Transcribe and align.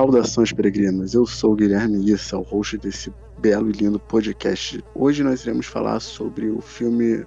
Saudações 0.00 0.50
peregrinos, 0.50 1.12
eu 1.12 1.26
sou 1.26 1.54
Guilherme 1.54 2.10
Issa, 2.10 2.38
o 2.38 2.40
host 2.40 2.78
desse 2.78 3.12
belo 3.38 3.68
e 3.68 3.72
lindo 3.72 4.00
podcast. 4.00 4.82
Hoje 4.94 5.22
nós 5.22 5.42
iremos 5.42 5.66
falar 5.66 6.00
sobre 6.00 6.48
o 6.48 6.58
filme, 6.62 7.22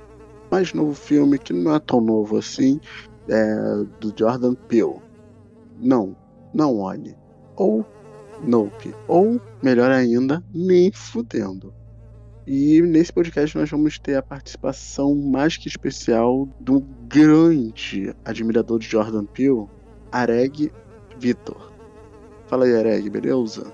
mais 0.50 0.74
novo 0.74 0.96
filme, 0.96 1.38
que 1.38 1.54
não 1.54 1.76
é 1.76 1.80
tão 1.80 2.02
novo 2.02 2.36
assim, 2.36 2.82
é, 3.30 3.56
do 4.00 4.12
Jordan 4.18 4.56
Peele. 4.56 4.96
Não, 5.80 6.16
não 6.52 6.80
olhe. 6.80 7.16
Ou 7.58 7.86
Nope. 8.44 8.96
Ou, 9.08 9.40
melhor 9.62 9.92
ainda, 9.92 10.44
nem 10.52 10.92
fudendo. 10.92 11.72
E 12.48 12.82
nesse 12.82 13.14
podcast 13.14 13.56
nós 13.56 13.70
vamos 13.70 14.00
ter 14.00 14.16
a 14.16 14.24
participação 14.24 15.14
mais 15.14 15.58
que 15.58 15.68
especial 15.68 16.50
do 16.60 16.80
grande 17.08 18.16
admirador 18.26 18.80
de 18.80 18.88
Jordan 18.88 19.26
Peele, 19.26 19.68
Areg 20.12 20.72
Vitor. 21.20 21.73
Fala 22.48 22.66
aí, 22.66 22.76
Areg, 22.76 23.10
beleza? 23.10 23.72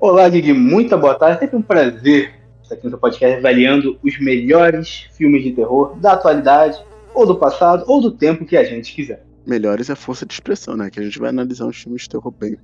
Olá, 0.00 0.28
Gui, 0.28 0.52
muita 0.52 0.96
boa 0.96 1.14
tarde. 1.14 1.36
É 1.36 1.40
sempre 1.40 1.56
um 1.56 1.62
prazer 1.62 2.34
estar 2.62 2.74
aqui 2.74 2.84
no 2.84 2.90
seu 2.90 2.98
podcast 2.98 3.38
avaliando 3.38 3.98
os 4.02 4.18
melhores 4.18 5.08
filmes 5.12 5.42
de 5.42 5.52
terror 5.52 5.96
da 5.96 6.12
atualidade, 6.12 6.78
ou 7.14 7.24
do 7.24 7.36
passado, 7.36 7.84
ou 7.86 8.00
do 8.00 8.10
tempo 8.10 8.44
que 8.44 8.56
a 8.56 8.64
gente 8.64 8.92
quiser. 8.94 9.24
Melhores 9.46 9.88
é 9.88 9.94
força 9.94 10.26
de 10.26 10.34
expressão, 10.34 10.76
né? 10.76 10.90
Que 10.90 10.98
a 10.98 11.02
gente 11.02 11.18
vai 11.18 11.28
analisar 11.28 11.66
uns 11.66 11.80
filmes 11.80 12.02
de 12.02 12.08
terror 12.08 12.32
bem. 12.32 12.56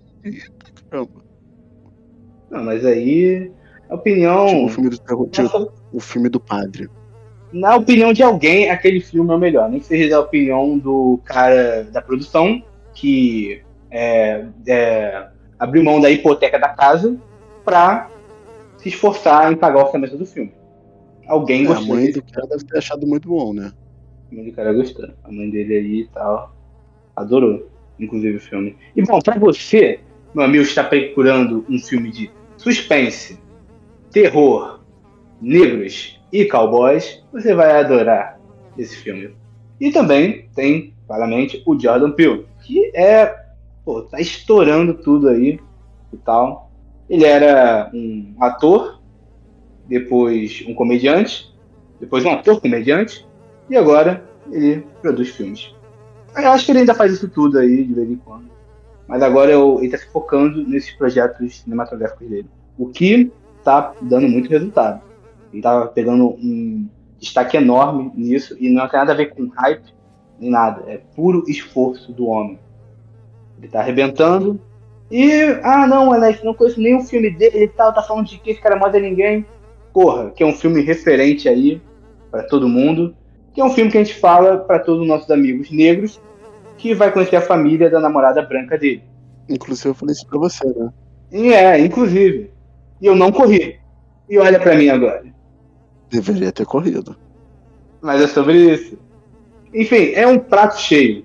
Caramba. 0.91 1.23
Não, 2.51 2.65
mas 2.65 2.85
aí. 2.85 3.53
A 3.89 3.95
opinião. 3.95 4.47
Tipo 4.47 4.65
o 4.65 4.69
filme 4.69 4.91
do 4.91 4.99
terror, 4.99 5.29
tipo, 5.31 5.73
o 5.93 6.01
filme 6.01 6.29
do 6.29 6.41
padre. 6.41 6.89
Na 7.53 7.77
opinião 7.77 8.13
de 8.13 8.23
alguém, 8.23 8.71
aquele 8.71 9.01
filme 9.01 9.31
é 9.31 9.35
o 9.35 9.39
melhor. 9.39 9.71
Nem 9.71 9.81
que 9.81 9.87
seja 9.87 10.17
a 10.17 10.21
opinião 10.21 10.79
do 10.79 11.21
cara 11.25 11.85
da 11.85 12.03
produção, 12.03 12.63
que 12.95 13.63
é, 13.91 14.47
é, 14.67 15.27
abriu 15.59 15.83
mão 15.85 16.01
da 16.01 16.11
hipoteca 16.11 16.59
da 16.59 16.69
casa 16.69 17.17
pra 17.65 18.09
se 18.79 18.89
esforçar 18.89 19.53
em 19.53 19.57
pagar 19.57 19.79
o 19.81 19.85
orçamento 19.87 20.17
do 20.17 20.25
filme. 20.27 20.53
Alguém 21.27 21.63
É, 21.63 21.65
a 21.67 21.69
gostou. 21.75 21.87
mãe 21.95 22.07
desse 22.07 22.21
do 22.21 22.33
cara 22.33 22.47
deve 22.47 22.65
ter 22.65 22.79
achado 22.79 23.07
muito 23.07 23.29
bom, 23.29 23.53
né? 23.53 23.73
A 24.31 24.35
mãe 24.35 24.45
do 24.45 24.53
cara 24.53 24.73
gostou. 24.73 25.09
A 25.25 25.31
mãe 25.31 25.51
dele 25.51 25.75
aí 25.77 26.01
e 26.03 26.09
tal. 26.09 26.55
Adorou, 27.15 27.69
inclusive, 27.99 28.37
o 28.37 28.41
filme. 28.41 28.77
E 28.97 29.03
bom, 29.03 29.21
pra 29.21 29.39
você, 29.39 30.01
meu 30.35 30.45
amigo, 30.45 30.63
está 30.65 30.83
procurando 30.83 31.65
um 31.69 31.79
filme 31.79 32.11
de 32.11 32.31
suspense, 32.57 33.39
terror, 34.11 34.81
negros 35.41 36.21
e 36.33 36.45
cowboys, 36.47 37.23
você 37.33 37.55
vai 37.55 37.73
adorar 37.81 38.41
esse 38.79 38.97
filme. 38.97 39.35
E 39.81 39.91
também 39.91 40.49
tem, 40.55 40.95
claramente, 41.07 41.63
o 41.67 41.79
Jordan 41.79 42.13
Peele, 42.13 42.47
que 42.63 42.91
é. 42.95 43.35
Pô, 43.85 44.03
tá 44.03 44.21
estourando 44.21 44.95
tudo 44.95 45.29
aí 45.29 45.59
e 46.13 46.17
tal. 46.17 46.71
Ele 47.09 47.25
era 47.25 47.91
um 47.93 48.35
ator, 48.39 49.01
depois 49.87 50.65
um 50.67 50.75
comediante, 50.75 51.53
depois 51.99 52.25
um 52.25 52.31
ator 52.31 52.61
comediante, 52.61 53.27
e 53.69 53.77
agora 53.77 54.25
ele 54.51 54.87
produz 55.01 55.31
filmes. 55.31 55.75
Eu 56.37 56.51
acho 56.51 56.65
que 56.65 56.73
ele 56.73 56.81
ainda 56.81 56.95
faz 56.95 57.13
isso 57.13 57.29
tudo 57.29 57.59
aí, 57.59 57.85
de 57.85 57.95
vez 57.95 58.11
em 58.11 58.17
quando. 58.17 58.51
Mas 59.09 59.23
agora 59.23 59.51
eu, 59.51 59.79
ele 59.81 59.91
tá 59.91 59.99
se 59.99 60.07
focando 60.13 60.67
nesses 60.69 60.93
projetos 60.93 61.57
cinematográficos 61.57 62.29
dele. 62.29 62.49
O 62.79 62.89
que 62.89 63.33
tá 63.65 63.93
dando 64.01 64.29
muito 64.29 64.49
resultado. 64.49 65.03
Ele 65.53 65.63
tá 65.63 65.87
pegando 65.87 66.29
um 66.29 66.89
destaque 67.19 67.57
enorme 67.57 68.13
nisso 68.15 68.57
e 68.59 68.71
não 68.71 68.89
tem 68.89 69.01
nada 69.01 69.13
a 69.13 69.17
ver 69.17 69.35
com 69.35 69.49
hype 69.49 69.93
nem 70.39 70.51
nada. 70.51 70.85
É 70.87 70.97
puro 70.97 71.45
esforço 71.49 72.13
do 72.13 72.27
homem. 72.27 72.59
Ele 73.61 73.69
tá 73.69 73.81
arrebentando. 73.81 74.61
E, 75.11 75.33
ah 75.63 75.87
não, 75.87 76.13
Alex, 76.13 76.43
não 76.43 76.55
conheço 76.55 76.81
nenhum 76.81 77.05
filme 77.05 77.31
dele 77.31 77.65
e 77.65 77.69
tal, 77.69 77.93
tá 77.93 78.03
falando 78.03 78.27
de 78.27 78.39
que 78.39 78.51
esse 78.51 78.61
cara 78.61 78.77
manda 78.77 78.99
ninguém. 78.99 79.45
Porra, 79.93 80.31
que 80.31 80.43
é 80.43 80.47
um 80.47 80.53
filme 80.53 80.81
referente 80.83 81.49
aí 81.49 81.81
para 82.31 82.45
todo 82.45 82.69
mundo 82.69 83.15
que 83.53 83.61
é 83.61 83.65
um 83.65 83.71
filme 83.71 83.91
que 83.91 83.99
a 83.99 84.05
gente 84.05 84.19
fala 84.19 84.59
para 84.59 84.79
todos 84.79 85.03
os 85.03 85.09
nossos 85.09 85.31
amigos 85.31 85.71
negros, 85.71 86.21
que 86.77 86.95
vai 86.95 87.13
conhecer 87.13 87.37
a 87.37 87.41
família 87.41 87.91
da 87.91 88.01
namorada 88.01 88.43
branca 88.43 88.79
dele. 88.79 89.03
Inclusive 89.49 89.91
eu 89.91 89.95
falei 89.95 90.13
isso 90.15 90.27
pra 90.27 90.39
você, 90.39 90.67
né? 90.67 90.93
E 91.33 91.53
é, 91.53 91.79
inclusive. 91.79 92.51
E 93.01 93.07
eu 93.07 93.17
não 93.17 93.33
corri. 93.33 93.79
E 94.29 94.39
olha 94.39 94.59
para 94.59 94.77
mim 94.77 94.89
agora. 94.89 95.25
Deveria 96.09 96.53
ter 96.53 96.65
corrido. 96.65 97.17
Mas 98.01 98.23
é 98.23 98.27
sobre 98.27 98.57
isso. 98.73 98.99
Enfim, 99.75 100.13
é 100.15 100.27
um 100.27 100.39
prato 100.39 100.79
cheio 100.81 101.25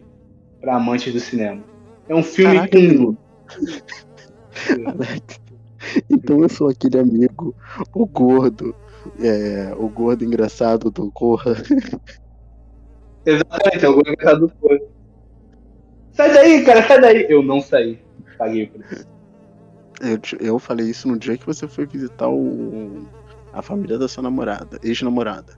para 0.59 0.75
amantes 0.75 1.13
do 1.13 1.19
cinema. 1.19 1.62
É 2.08 2.16
um 2.16 2.24
filme 2.24 2.56
Caraca, 2.56 2.78
com. 2.78 3.16
Então 6.10 6.42
eu 6.42 6.50
sou 6.50 6.68
aquele 6.68 6.98
amigo, 6.98 7.54
o 7.94 8.08
gordo, 8.08 8.76
é, 9.20 9.72
o 9.78 9.88
gordo 9.88 10.26
engraçado 10.26 10.90
do 10.90 11.12
Corra. 11.12 11.54
Exatamente, 13.26 13.86
é 13.86 13.90
o 13.90 14.00
engraçado 14.00 14.48
do 14.48 14.54
corpo. 14.56 14.88
Sai 16.12 16.34
daí, 16.34 16.64
cara, 16.64 16.88
sai 16.88 17.02
daí. 17.02 17.26
Eu 17.30 17.44
não 17.44 17.60
saí. 17.60 18.00
Paguei 18.38 18.68
por 18.68 18.82
isso. 18.82 19.08
Eu, 20.02 20.20
eu 20.40 20.60
falei 20.60 20.90
isso 20.90 21.08
no 21.08 21.18
dia 21.18 21.38
que 21.38 21.46
você 21.46 21.68
foi 21.68 21.86
visitar 21.86 22.30
o, 22.30 23.08
a 23.54 23.62
família 23.62 23.98
da 23.98 24.08
sua 24.08 24.24
namorada, 24.24 24.80
ex-namorada. 24.84 25.58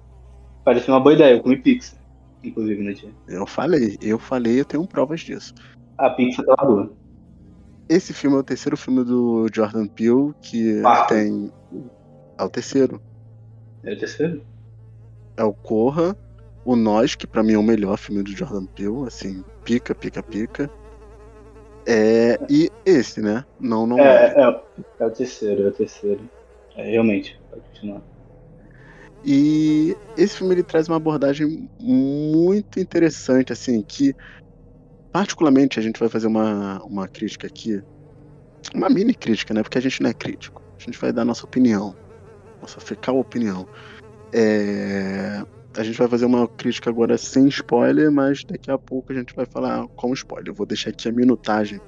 Parece 0.63 0.89
uma 0.89 0.99
boa 0.99 1.13
ideia, 1.13 1.33
eu 1.33 1.41
comi 1.41 1.57
pizza. 1.57 1.95
Inclusive 2.43 2.83
no 2.83 2.93
dia. 2.93 3.09
Eu 3.27 3.47
falei, 3.47 3.97
eu 4.01 4.19
falei, 4.19 4.59
eu 4.59 4.65
tenho 4.65 4.87
provas 4.87 5.21
disso. 5.21 5.53
A 5.97 6.09
pizza 6.11 6.43
tava 6.43 6.69
boa. 6.69 6.93
Esse 7.89 8.13
filme 8.13 8.35
é 8.35 8.39
o 8.39 8.43
terceiro 8.43 8.77
filme 8.77 9.03
do 9.03 9.47
Jordan 9.53 9.87
Peele, 9.87 10.33
que 10.41 10.81
Quarto. 10.81 11.09
tem. 11.09 11.51
É 12.37 12.43
o 12.43 12.49
terceiro. 12.49 13.01
É 13.83 13.93
o 13.93 13.97
terceiro? 13.97 14.43
É 15.37 15.43
o 15.43 15.53
Corra, 15.53 16.15
o 16.65 16.75
Nós, 16.75 17.15
que 17.15 17.25
pra 17.25 17.41
mim 17.41 17.53
é 17.53 17.57
o 17.57 17.63
melhor 17.63 17.97
filme 17.97 18.21
do 18.21 18.31
Jordan 18.31 18.65
Peele, 18.75 19.07
assim, 19.07 19.43
pica, 19.63 19.95
pica, 19.95 20.21
pica. 20.21 20.69
É, 21.87 22.37
e 22.49 22.69
esse, 22.85 23.21
né? 23.21 23.45
Não, 23.57 23.87
não 23.87 23.97
é. 23.97 24.33
É, 24.35 24.41
é, 24.41 24.61
é 24.99 25.05
o 25.05 25.11
terceiro, 25.11 25.63
é 25.63 25.67
o 25.69 25.71
terceiro. 25.71 26.29
É, 26.75 26.91
realmente, 26.91 27.39
pode 27.49 27.63
continuar. 27.69 28.01
E 29.23 29.95
esse 30.17 30.37
filme 30.37 30.53
ele 30.53 30.63
traz 30.63 30.87
uma 30.87 30.97
abordagem 30.97 31.69
muito 31.79 32.79
interessante, 32.79 33.53
assim, 33.53 33.81
que 33.81 34.13
particularmente 35.17 35.79
a 35.79 35.81
gente 35.81 35.99
vai 35.99 36.07
fazer 36.09 36.27
uma, 36.27 36.79
uma 36.83 37.07
crítica 37.07 37.47
aqui, 37.47 37.81
uma 38.75 38.87
mini 38.87 39.15
crítica, 39.15 39.51
né? 39.51 39.63
Porque 39.63 39.79
a 39.79 39.81
gente 39.81 39.99
não 40.03 40.11
é 40.11 40.13
crítico, 40.13 40.61
a 40.79 40.83
gente 40.83 40.95
vai 40.99 41.11
dar 41.11 41.25
nossa 41.25 41.43
opinião, 41.43 41.95
nossa 42.61 42.79
fecal 42.79 43.17
opinião. 43.17 43.67
É, 44.31 45.43
a 45.75 45.81
gente 45.81 45.97
vai 45.97 46.07
fazer 46.07 46.27
uma 46.27 46.47
crítica 46.47 46.91
agora 46.91 47.17
sem 47.17 47.47
spoiler, 47.47 48.11
mas 48.11 48.43
daqui 48.43 48.69
a 48.69 48.77
pouco 48.77 49.11
a 49.11 49.15
gente 49.15 49.33
vai 49.33 49.47
falar 49.47 49.87
com 49.95 50.13
spoiler. 50.13 50.49
Eu 50.49 50.53
vou 50.53 50.67
deixar 50.67 50.91
aqui 50.91 51.09
a 51.09 51.11
minutagem 51.11 51.81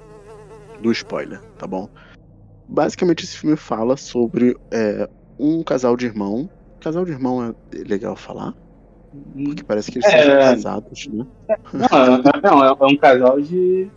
do 0.82 0.90
spoiler, 0.90 1.40
tá 1.56 1.68
bom? 1.68 1.88
Basicamente 2.68 3.22
esse 3.24 3.36
filme 3.38 3.56
fala 3.56 3.96
sobre 3.96 4.56
é, 4.72 5.08
um 5.38 5.62
casal 5.62 5.96
de 5.96 6.04
irmão. 6.04 6.50
Casal 6.80 7.04
de 7.04 7.12
irmão 7.12 7.44
é 7.44 7.54
legal 7.86 8.16
falar, 8.16 8.56
porque 9.46 9.64
parece 9.64 9.90
que 9.90 9.98
eles 9.98 10.08
É. 10.08 10.22
são 10.22 10.38
casados, 10.40 11.06
né? 11.08 11.26
Não, 11.72 12.14
é- 12.14 12.40
não, 12.42 12.64
é, 12.64 12.68
é 12.68 12.84
um 12.86 12.96
casal 12.96 13.40
de. 13.40 13.88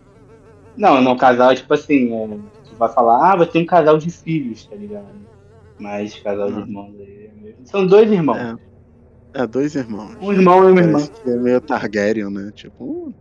Não, 0.76 1.00
não, 1.00 1.16
casal, 1.16 1.54
tipo 1.54 1.72
assim, 1.72 2.12
é, 2.12 2.26
tu 2.68 2.74
vai 2.76 2.92
falar, 2.92 3.32
ah, 3.32 3.36
vai 3.36 3.46
ter 3.46 3.60
um 3.60 3.66
casal 3.66 3.96
de 3.96 4.10
filhos, 4.10 4.66
tá 4.66 4.74
ligado? 4.74 5.06
Mas 5.78 6.14
casal 6.20 6.50
de 6.50 6.58
Ah. 6.58 6.62
irmãos 6.62 6.94
aí. 6.98 7.30
é. 7.46 7.54
São 7.64 7.86
dois 7.86 8.10
irmãos. 8.10 8.36
É. 8.38 8.56
É, 9.42 9.46
dois 9.46 9.74
irmãos. 9.74 10.16
Um 10.20 10.32
irmão 10.32 10.68
e 10.68 10.72
uma 10.72 10.80
irmã. 10.80 10.98
Que 11.06 11.30
é 11.30 11.36
meio 11.36 11.60
Targaryen, 11.60 12.30
né? 12.30 12.50
Tipo. 12.54 12.84
uh, 12.84 13.14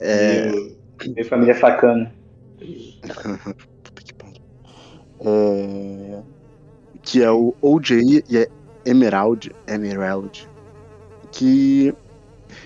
É. 0.00 0.50
Meio- 0.50 1.24
família 1.26 1.54
sacana. 1.54 2.12
Puta 3.82 4.02
que 4.02 4.14
pariu. 4.14 4.42
É, 5.20 6.22
Que 7.02 7.22
é 7.22 7.30
o 7.30 7.54
OJ 7.62 8.22
e 8.28 8.38
a 8.38 8.46
Emerald, 8.84 9.50
Emerald. 9.66 10.48
Que 11.32 11.92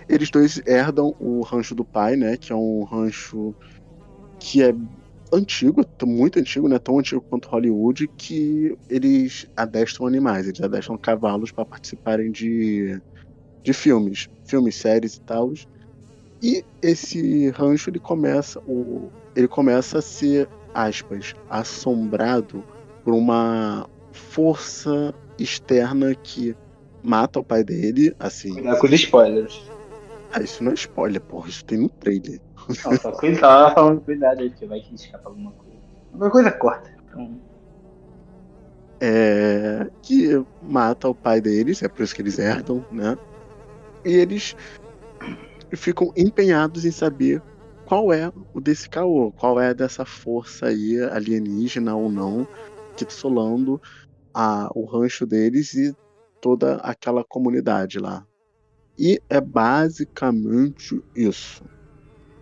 eles 0.08 0.30
dois 0.30 0.60
herdam 0.66 1.14
o 1.18 1.42
rancho 1.42 1.74
do 1.74 1.84
pai, 1.84 2.16
né? 2.16 2.36
Que 2.36 2.52
é 2.52 2.56
um 2.56 2.84
rancho 2.84 3.54
que 4.38 4.62
é 4.62 4.72
antigo, 5.32 5.84
muito 6.04 6.38
antigo, 6.38 6.68
né? 6.68 6.78
Tão 6.78 6.98
antigo 6.98 7.24
quanto 7.28 7.48
Hollywood, 7.48 8.08
que 8.16 8.76
eles 8.88 9.46
adestram 9.56 10.06
animais, 10.06 10.46
eles 10.46 10.60
adestram 10.60 10.98
cavalos 10.98 11.50
para 11.50 11.64
participarem 11.64 12.30
de, 12.30 13.00
de 13.64 13.72
filmes, 13.72 14.26
filmes, 14.46 14.76
séries 14.76 15.16
e 15.16 15.20
tal. 15.22 15.52
E 16.42 16.62
esse 16.82 17.48
rancho 17.50 17.88
ele 17.88 18.00
começa, 18.00 18.60
o, 18.66 19.10
ele 19.34 19.48
começa 19.48 19.98
a 19.98 20.02
ser, 20.02 20.48
aspas, 20.74 21.32
assombrado 21.48 22.64
por 23.04 23.14
uma 23.14 23.88
força 24.12 25.14
externa 25.38 26.14
que 26.14 26.54
mata 27.02 27.40
o 27.40 27.44
pai 27.44 27.64
dele, 27.64 28.14
assim. 28.18 28.54
Cuidado 28.54 28.78
com 28.78 28.86
os 28.86 28.92
spoilers. 28.92 29.62
Ah, 30.32 30.40
isso 30.40 30.64
não 30.64 30.72
é 30.72 30.74
spoiler, 30.74 31.20
porra, 31.20 31.48
isso 31.48 31.64
tem 31.64 31.78
no 31.78 31.88
trailer. 31.88 32.40
Não, 32.84 32.96
só 32.96 33.12
cuidado, 33.12 34.00
cuidado 34.06 34.50
que 34.50 34.66
vai 34.66 34.80
que 34.80 34.94
escapa 34.94 35.28
alguma 35.28 35.52
coisa. 35.52 35.76
Uma 36.14 36.30
coisa 36.30 36.50
corta. 36.50 36.90
Então... 37.08 37.40
É, 39.00 39.90
que 40.00 40.44
mata 40.62 41.08
o 41.08 41.14
pai 41.14 41.40
deles, 41.40 41.82
é 41.82 41.88
por 41.88 42.02
isso 42.02 42.14
que 42.14 42.22
eles 42.22 42.38
herdam, 42.38 42.84
né? 42.92 43.18
E 44.04 44.12
eles 44.12 44.56
ficam 45.72 46.12
empenhados 46.16 46.84
em 46.84 46.92
saber 46.92 47.42
qual 47.84 48.12
é 48.12 48.32
o 48.54 48.60
desse 48.60 48.88
caô, 48.88 49.32
qual 49.32 49.60
é 49.60 49.74
dessa 49.74 50.04
força 50.04 50.66
aí 50.66 51.02
alienígena 51.02 51.94
ou 51.94 52.10
não 52.10 52.46
que 52.96 53.04
tá 53.04 53.10
solando 53.10 53.80
a, 54.32 54.70
o 54.74 54.84
rancho 54.84 55.26
deles 55.26 55.74
e 55.74 55.94
toda 56.42 56.76
aquela 56.78 57.24
comunidade 57.26 58.00
lá. 58.00 58.26
E 58.98 59.20
é 59.30 59.40
basicamente 59.40 61.00
isso. 61.16 61.64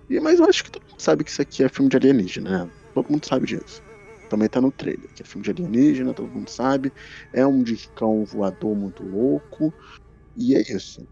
E, 0.08 0.20
mas 0.20 0.38
eu 0.40 0.46
acho 0.46 0.64
que 0.64 0.70
todo 0.70 0.82
mundo 0.90 1.02
sabe 1.02 1.24
que 1.24 1.30
isso 1.30 1.42
aqui 1.42 1.64
é 1.64 1.68
filme 1.68 1.90
de 1.90 1.96
alienígena, 1.96 2.66
né? 2.66 2.72
Todo 2.94 3.10
mundo 3.10 3.26
sabe 3.26 3.46
disso. 3.46 3.82
Também 4.28 4.48
tá 4.48 4.60
no 4.60 4.72
trailer, 4.72 5.08
que 5.14 5.22
é 5.22 5.26
filme 5.26 5.44
de 5.44 5.50
alienígena, 5.52 6.14
todo 6.14 6.32
mundo 6.32 6.50
sabe. 6.50 6.92
É 7.32 7.46
um 7.46 7.62
discão 7.62 8.24
voador 8.26 8.76
muito 8.76 9.04
louco. 9.04 9.74
E 10.36 10.56
é 10.56 10.62
isso. 10.62 11.06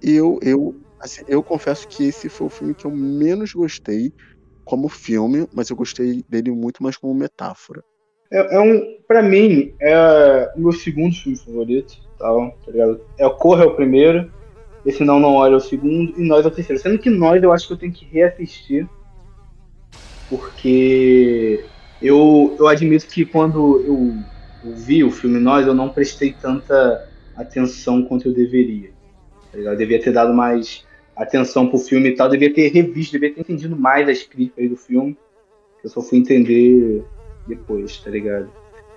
Eu, 0.00 0.38
eu, 0.42 0.80
assim, 1.00 1.22
eu 1.26 1.42
confesso 1.42 1.86
que 1.88 2.04
esse 2.04 2.28
foi 2.28 2.46
o 2.46 2.50
filme 2.50 2.74
que 2.74 2.86
eu 2.86 2.90
menos 2.90 3.52
gostei 3.52 4.12
como 4.64 4.88
filme, 4.88 5.46
mas 5.52 5.70
eu 5.70 5.76
gostei 5.76 6.24
dele 6.28 6.52
muito 6.52 6.82
mais 6.82 6.96
como 6.98 7.14
metáfora. 7.14 7.82
É, 8.30 8.56
é 8.56 8.60
um, 8.60 8.98
pra 9.06 9.22
mim, 9.22 9.74
é 9.80 10.52
o 10.56 10.60
meu 10.60 10.72
segundo 10.72 11.14
filme 11.14 11.38
favorito, 11.38 11.94
tal, 12.18 12.50
tá 12.64 12.72
ligado? 12.72 13.00
É 13.18 13.26
o 13.26 13.34
Corra 13.34 13.64
é 13.64 13.66
o 13.66 13.74
primeiro, 13.74 14.30
esse 14.84 15.04
Não 15.04 15.20
Não 15.20 15.34
Olha 15.34 15.54
é 15.54 15.56
o 15.56 15.60
segundo, 15.60 16.12
e 16.20 16.26
Nós 16.26 16.44
é 16.44 16.48
o 16.48 16.50
terceiro. 16.50 16.80
Sendo 16.80 16.98
que 16.98 17.10
Nós 17.10 17.42
eu 17.42 17.52
acho 17.52 17.66
que 17.66 17.72
eu 17.72 17.78
tenho 17.78 17.92
que 17.92 18.04
reassistir, 18.06 18.88
porque 20.28 21.64
eu, 22.00 22.56
eu 22.58 22.68
admito 22.68 23.06
que 23.06 23.24
quando 23.24 23.80
eu, 23.86 24.14
eu 24.64 24.74
vi 24.74 25.04
o 25.04 25.10
filme 25.10 25.38
Nós, 25.38 25.66
eu 25.66 25.74
não 25.74 25.88
prestei 25.88 26.32
tanta 26.32 27.08
atenção 27.36 28.02
quanto 28.04 28.28
eu 28.28 28.34
deveria. 28.34 28.90
Tá 29.52 29.58
eu 29.58 29.76
devia 29.76 30.00
ter 30.00 30.12
dado 30.12 30.34
mais 30.34 30.84
atenção 31.16 31.68
pro 31.68 31.78
filme 31.78 32.10
e 32.10 32.14
tal, 32.14 32.28
devia 32.28 32.52
ter 32.52 32.68
revisto, 32.68 33.12
devia 33.12 33.32
ter 33.32 33.40
entendido 33.40 33.76
mais 33.76 34.08
as 34.08 34.22
críticas 34.22 34.68
do 34.68 34.76
filme. 34.76 35.16
Eu 35.82 35.90
só 35.90 36.02
fui 36.02 36.18
entender 36.18 37.04
depois, 37.46 37.98
tá 37.98 38.10
ligado? 38.10 38.50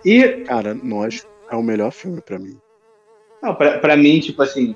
E. 0.03 0.43
Cara, 0.45 0.73
Nós 0.73 1.27
é 1.49 1.55
o 1.55 1.63
melhor 1.63 1.91
filme 1.91 2.21
para 2.21 2.39
mim. 2.39 2.57
Não, 3.41 3.55
pra, 3.55 3.77
pra 3.79 3.95
mim, 3.95 4.19
tipo 4.19 4.41
assim. 4.41 4.75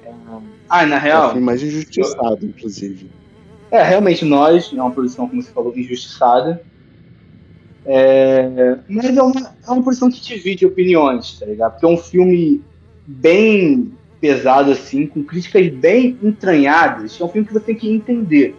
Ah, 0.70 0.86
na 0.86 0.98
real. 0.98 1.24
É 1.24 1.26
o 1.26 1.30
filme 1.32 1.46
mais 1.46 1.62
injustiçado, 1.62 2.40
eu... 2.42 2.50
inclusive. 2.50 3.10
É, 3.70 3.82
realmente, 3.84 4.24
Nós 4.24 4.72
é 4.72 4.82
uma 4.82 4.92
produção, 4.92 5.28
como 5.28 5.42
você 5.42 5.52
falou, 5.52 5.76
injustiçada. 5.76 6.62
É... 7.86 8.78
Mas 8.88 9.18
é 9.18 9.22
uma, 9.22 9.56
é 9.68 9.72
uma 9.72 9.84
produção 9.84 10.10
que 10.10 10.22
divide 10.22 10.66
opiniões, 10.66 11.40
tá 11.40 11.46
ligado? 11.46 11.72
Porque 11.74 11.86
é 11.86 11.90
um 11.90 11.98
filme 11.98 12.62
bem 13.06 13.92
pesado, 14.22 14.72
assim, 14.72 15.06
com 15.06 15.24
críticas 15.24 15.68
bem 15.70 16.18
entranhadas. 16.24 17.20
É 17.20 17.24
um 17.24 17.28
filme 17.28 17.46
que 17.46 17.54
você 17.54 17.66
tem 17.66 17.76
que 17.76 17.90
entender. 17.90 18.56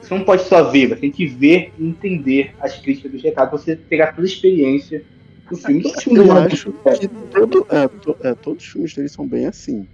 Você 0.00 0.14
não 0.14 0.24
pode 0.24 0.42
só 0.44 0.70
ver, 0.70 0.88
você 0.88 0.96
tem 0.96 1.10
que 1.10 1.26
ver 1.26 1.72
e 1.76 1.86
entender 1.86 2.54
as 2.60 2.78
críticas 2.78 3.12
dos 3.12 3.22
recados, 3.22 3.60
você 3.60 3.76
pegar 3.76 4.12
toda 4.12 4.26
a 4.26 4.30
experiência 4.30 5.04
do 5.50 5.56
filme. 5.56 5.82
Eu 6.06 6.32
acho 6.32 6.72
que 7.00 7.08
todo, 7.08 7.66
é, 7.70 7.88
to, 7.88 8.16
é, 8.22 8.34
todos 8.34 8.64
os 8.64 8.70
filmes 8.70 8.94
dele 8.94 9.08
são 9.08 9.26
bem 9.26 9.46
assim. 9.46 9.86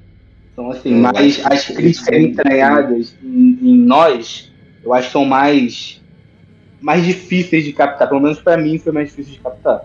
Então, 0.53 0.71
assim, 0.71 0.95
mas 0.95 1.45
as 1.45 1.67
críticas 1.67 2.17
entranhadas 2.17 3.17
em, 3.21 3.59
em, 3.61 3.79
nós, 3.79 4.53
eu 4.85 4.93
acho 4.93 5.09
que 5.09 5.12
são 5.12 5.25
mais, 5.25 6.01
mais 6.81 7.05
difíceis 7.05 7.65
de 7.65 7.73
captar. 7.73 8.09
Pelo 8.09 8.21
menos 8.21 8.41
pra 8.41 8.57
mim 8.57 8.79
foi 8.79 8.93
mais 8.93 9.09
difícil 9.09 9.35
de 9.35 9.41
captar. 9.41 9.81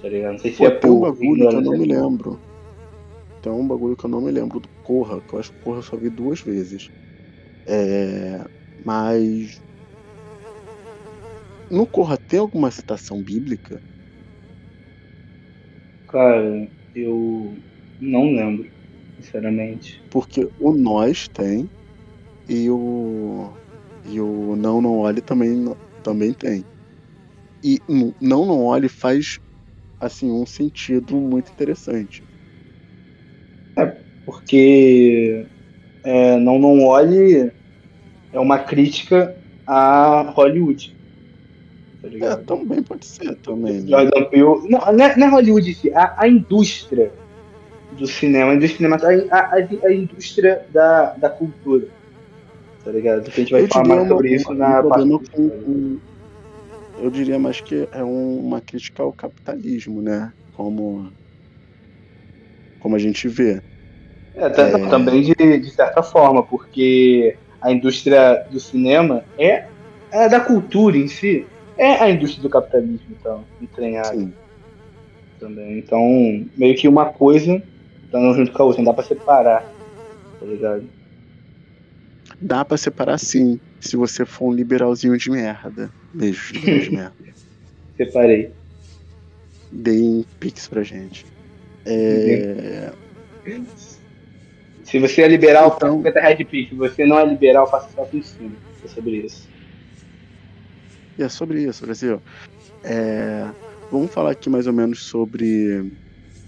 Tá 0.00 0.08
ligado? 0.08 0.32
Não 0.32 0.38
sei 0.38 0.52
se 0.52 0.58
Pô, 0.58 0.66
é 0.66 0.70
por. 0.70 0.90
um 0.90 1.00
bagulho 1.00 1.48
que 1.48 1.56
eu 1.56 1.60
não 1.60 1.72
me 1.72 1.86
lembro. 1.86 2.40
Tem 3.42 3.52
um 3.52 3.66
bagulho 3.66 3.96
que 3.96 4.04
eu 4.04 4.10
não 4.10 4.20
me 4.20 4.30
lembro 4.30 4.60
do 4.60 4.68
Corra, 4.82 5.20
que 5.20 5.34
eu 5.34 5.38
acho 5.40 5.50
que 5.50 5.58
Corra 5.60 5.78
eu 5.78 5.82
só 5.82 5.96
vi 5.96 6.10
duas 6.10 6.40
vezes. 6.40 6.90
É, 7.66 8.44
mas. 8.88 9.60
No 11.70 11.86
Corra 11.86 12.18
tem 12.18 12.38
alguma 12.40 12.70
citação 12.70 13.22
bíblica? 13.22 13.82
Cara, 16.08 16.70
eu 16.94 17.62
não 18.00 18.32
lembro, 18.32 18.70
sinceramente. 19.16 20.04
Porque 20.10 20.48
o 20.58 20.72
Nós 20.74 21.28
tem 21.32 21.70
e 22.48 22.70
o. 22.70 23.56
E 24.04 24.20
o 24.20 24.56
Não 24.56 24.80
Não 24.82 24.98
Olhe 24.98 25.22
também, 25.22 25.64
também 26.02 26.34
tem. 26.34 26.66
E 27.64 27.82
Não 27.88 28.46
Não 28.46 28.64
Olhe 28.64 28.88
faz 28.88 29.38
assim 30.00 30.30
um 30.32 30.46
sentido 30.46 31.20
muito 31.20 31.50
interessante. 31.52 32.24
É, 33.76 34.04
porque 34.24 35.50
é, 36.04 36.36
Não 36.38 36.58
Não 36.60 36.84
Olhe 36.86 37.52
é 38.32 38.38
uma 38.38 38.58
crítica 38.58 39.36
a 39.66 40.32
Hollywood. 40.34 40.96
Tá 42.00 42.08
é, 42.26 42.36
também 42.36 42.82
pode 42.82 43.04
ser, 43.04 43.34
também. 43.36 43.80
Né? 43.82 43.88
Jordan 43.88 44.24
Peele. 44.24 44.68
Não, 44.68 44.92
não 44.92 45.04
é, 45.04 45.16
não 45.16 45.26
é 45.26 45.30
Hollywood, 45.30 45.92
a, 45.94 46.22
a 46.22 46.28
indústria 46.28 47.12
do 47.92 48.06
cinema, 48.06 48.52
a 48.52 48.54
indústria 48.54 48.76
cinematográfica, 48.76 49.34
a, 49.34 49.86
a, 49.86 49.88
a, 49.88 49.92
indústria 49.92 50.64
da, 50.72 51.14
da 51.14 51.28
cultura. 51.28 51.88
Tá 52.84 52.92
ligado? 52.92 53.26
A 53.26 53.30
gente 53.30 53.50
vai 53.52 53.62
eu 53.62 53.68
falar 53.68 53.96
mais 53.96 54.08
sobre 54.08 54.34
isso 54.34 54.54
na 54.54 54.82
parte. 54.82 55.30
Com, 55.32 55.98
eu 57.00 57.10
diria 57.10 57.38
mais 57.38 57.60
que 57.60 57.88
é 57.92 58.02
um, 58.02 58.38
uma 58.38 58.60
crítica 58.60 59.02
ao 59.02 59.12
capitalismo, 59.12 60.00
né? 60.00 60.32
Como, 60.54 61.12
como 62.80 62.96
a 62.96 62.98
gente 62.98 63.28
vê. 63.28 63.60
É, 64.34 64.46
é... 64.46 64.88
também 64.88 65.22
de, 65.22 65.34
de 65.34 65.70
certa 65.70 66.02
forma, 66.02 66.42
porque 66.42 67.36
a 67.60 67.72
indústria 67.72 68.46
do 68.50 68.60
cinema 68.60 69.24
é, 69.38 69.66
é 70.10 70.28
da 70.28 70.40
cultura 70.40 70.96
em 70.96 71.08
si, 71.08 71.46
é 71.76 71.92
a 72.02 72.10
indústria 72.10 72.42
do 72.42 72.50
capitalismo, 72.50 73.06
então, 73.10 73.44
entranhado. 73.60 74.32
Também. 75.38 75.78
Então, 75.78 76.00
meio 76.56 76.76
que 76.76 76.88
uma 76.88 77.06
coisa 77.06 77.62
tá 78.10 78.18
junto 78.32 78.52
com 78.52 78.62
a 78.62 78.66
outra, 78.66 78.82
não 78.82 78.90
dá 78.90 78.94
pra 78.94 79.04
separar, 79.04 79.72
tá 80.40 80.46
ligado? 80.46 80.84
Dá 82.40 82.64
pra 82.64 82.76
separar 82.76 83.18
sim, 83.18 83.60
se 83.80 83.96
você 83.96 84.24
for 84.24 84.48
um 84.48 84.52
liberalzinho 84.52 85.16
de 85.16 85.30
merda. 85.30 85.90
Beijo, 86.12 86.54
liberal 86.58 86.80
de 86.80 86.90
merda. 86.90 87.14
Separei. 87.96 88.52
Deem 89.70 90.24
pix 90.40 90.68
pra 90.68 90.82
gente. 90.82 91.26
É... 91.84 92.92
Se 94.90 94.98
você 94.98 95.20
é 95.20 95.28
liberal, 95.28 95.74
então, 95.76 95.98
50 95.98 96.20
reais 96.20 96.38
de 96.38 96.44
pix. 96.46 96.70
Se 96.70 96.74
você 96.74 97.04
não 97.04 97.18
é 97.18 97.26
liberal, 97.26 97.70
faça 97.70 97.90
só 97.94 98.08
em 98.10 98.22
cima. 98.22 98.52
É 98.82 98.88
sobre 98.88 99.16
isso. 99.18 99.46
E 101.18 101.22
é 101.22 101.28
sobre 101.28 101.62
isso, 101.62 101.84
Brasil. 101.84 102.22
É, 102.82 103.46
vamos 103.92 104.10
falar 104.10 104.30
aqui 104.30 104.48
mais 104.48 104.66
ou 104.66 104.72
menos 104.72 105.04
sobre, 105.04 105.92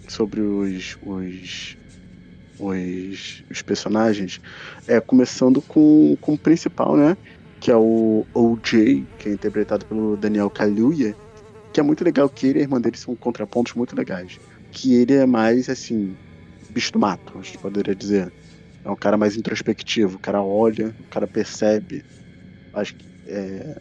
sobre 0.09 0.41
os, 0.41 0.97
os, 1.03 1.77
os, 2.59 3.45
os 3.51 3.61
personagens. 3.61 4.41
É, 4.89 4.99
começando 5.01 5.61
com, 5.61 6.17
com 6.19 6.33
o 6.33 6.39
principal, 6.39 6.97
né? 6.97 7.19
Que 7.61 7.71
é 7.71 7.77
o 7.77 8.25
OJ, 8.33 9.05
que 9.19 9.29
é 9.29 9.33
interpretado 9.33 9.85
pelo 9.85 10.17
Daniel 10.17 10.49
Kaluuya. 10.49 11.15
Que 11.75 11.81
é 11.81 11.83
muito 11.83 12.03
legal 12.03 12.27
que 12.27 12.47
ele 12.47 12.61
e 12.61 12.63
a 12.63 12.65
irmã 12.65 12.81
dele 12.81 12.97
são 12.97 13.15
contrapontos 13.15 13.75
muito 13.75 13.95
legais. 13.95 14.41
Que 14.73 14.95
ele 14.95 15.13
é 15.13 15.27
mais, 15.27 15.69
assim, 15.69 16.17
bicho 16.71 16.93
do 16.93 16.99
mato, 16.99 17.39
a 17.39 17.43
gente 17.43 17.59
poderia 17.59 17.95
dizer. 17.95 18.33
É 18.85 18.91
um 18.91 18.97
cara 18.97 19.17
mais 19.17 19.37
introspectivo, 19.37 20.17
o 20.17 20.19
cara 20.19 20.43
olha, 20.43 20.95
o 21.00 21.11
cara 21.11 21.27
percebe. 21.27 22.05
Acho 22.73 22.95
que 22.95 23.05
é... 23.27 23.77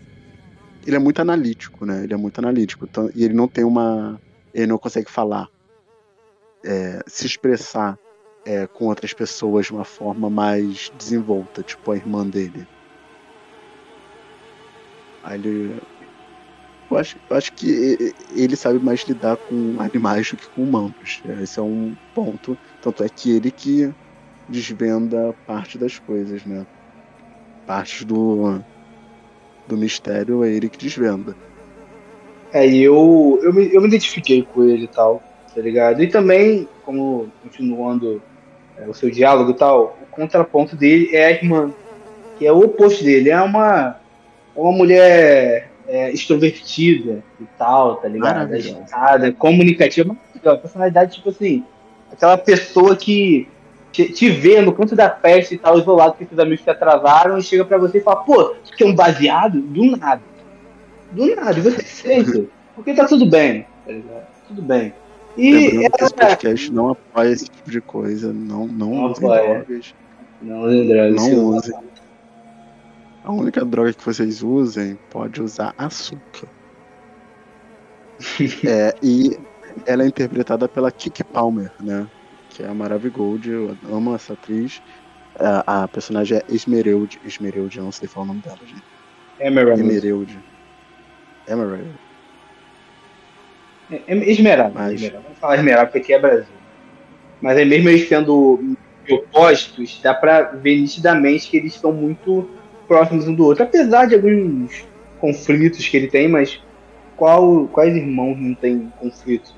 ele 0.86 0.96
é 0.96 1.00
muito 1.00 1.22
analítico, 1.22 1.86
né? 1.86 2.03
Ele 2.03 2.13
é 2.13 2.17
muito 2.17 2.39
analítico. 2.39 2.86
Então, 2.86 3.10
e 3.15 3.24
ele 3.24 3.34
não 3.34 3.48
tem 3.48 3.63
uma. 3.63 4.19
Ele 4.53 4.67
não 4.67 4.77
consegue 4.77 5.10
falar, 5.10 5.48
é, 6.63 7.01
se 7.08 7.25
expressar 7.25 7.98
é, 8.46 8.67
com 8.67 8.86
outras 8.86 9.13
pessoas 9.13 9.67
de 9.67 9.72
uma 9.72 9.86
forma 9.86 10.29
mais 10.29 10.91
desenvolta, 10.98 11.63
tipo 11.63 11.91
a 11.91 11.96
irmã 11.96 12.25
dele. 12.27 12.67
Aí 15.24 15.39
ele. 15.39 15.81
Eu 16.89 16.98
acho, 16.98 17.17
eu 17.29 17.38
acho 17.38 17.53
que 17.53 18.15
ele 18.36 18.55
sabe 18.55 18.79
mais 18.79 19.01
lidar 19.01 19.38
com 19.38 19.79
animais 19.79 20.31
do 20.31 20.38
que 20.38 20.50
com 20.50 20.63
humanos. 20.63 21.22
Esse 21.39 21.60
é 21.60 21.62
um 21.62 21.96
ponto 22.15 22.58
tanto 22.81 23.03
é 23.03 23.09
que 23.09 23.36
ele 23.36 23.51
que 23.51 23.93
desvenda 24.48 25.33
parte 25.45 25.77
das 25.77 26.00
coisas, 26.00 26.45
né? 26.45 26.65
Parte 27.65 28.03
do, 28.03 28.59
do 29.67 29.77
mistério 29.77 30.43
é 30.43 30.50
ele 30.50 30.69
que 30.69 30.77
desvenda. 30.77 31.36
É, 32.51 32.67
e 32.67 32.81
eu, 32.81 33.39
eu, 33.43 33.53
me, 33.53 33.74
eu 33.74 33.81
me 33.81 33.88
identifiquei 33.88 34.41
com 34.41 34.63
ele 34.63 34.86
e 34.86 34.88
tal, 34.88 35.21
tá 35.53 35.62
ligado? 35.62 36.01
E 36.01 36.07
também, 36.07 36.67
como 36.83 37.31
continuando 37.43 38.21
é, 38.75 38.88
o 38.88 38.93
seu 38.93 39.12
diálogo 39.12 39.51
e 39.51 39.53
tal, 39.53 39.98
o 40.01 40.05
contraponto 40.07 40.75
dele 40.75 41.15
é 41.15 41.25
a 41.25 41.31
irmã, 41.31 41.71
que 42.38 42.48
é 42.48 42.51
o 42.51 42.59
oposto 42.59 43.03
dele. 43.03 43.29
É 43.29 43.39
uma, 43.39 44.00
é 44.55 44.59
uma 44.59 44.71
mulher 44.71 45.69
é, 45.88 46.12
extrovertida 46.12 47.24
e 47.39 47.45
tal, 47.57 47.98
tá 47.98 48.07
ligado? 48.07 48.36
Maravilhosa. 48.36 48.79
Agitada, 48.79 49.31
comunicativa, 49.31 50.13
maravilhosa. 50.13 50.57
Personalidade, 50.57 51.15
tipo 51.15 51.29
assim, 51.29 51.63
aquela 52.19 52.38
pessoa 52.38 52.97
que 52.97 53.47
te, 53.93 54.11
te 54.11 54.29
vê 54.29 54.61
no 54.61 54.73
canto 54.73 54.93
da 54.93 55.09
festa 55.09 55.53
e 55.55 55.57
tal, 55.57 55.79
isolado, 55.79 56.11
porque 56.11 56.25
seus 56.25 56.39
amigos 56.39 56.63
se 56.63 56.69
atrasaram, 56.69 57.38
e 57.38 57.41
chega 57.41 57.63
pra 57.63 57.77
você 57.77 57.99
e 57.99 58.01
fala, 58.01 58.17
pô, 58.17 58.43
tu 58.65 58.75
quer 58.75 58.85
um 58.85 58.93
baseado? 58.93 59.61
Do 59.61 59.95
nada. 59.95 60.21
Do 61.11 61.33
nada, 61.33 61.57
e 61.57 61.61
você 61.61 61.81
sente. 61.81 62.49
Porque 62.75 62.93
tá 62.93 63.05
tudo 63.05 63.25
bem, 63.25 63.65
tá 63.85 63.93
ligado? 63.93 64.27
Tudo 64.47 64.61
bem. 64.61 64.93
E 65.38 65.51
Lembrando 65.51 65.69
que 65.69 66.03
esse 66.03 66.13
ela, 66.19 66.29
podcast 66.29 66.71
não 66.73 66.89
apoia 66.89 67.29
esse 67.29 67.45
tipo 67.45 67.71
de 67.71 67.81
coisa. 67.81 68.33
Não, 68.33 68.67
não, 68.67 68.89
Não 68.89 69.05
usem 69.05 69.27
drogas. 69.27 69.95
Não, 70.41 70.63
André, 70.65 71.11
Não 71.11 71.45
usem. 71.45 71.75
A 73.23 73.31
única 73.31 73.63
droga 73.63 73.93
que 73.93 74.03
vocês 74.03 74.43
usem 74.43 74.97
pode 75.09 75.41
usar 75.41 75.73
açúcar. 75.77 76.47
é, 78.67 78.93
e 79.01 79.38
ela 79.85 80.03
é 80.03 80.07
interpretada 80.07 80.67
pela 80.67 80.91
Kiki 80.91 81.23
Palmer, 81.23 81.71
né? 81.79 82.07
Que 82.49 82.63
é 82.63 82.67
a 82.67 82.73
Maravigold. 82.73 83.49
Eu 83.49 83.77
amo 83.91 84.15
essa 84.15 84.33
atriz. 84.33 84.81
A, 85.39 85.83
a 85.83 85.88
personagem 85.88 86.38
é 86.38 86.43
Esmeralda. 86.53 87.15
Esmeralda, 87.25 87.81
não 87.81 87.91
sei 87.91 88.07
falar 88.07 88.25
o 88.25 88.27
nome 88.27 88.41
dela, 88.41 88.57
gente. 88.65 88.83
Emerald. 89.39 89.81
Emerald. 89.81 90.39
Emerald. 91.47 91.88
É- 93.91 94.01
é 94.07 94.31
Esmeralda. 94.31 94.73
Mas- 94.75 94.93
Esmeralda. 94.93 95.23
Vamos 95.23 95.39
falar 95.39 95.55
Esmeralda, 95.55 95.85
porque 95.88 95.99
aqui 95.99 96.13
é 96.13 96.19
Brasil. 96.19 96.53
Mas 97.41 97.57
aí 97.57 97.65
mesmo 97.65 97.89
eles 97.89 98.07
sendo 98.07 98.75
opostos, 99.09 99.99
dá 100.03 100.13
pra 100.13 100.41
ver 100.43 100.75
nitidamente 100.81 101.49
que 101.49 101.57
eles 101.57 101.73
estão 101.75 101.91
muito 101.91 102.49
próximos 102.88 103.27
um 103.27 103.33
do 103.33 103.45
outro. 103.45 103.63
Apesar 103.63 104.05
de 104.05 104.15
alguns 104.15 104.85
conflitos 105.19 105.88
que 105.88 105.95
ele 105.97 106.07
tem, 106.07 106.27
mas 106.27 106.61
qual, 107.19 107.67
quais 107.67 107.95
irmãos 107.95 108.38
não 108.39 108.55
tem 108.55 108.91
conflitos 108.99 109.53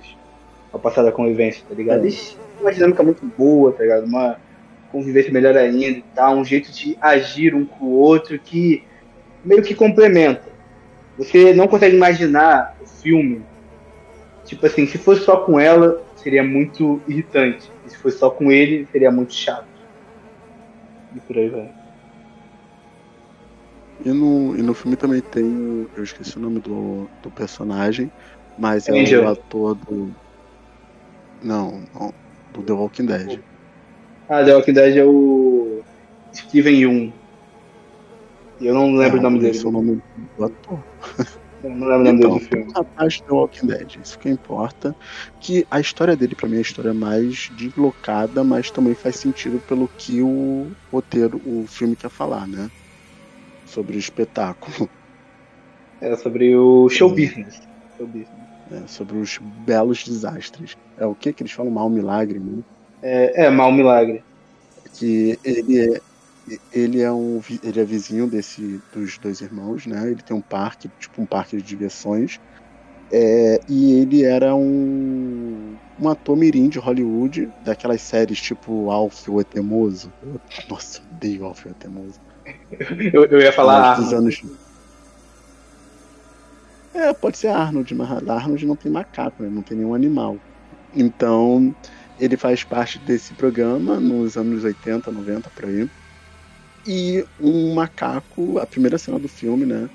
ao 0.73 0.79
passar 0.79 1.03
da 1.03 1.11
convivência, 1.11 1.63
tá 1.67 1.73
ligado? 1.73 2.05
É. 2.05 2.11
Uma 2.59 2.73
dinâmica 2.73 3.03
muito 3.03 3.25
boa, 3.37 3.71
tá 3.71 3.83
ligado? 3.83 4.05
Uma 4.05 4.37
convivência 4.91 5.31
melhor 5.31 5.55
ainda 5.55 5.99
e 5.99 6.03
tal, 6.13 6.35
um 6.35 6.43
jeito 6.43 6.71
de 6.71 6.97
agir 6.99 7.55
um 7.55 7.65
com 7.65 7.85
o 7.85 7.91
outro 7.91 8.37
que 8.37 8.83
meio 9.45 9.61
que 9.61 9.73
complementa. 9.73 10.49
Você 11.17 11.53
não 11.53 11.67
consegue 11.67 11.95
imaginar 11.95 12.75
o 12.81 12.85
filme 12.85 13.43
Tipo 14.51 14.65
assim, 14.65 14.85
se 14.85 14.97
fosse 14.97 15.23
só 15.23 15.37
com 15.37 15.57
ela, 15.57 16.03
seria 16.15 16.43
muito 16.43 17.01
irritante. 17.07 17.71
E 17.85 17.89
se 17.89 17.97
fosse 17.97 18.17
só 18.17 18.29
com 18.29 18.51
ele, 18.51 18.87
seria 18.91 19.09
muito 19.09 19.33
chato. 19.33 19.65
E 21.15 21.19
por 21.21 21.37
aí 21.37 21.47
vai. 21.47 21.69
E 24.03 24.11
no, 24.11 24.55
e 24.57 24.61
no 24.61 24.73
filme 24.73 24.97
também 24.97 25.21
tem. 25.21 25.87
Eu 25.95 26.03
esqueci 26.03 26.37
o 26.37 26.41
nome 26.41 26.59
do, 26.59 27.09
do 27.21 27.31
personagem, 27.31 28.11
mas 28.57 28.87
é 28.89 28.93
Angel. 28.93 29.23
o 29.23 29.27
ator 29.27 29.75
do. 29.75 30.15
Não, 31.43 31.85
não. 31.93 32.13
Do 32.49 32.63
The 32.63 32.73
Walking 32.73 33.05
Dead. 33.05 33.43
Ah, 34.27 34.43
The 34.43 34.53
Walking 34.55 34.73
Dead 34.73 34.97
é 34.97 35.05
o 35.05 35.83
Steven 36.35 36.75
Yeun. 36.79 37.13
E 38.59 38.65
Eu 38.65 38.73
não 38.73 38.93
lembro 38.95 39.19
o 39.19 39.21
nome 39.21 39.39
dele. 39.39 39.57
Esse 39.57 39.65
é 39.65 39.69
o 39.69 39.71
nome 39.71 40.01
do 40.15 40.43
ator. 40.43 40.85
Eu 41.63 41.69
não 41.69 41.87
lembro 41.87 42.01
o 42.01 42.03
nome 42.03 42.19
Então, 42.19 42.29
dele 42.39 42.39
do 42.39 42.45
filme. 42.47 42.73
rapaz 42.75 43.15
do 43.21 43.25
The 43.25 43.33
Walking 43.33 43.67
Dead, 43.67 43.95
isso 43.97 44.17
que 44.17 44.29
importa. 44.29 44.95
Que 45.39 45.65
a 45.69 45.79
história 45.79 46.15
dele, 46.17 46.35
pra 46.35 46.47
mim, 46.49 46.55
é 46.55 46.59
a 46.59 46.61
história 46.61 46.93
mais 46.93 47.47
deslocada, 47.51 48.43
mas 48.43 48.71
também 48.71 48.95
faz 48.95 49.17
sentido 49.17 49.61
pelo 49.61 49.89
que 49.89 50.21
o 50.21 50.75
roteiro, 50.91 51.39
o 51.43 51.65
filme 51.67 51.95
quer 51.95 52.09
falar, 52.09 52.47
né? 52.47 52.69
Sobre 53.73 53.95
o 53.97 53.99
espetáculo, 54.05 54.87
É 55.99 56.15
sobre 56.15 56.55
o 56.55 56.89
show 56.89 57.09
business. 57.09 57.55
Show 57.95 58.07
business. 58.07 58.47
né? 58.65 58.85
sobre 58.87 59.17
os 59.17 59.37
belos 59.41 60.03
desastres. 60.03 60.75
É 60.97 61.05
o 61.05 61.15
que 61.15 61.33
que 61.33 61.43
eles 61.43 61.51
falam? 61.53 61.71
Mal 61.71 61.89
milagre, 61.89 62.39
né? 62.39 62.63
É, 63.01 63.45
é 63.45 63.49
Mal 63.49 63.71
Milagre. 63.71 64.25
que 64.93 65.39
ele 65.43 65.79
é 65.95 66.01
ele 66.71 67.01
é 67.01 67.11
um 67.11 67.39
ele 67.63 67.79
é 67.79 67.85
vizinho 67.85 68.27
desse 68.27 68.83
dos 68.91 69.17
dois 69.19 69.41
irmãos, 69.41 69.85
né? 69.85 70.09
Ele 70.11 70.23
tem 70.23 70.35
um 70.35 70.41
parque, 70.41 70.89
tipo 70.99 71.21
um 71.21 71.27
parque 71.27 71.57
de 71.57 71.63
diversões. 71.63 72.39
É, 73.11 73.59
e 73.67 73.93
ele 73.93 74.23
era 74.23 74.55
um 74.55 75.79
um 75.99 76.09
ator 76.09 76.37
mirim 76.37 76.69
de 76.69 76.79
Hollywood, 76.79 77.53
daquelas 77.61 78.01
séries 78.03 78.41
tipo 78.41 78.91
Alf 78.91 79.27
o 79.29 79.41
Etemoso. 79.41 80.13
Eu- 80.21 80.41
Nossa, 80.69 81.01
odeio 81.03 81.45
Alf 81.45 81.65
o 81.65 81.69
Etemoso. 81.69 82.19
Eu, 83.13 83.25
eu 83.25 83.39
ia 83.39 83.51
falar. 83.51 83.95
dos 83.95 84.13
anos. 84.13 84.41
É, 86.93 87.13
pode 87.13 87.37
ser 87.37 87.47
Arnold, 87.47 87.93
mas 87.95 88.27
Arnold 88.27 88.65
não 88.65 88.75
tem 88.75 88.91
macaco, 88.91 89.41
né? 89.41 89.49
não 89.49 89.61
tem 89.61 89.77
nenhum 89.77 89.93
animal. 89.93 90.37
Então, 90.93 91.73
ele 92.19 92.35
faz 92.35 92.63
parte 92.63 92.99
desse 92.99 93.33
programa 93.33 93.99
nos 93.99 94.35
anos 94.35 94.63
80, 94.63 95.11
90, 95.11 95.49
por 95.49 95.65
aí. 95.65 95.89
E 96.85 97.25
um 97.39 97.73
macaco, 97.73 98.57
a 98.59 98.65
primeira 98.65 98.97
cena 98.97 99.17
do 99.17 99.27
filme, 99.27 99.65
né? 99.65 99.89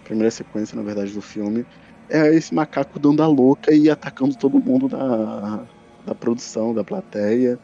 A 0.00 0.04
primeira 0.04 0.30
sequência, 0.30 0.76
na 0.76 0.82
verdade, 0.82 1.12
do 1.12 1.22
filme, 1.22 1.64
é 2.08 2.34
esse 2.34 2.54
macaco 2.54 2.98
dando 2.98 3.22
a 3.22 3.26
louca 3.26 3.72
e 3.74 3.88
atacando 3.88 4.36
todo 4.36 4.58
mundo 4.58 4.88
da, 4.88 5.64
da 6.04 6.14
produção, 6.14 6.74
da 6.74 6.82
plateia, 6.82 7.58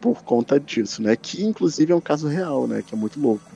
por 0.00 0.22
conta 0.22 0.58
disso, 0.58 1.02
né? 1.02 1.16
Que 1.16 1.44
inclusive 1.44 1.92
é 1.92 1.96
um 1.96 2.00
caso 2.00 2.28
real, 2.28 2.66
né? 2.66 2.82
Que 2.86 2.94
é 2.94 2.98
muito 2.98 3.20
louco. 3.20 3.50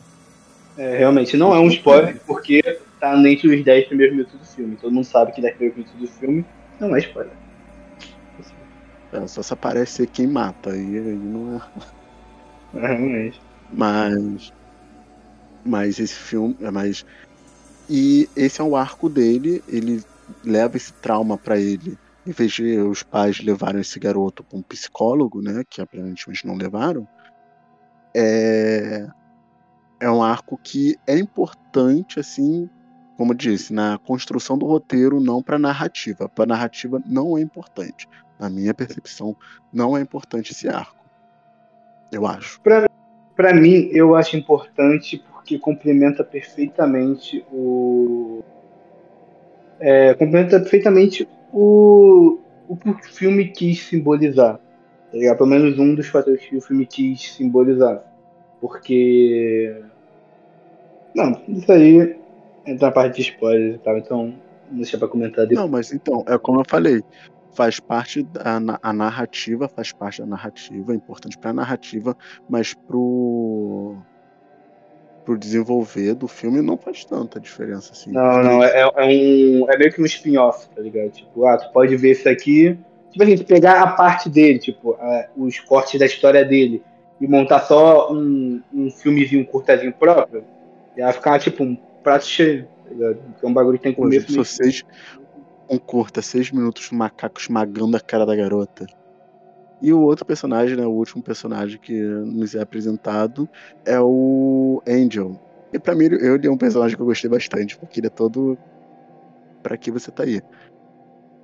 É, 0.76 0.99
realmente, 0.99 1.37
não 1.37 1.54
é 1.54 1.61
um 1.61 1.68
spoiler, 1.68 2.20
porque 2.26 2.62
tá 2.99 3.16
entre 3.28 3.54
os 3.54 3.64
10 3.64 3.88
primeiros 3.88 4.16
minutos 4.16 4.38
do 4.38 4.46
filme. 4.46 4.76
Todo 4.76 4.92
mundo 4.92 5.04
sabe 5.04 5.32
que 5.32 5.40
10 5.40 5.56
primeiros 5.56 5.84
minutos 5.84 6.00
do 6.00 6.18
filme 6.18 6.44
não 6.80 6.94
é 6.96 7.00
spoiler. 7.00 7.32
É, 9.12 9.26
só 9.26 9.42
se 9.42 9.52
aparece 9.52 10.06
quem 10.06 10.26
mata, 10.26 10.70
e 10.70 10.99
aí 10.99 11.14
não 11.14 11.56
é. 11.56 12.78
É, 12.78 12.87
realmente. 12.87 13.40
Mas. 13.70 14.52
Mas 15.64 15.99
esse 15.99 16.14
filme. 16.14 16.56
é, 16.61 16.70
Mas. 16.70 17.04
E 17.90 18.28
esse 18.34 18.61
é 18.61 18.64
o 18.64 18.75
arco 18.75 19.08
dele, 19.08 19.62
ele 19.68 20.02
leva 20.42 20.76
esse 20.76 20.92
trauma 20.94 21.37
pra 21.37 21.58
ele. 21.58 21.99
Em 22.26 22.31
vez 22.31 22.52
de 22.52 22.79
os 22.79 23.02
pais 23.02 23.41
levarem 23.41 23.81
esse 23.81 23.99
garoto 23.99 24.45
pra 24.45 24.59
um 24.59 24.62
psicólogo, 24.62 25.43
né? 25.43 25.64
Que 25.69 25.81
aparentemente 25.81 26.47
não 26.47 26.55
levaram. 26.55 27.07
É. 28.14 29.07
É 30.00 30.11
um 30.11 30.23
arco 30.23 30.59
que 30.61 30.97
é 31.07 31.17
importante, 31.17 32.19
assim, 32.19 32.69
como 33.17 33.33
eu 33.33 33.37
disse, 33.37 33.73
na 33.73 33.99
construção 33.99 34.59
do 34.59 34.67
roteiro, 34.67 35.21
não 35.21 35.41
pra 35.41 35.59
narrativa. 35.59 36.29
Pra 36.29 36.45
narrativa 36.45 37.00
não 37.07 37.38
é 37.38 37.41
importante. 37.41 38.09
Na 38.38 38.50
minha 38.50 38.75
percepção, 38.75 39.37
não 39.73 39.97
é 39.97 40.00
importante 40.00 40.50
esse 40.50 40.69
arco. 40.69 41.05
Eu 42.11 42.26
acho. 42.26 42.61
Pra 42.61 43.55
mim, 43.55 43.88
eu 43.93 44.14
acho 44.14 44.37
importante 44.37 45.23
porque 45.33 45.59
complementa 45.59 46.25
perfeitamente 46.25 47.45
o. 47.52 48.43
É, 49.79 50.14
complementa 50.14 50.59
perfeitamente 50.61 51.29
o, 51.52 52.38
o 52.68 52.76
que 52.76 52.88
o 52.88 52.94
filme 52.94 53.49
quis 53.49 53.82
simbolizar. 53.82 54.59
Tá? 55.12 55.35
Pelo 55.37 55.49
menos 55.49 55.78
um 55.78 55.94
dos 55.94 56.06
fatores 56.09 56.44
que 56.44 56.56
o 56.56 56.61
filme 56.61 56.87
quis 56.87 57.35
simbolizar. 57.35 58.02
Porque. 58.61 59.82
Não, 61.14 61.42
isso 61.49 61.71
aí 61.71 62.16
entra 62.66 62.87
na 62.87 62.92
parte 62.92 63.16
de 63.16 63.23
spoilers 63.23 63.76
e 63.76 63.78
tal, 63.78 63.99
então 63.99 64.35
deixa 64.71 64.97
pra 64.97 65.09
comentar 65.09 65.47
depois. 65.47 65.64
Não, 65.64 65.71
mas 65.71 65.92
então, 65.92 66.25
é 66.26 66.38
como 66.38 66.61
eu 66.61 66.64
falei, 66.66 67.02
faz 67.52 67.78
parte 67.78 68.23
da 68.23 68.78
a 68.82 68.92
narrativa, 68.92 69.68
faz 69.68 69.92
parte 69.92 70.21
da 70.21 70.26
narrativa, 70.26 70.92
é 70.92 70.97
importante 70.97 71.37
pra 71.37 71.52
narrativa, 71.52 72.16
mas 72.49 72.73
pro 72.73 73.97
pro 75.25 75.38
desenvolver 75.38 76.14
do 76.14 76.29
filme 76.29 76.61
não 76.61 76.76
faz 76.76 77.05
tanta 77.05 77.38
diferença 77.41 77.93
assim. 77.93 78.12
Não, 78.12 78.43
não, 78.43 78.62
é, 78.62 78.81
é 78.81 78.87
um. 78.87 79.71
É 79.71 79.76
meio 79.76 79.93
que 79.93 80.02
um 80.02 80.05
spin-off, 80.05 80.69
tá 80.75 80.81
ligado? 80.81 81.11
Tipo, 81.11 81.47
ah, 81.47 81.57
tu 81.57 81.73
pode 81.73 81.97
ver 81.97 82.12
isso 82.12 82.29
aqui. 82.29 82.79
Tipo 83.11 83.25
assim, 83.25 83.37
tu 83.37 83.45
pegar 83.45 83.83
a 83.83 83.87
parte 83.88 84.29
dele, 84.29 84.59
tipo, 84.59 84.95
ah, 84.95 85.29
os 85.37 85.59
cortes 85.61 85.99
da 85.99 86.07
história 86.07 86.45
dele 86.45 86.83
e 87.21 87.26
montar 87.29 87.61
só 87.61 88.12
um, 88.12 88.61
um 88.75 88.91
filmezinho, 88.91 89.43
um 89.43 89.45
curtazinho 89.45 89.93
próprio, 89.93 90.45
ia 90.97 91.12
ficar 91.12 91.38
tipo 91.38 91.62
um 91.62 91.76
prato 92.02 92.26
cheio, 92.26 92.67
tá 92.85 92.91
ligado? 92.91 93.17
Porque 93.17 93.47
é 93.47 93.49
um 93.49 93.55
bagulho 93.55 93.79
que 93.79 93.85
tem 93.85 93.95
começo. 93.95 94.33
só 94.33 94.43
seis, 94.43 94.83
um 95.69 95.79
curta, 95.79 96.21
seis 96.21 96.50
minutos 96.50 96.88
do 96.88 96.97
macaco 96.97 97.41
esmagando 97.41 97.97
a 97.97 98.00
cara 98.00 98.26
da 98.26 98.35
garota. 98.35 98.87
E 99.83 99.93
o 99.93 100.01
outro 100.01 100.25
personagem, 100.25 100.77
né, 100.77 100.87
o 100.87 100.93
último 100.93 101.23
personagem 101.23 101.79
que 101.79 102.01
nos 102.01 102.55
é 102.55 102.61
apresentado 102.61 103.49
é 103.85 104.01
o 104.01 104.81
Angel. 104.87 105.37
E 105.73 105.79
pra 105.79 105.95
mim, 105.95 106.05
ele 106.05 106.47
é 106.47 106.51
um 106.51 106.57
personagem 106.57 106.97
que 106.97 107.03
eu 107.03 107.07
gostei 107.07 107.29
bastante, 107.29 107.77
porque 107.79 107.99
ele 107.99 108.07
é 108.07 108.11
todo. 108.11 108.57
Pra 109.61 109.77
que 109.77 109.91
você 109.91 110.12
tá 110.12 110.23
aí? 110.23 110.41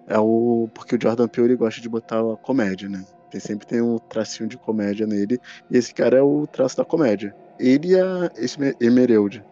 É 0.06 0.18
o. 0.18 0.68
Porque 0.72 0.94
o 0.94 0.98
Jordan 1.00 1.26
Peele 1.26 1.48
ele 1.48 1.56
gosta 1.56 1.80
de 1.80 1.88
botar 1.88 2.20
a 2.20 2.36
comédia, 2.36 2.88
né? 2.88 3.02
Tem, 3.30 3.40
sempre 3.40 3.66
tem 3.66 3.82
um 3.82 3.98
tracinho 4.08 4.48
de 4.48 4.56
comédia 4.56 5.06
nele. 5.06 5.40
E 5.70 5.76
esse 5.76 5.92
cara 5.92 6.18
é 6.18 6.22
o 6.22 6.46
traço 6.46 6.76
da 6.76 6.84
comédia. 6.84 7.34
Ele 7.58 7.98
a 7.98 8.30
esse 8.36 8.56
Emerald. 8.80 9.42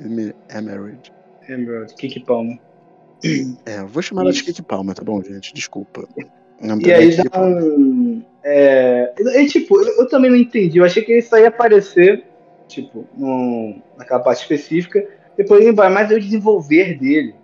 Emer- 0.00 0.34
Emerald. 0.50 1.12
Emerald, 1.48 1.94
Kiki 1.94 2.20
Palmer. 2.20 2.58
É, 3.64 3.78
eu 3.78 3.86
vou 3.86 4.02
chamar 4.02 4.22
ela 4.22 4.32
de 4.32 4.42
Kiki 4.42 4.62
Palmer, 4.62 4.94
tá 4.94 5.04
bom, 5.04 5.22
gente? 5.22 5.54
Desculpa. 5.54 6.06
E 6.80 6.90
é 6.90 6.94
aí 6.94 7.16
dá 7.16 7.30
Palmer. 7.30 7.62
um. 7.62 8.01
É, 8.44 9.12
e, 9.18 9.46
tipo, 9.46 9.80
eu, 9.80 9.98
eu 9.98 10.08
também 10.08 10.30
não 10.30 10.36
entendi. 10.36 10.78
Eu 10.78 10.84
achei 10.84 11.02
que 11.02 11.12
ele 11.12 11.22
só 11.22 11.38
ia 11.38 11.48
aparecer, 11.48 12.24
tipo, 12.66 13.06
num, 13.16 13.80
naquela 13.96 14.20
parte 14.20 14.42
específica. 14.42 15.06
Depois 15.36 15.60
ele 15.60 15.72
vai 15.72 15.88
mais 15.88 16.10
o 16.10 16.20
desenvolver 16.20 16.98
dele. 16.98 17.34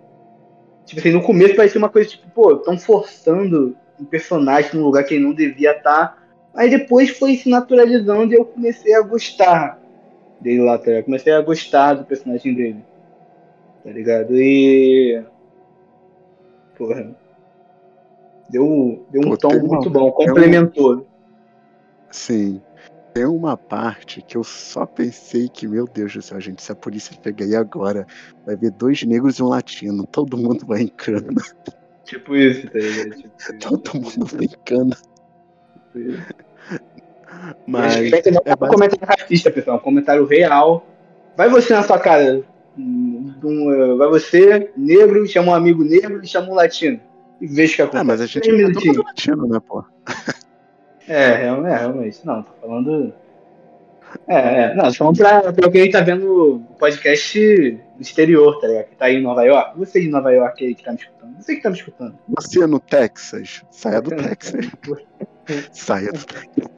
Tipo 0.85 0.99
assim, 0.99 1.11
no 1.11 1.21
começo 1.21 1.55
parecia 1.55 1.77
uma 1.77 1.89
coisa 1.89 2.09
tipo, 2.09 2.27
pô, 2.31 2.53
estão 2.53 2.77
forçando 2.77 3.77
um 3.99 4.05
personagem 4.05 4.71
num 4.73 4.83
lugar 4.85 5.03
que 5.03 5.13
ele 5.13 5.23
não 5.23 5.33
devia 5.33 5.71
estar. 5.71 6.17
Aí 6.53 6.69
depois 6.69 7.11
foi 7.11 7.35
se 7.35 7.47
naturalizando 7.47 8.33
e 8.33 8.37
eu 8.37 8.45
comecei 8.45 8.93
a 8.95 9.01
gostar 9.01 9.79
dele 10.41 10.61
lá, 10.61 10.77
tá 10.77 10.85
ligado? 10.85 11.05
Comecei 11.05 11.33
a 11.33 11.41
gostar 11.41 11.93
do 11.93 12.05
personagem 12.05 12.53
dele. 12.53 12.83
Tá 13.83 13.91
ligado? 13.91 14.35
E. 14.35 15.23
Porra. 16.77 17.15
Deu, 18.49 19.05
deu 19.11 19.21
um 19.21 19.29
Pô, 19.29 19.37
tom 19.37 19.49
tem 19.49 19.59
uma- 19.59 19.67
muito 19.67 19.89
bom, 19.89 20.07
um- 20.07 20.11
complementou. 20.11 21.07
Sim. 22.11 22.61
Tem 23.13 23.25
uma 23.25 23.57
parte 23.57 24.21
que 24.21 24.37
eu 24.37 24.43
só 24.43 24.85
pensei 24.85 25.49
que, 25.49 25.67
meu 25.67 25.85
Deus 25.85 26.13
do 26.13 26.21
céu, 26.21 26.39
gente, 26.39 26.61
se 26.61 26.71
a 26.71 26.75
polícia 26.75 27.15
pegar 27.21 27.45
aí 27.45 27.55
agora, 27.55 28.05
vai 28.45 28.55
ver 28.55 28.71
dois 28.71 29.03
negros 29.03 29.37
e 29.39 29.43
um 29.43 29.47
latino, 29.49 30.05
todo 30.07 30.37
mundo 30.37 30.65
vai 30.65 30.81
em 30.81 30.87
cana, 30.87 31.27
Tipo 32.05 32.35
isso, 32.35 32.67
tá 32.69 32.79
ligado? 32.79 33.23
Tipo 33.59 33.77
todo 33.77 34.01
mundo 34.01 34.25
vai 34.25 34.45
em 34.45 34.55
cana. 34.65 34.97
Tipo 35.93 35.99
isso. 35.99 36.27
Mas 37.67 37.95
Respeita, 37.95 38.31
não 38.31 38.41
é 38.45 38.49
é 38.49 38.53
um 38.53 38.57
comentário 38.57 39.05
racista, 39.07 39.51
pessoal. 39.51 39.77
É 39.77 39.79
um 39.79 39.83
comentário 39.83 40.25
real. 40.25 40.85
Vai 41.37 41.49
você 41.49 41.73
na 41.73 41.83
sua 41.83 41.99
cara. 41.99 42.43
hum, 42.77 43.33
um, 43.43 43.97
vai 43.97 44.07
você, 44.07 44.71
negro, 44.75 45.25
chama 45.27 45.51
um 45.51 45.55
amigo 45.55 45.83
negro 45.83 46.23
e 46.23 46.27
chama 46.27 46.49
um 46.49 46.55
latino. 46.55 46.99
E 47.41 47.47
veja 47.47 47.73
o 47.73 47.75
que 47.75 47.81
acontece. 47.83 48.01
Ah, 48.01 48.03
mas 48.03 48.21
a 48.21 48.25
gente 48.25 48.49
é 48.49 48.63
todo 48.71 48.85
mundo 48.85 49.03
latino, 49.03 49.47
né, 49.47 49.59
pô? 49.65 49.83
É, 51.07 51.33
real- 51.37 51.65
é, 51.65 51.75
realmente. 51.75 52.23
Não, 52.23 52.43
tô 52.43 52.51
falando. 52.61 53.11
É, 54.27 54.35
é. 54.65 54.75
Não, 54.75 54.83
tô 54.89 54.93
falando 54.93 55.17
pra, 55.17 55.51
pra 55.53 55.71
quem 55.71 55.89
tá 55.89 56.01
vendo 56.01 56.55
o 56.57 56.59
podcast 56.77 57.39
no 57.95 58.01
exterior, 58.01 58.59
tá 58.61 58.67
ligado? 58.67 58.85
Que 58.89 58.95
tá 58.95 59.05
aí 59.05 59.15
em 59.15 59.21
Nova 59.23 59.43
York. 59.43 59.75
Você 59.79 60.01
de 60.01 60.07
Nova 60.07 60.31
York 60.31 60.63
aí 60.63 60.75
que 60.75 60.83
tá 60.83 60.91
me 60.91 60.97
escutando. 60.99 61.35
Você 61.41 61.55
que 61.55 61.63
tá 61.63 61.69
me 61.71 61.75
escutando. 61.77 62.15
Você 62.27 62.67
no 62.67 62.79
Texas, 62.79 63.63
saia 63.71 64.01
do 64.01 64.11
Texas. 64.11 64.67
Saia 65.73 66.11
do 66.11 66.19
Texas. 66.23 66.69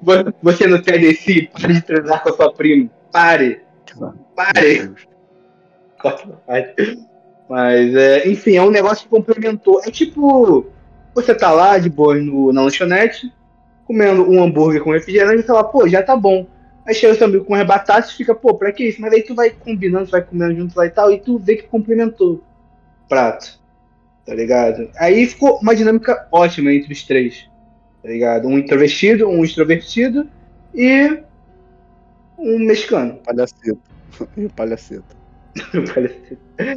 Vo- 0.00 0.32
Você 0.42 0.66
no 0.66 0.80
Tennessee, 0.82 1.48
pare 1.48 1.74
de 1.74 1.82
transar 1.82 2.22
com 2.22 2.30
a 2.30 2.32
sua 2.32 2.52
prima. 2.54 2.88
Pare. 3.12 3.62
Pare. 4.34 4.92
Corta 6.00 6.26
parte. 6.46 6.98
Mas, 7.50 7.96
é, 7.96 8.28
enfim, 8.28 8.54
é 8.54 8.62
um 8.62 8.70
negócio 8.70 9.02
que 9.02 9.10
complementou. 9.10 9.82
É 9.84 9.90
tipo, 9.90 10.66
você 11.12 11.34
tá 11.34 11.50
lá 11.50 11.78
de 11.78 11.90
boa 11.90 12.14
no, 12.14 12.52
na 12.52 12.62
lanchonete, 12.62 13.32
comendo 13.84 14.30
um 14.30 14.40
hambúrguer 14.40 14.80
com 14.80 14.92
refrigerante 14.92 15.40
e 15.42 15.46
fala, 15.46 15.64
pô, 15.64 15.88
já 15.88 16.00
tá 16.00 16.14
bom. 16.14 16.46
Aí 16.86 16.94
chega 16.94 17.16
seu 17.16 17.26
amigo 17.26 17.44
com 17.44 17.56
as 17.56 17.66
batatas 17.66 18.12
e 18.12 18.16
fica, 18.18 18.36
pô, 18.36 18.54
pra 18.54 18.70
que 18.70 18.84
isso? 18.84 19.00
Mas 19.00 19.12
aí 19.12 19.22
tu 19.22 19.34
vai 19.34 19.50
combinando, 19.50 20.06
tu 20.06 20.12
vai 20.12 20.22
comendo 20.22 20.54
junto 20.54 20.76
lá 20.76 20.86
e 20.86 20.90
tal, 20.90 21.10
e 21.10 21.18
tu 21.18 21.40
vê 21.40 21.56
que 21.56 21.64
complementou 21.64 22.34
o 22.34 23.08
prato. 23.08 23.58
Tá 24.24 24.32
ligado? 24.32 24.88
Aí 24.96 25.26
ficou 25.26 25.58
uma 25.58 25.74
dinâmica 25.74 26.28
ótima 26.30 26.72
entre 26.72 26.92
os 26.92 27.02
três. 27.02 27.50
Tá 28.00 28.08
ligado? 28.10 28.46
Um 28.46 28.58
introvertido, 28.58 29.28
um 29.28 29.44
extrovertido 29.44 30.24
e 30.72 31.18
um 32.38 32.60
mexicano. 32.60 33.18
Palhaceto. 33.24 33.80
E 34.36 34.44
o 34.44 34.50
palhaceto. 34.50 35.19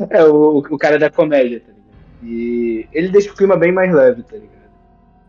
É, 0.10 0.24
o, 0.26 0.58
o 0.58 0.78
cara 0.78 0.98
da 0.98 1.10
comédia, 1.10 1.60
tá 1.60 1.68
ligado? 1.68 1.84
E 2.24 2.88
ele 2.94 3.10
deixa 3.10 3.32
o 3.32 3.36
clima 3.36 3.58
bem 3.58 3.72
mais 3.72 3.94
leve, 3.94 4.24
tá 4.24 4.36
ligado? 4.36 4.54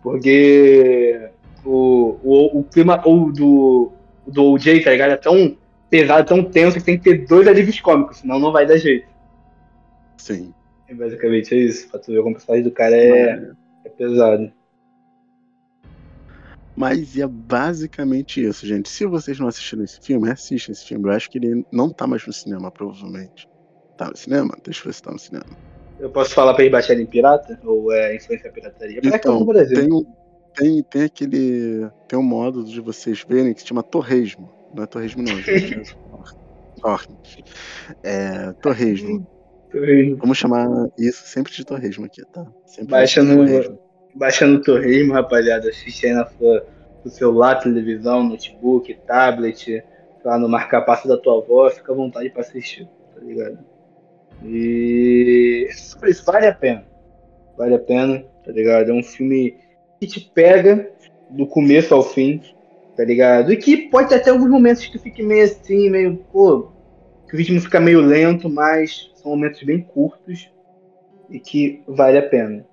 Porque 0.02 1.30
o, 1.64 2.18
o, 2.22 2.60
o 2.60 2.64
clima 2.64 3.00
ou 3.04 3.32
do, 3.32 3.92
do 4.26 4.52
OJ, 4.52 4.84
tá 4.84 4.90
ligado? 4.90 5.12
É 5.12 5.16
tão 5.16 5.56
pesado, 5.90 6.26
tão 6.26 6.44
tenso 6.44 6.78
que 6.78 6.84
tem 6.84 6.98
que 6.98 7.04
ter 7.04 7.26
dois 7.26 7.46
alívios 7.48 7.80
cômicos, 7.80 8.18
senão 8.18 8.38
não 8.38 8.52
vai 8.52 8.66
dar 8.66 8.76
jeito. 8.76 9.06
Sim. 10.16 10.52
E 10.88 10.94
basicamente 10.94 11.54
é 11.54 11.58
isso. 11.58 11.88
Pra 11.88 12.00
tu 12.00 12.12
ver 12.12 12.22
como 12.22 12.30
o 12.30 12.34
personagem 12.34 12.64
do 12.64 12.70
cara 12.70 12.96
é, 12.96 13.50
é 13.84 13.88
pesado. 13.88 14.52
Mas 16.76 17.16
é 17.16 17.26
basicamente 17.26 18.42
isso, 18.44 18.66
gente. 18.66 18.88
Se 18.88 19.06
vocês 19.06 19.38
não 19.38 19.46
assistiram 19.46 19.84
esse 19.84 20.00
filme, 20.00 20.30
assistam 20.30 20.72
esse 20.72 20.84
filme. 20.84 21.08
Eu 21.08 21.12
acho 21.12 21.30
que 21.30 21.38
ele 21.38 21.64
não 21.70 21.88
tá 21.90 22.06
mais 22.06 22.26
no 22.26 22.32
cinema, 22.32 22.70
provavelmente. 22.70 23.48
Tá 23.96 24.08
no 24.10 24.16
cinema? 24.16 24.56
Deixa 24.64 24.80
eu 24.80 24.84
ver 24.86 24.92
se 24.94 25.02
tá 25.02 25.12
no 25.12 25.18
cinema. 25.18 25.46
Eu 26.00 26.10
posso 26.10 26.34
falar 26.34 26.52
pra 26.54 26.64
ele 26.64 26.72
baixar 26.72 26.94
em 26.98 27.06
pirata? 27.06 27.60
Ou 27.64 27.92
é 27.92 28.16
influência 28.16 28.50
pirataria? 28.50 29.00
Que 29.00 29.08
tá 29.10 29.16
Então, 29.16 29.38
no 29.38 29.46
Brasil. 29.46 29.76
tem, 29.80 29.92
um- 29.92 30.04
tem, 30.56 30.82
tem 30.82 31.02
aquele. 31.04 31.88
Tem 32.08 32.18
um 32.18 32.22
modo 32.22 32.64
de 32.64 32.80
vocês 32.80 33.24
verem 33.28 33.54
que 33.54 33.60
se 33.60 33.68
chama 33.68 33.82
Torresmo. 33.84 34.50
Não 34.74 34.82
é 34.82 34.86
Torresmo, 34.86 35.22
não, 35.22 35.40
gente. 35.40 35.74
É. 35.80 36.04
É. 38.02 38.52
Torresmo. 38.60 39.26
Vamos 40.18 40.38
chamar 40.38 40.68
isso 40.98 41.26
sempre 41.26 41.52
de 41.52 41.64
Torresmo 41.64 42.04
aqui, 42.04 42.22
tá? 42.26 42.46
Sempre 42.66 42.90
Baixa 42.90 43.22
no- 43.22 43.36
Torresmo. 43.36 43.78
Baixa 44.14 44.46
no 44.46 44.62
Torresmo, 44.62 45.12
rapaziada. 45.12 45.68
Assiste 45.68 46.06
aí 46.06 46.12
na 46.12 46.26
sua, 46.26 46.66
no 47.04 47.10
celular, 47.10 47.56
televisão, 47.56 48.22
notebook, 48.22 48.94
tablet, 49.06 49.82
lá 50.24 50.38
no 50.38 50.48
marca-passo 50.48 51.06
da 51.06 51.16
tua 51.16 51.38
avó, 51.38 51.68
fica 51.70 51.92
à 51.92 51.94
vontade 51.94 52.30
pra 52.30 52.40
assistir, 52.40 52.88
tá 53.14 53.20
ligado? 53.20 53.58
E 54.42 55.68
por 55.98 56.08
isso 56.08 56.24
vale 56.24 56.46
a 56.46 56.54
pena. 56.54 56.84
Vale 57.56 57.74
a 57.74 57.78
pena, 57.78 58.24
tá 58.44 58.50
ligado? 58.50 58.90
É 58.90 58.94
um 58.94 59.02
filme 59.02 59.56
que 60.00 60.06
te 60.06 60.20
pega 60.20 60.90
do 61.30 61.46
começo 61.46 61.94
ao 61.94 62.02
fim, 62.02 62.40
tá 62.96 63.04
ligado? 63.04 63.52
E 63.52 63.56
que 63.56 63.88
pode 63.88 64.08
ter 64.08 64.16
até 64.16 64.30
alguns 64.30 64.50
momentos 64.50 64.86
que 64.86 64.98
fique 64.98 65.22
meio 65.22 65.44
assim, 65.44 65.90
meio, 65.90 66.16
pô, 66.32 66.72
que 67.28 67.34
o 67.34 67.38
ritmo 67.38 67.60
fica 67.60 67.80
meio 67.80 68.00
lento, 68.00 68.48
mas 68.48 69.10
são 69.14 69.30
momentos 69.30 69.62
bem 69.62 69.80
curtos 69.80 70.50
e 71.30 71.38
que 71.38 71.82
vale 71.86 72.18
a 72.18 72.28
pena. 72.28 72.66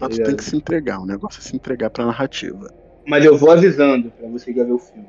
Mas 0.00 0.18
tu 0.18 0.22
tem 0.24 0.36
que 0.36 0.44
se 0.44 0.56
entregar, 0.56 1.00
o 1.00 1.06
negócio 1.06 1.40
é 1.40 1.42
se 1.42 1.56
entregar 1.56 1.90
pra 1.90 2.06
narrativa. 2.06 2.68
Mas 3.06 3.24
eu 3.24 3.36
vou 3.36 3.50
avisando 3.50 4.10
pra 4.10 4.28
você 4.28 4.52
que 4.52 4.58
vai 4.58 4.66
ver 4.66 4.72
o 4.72 4.78
filme. 4.78 5.08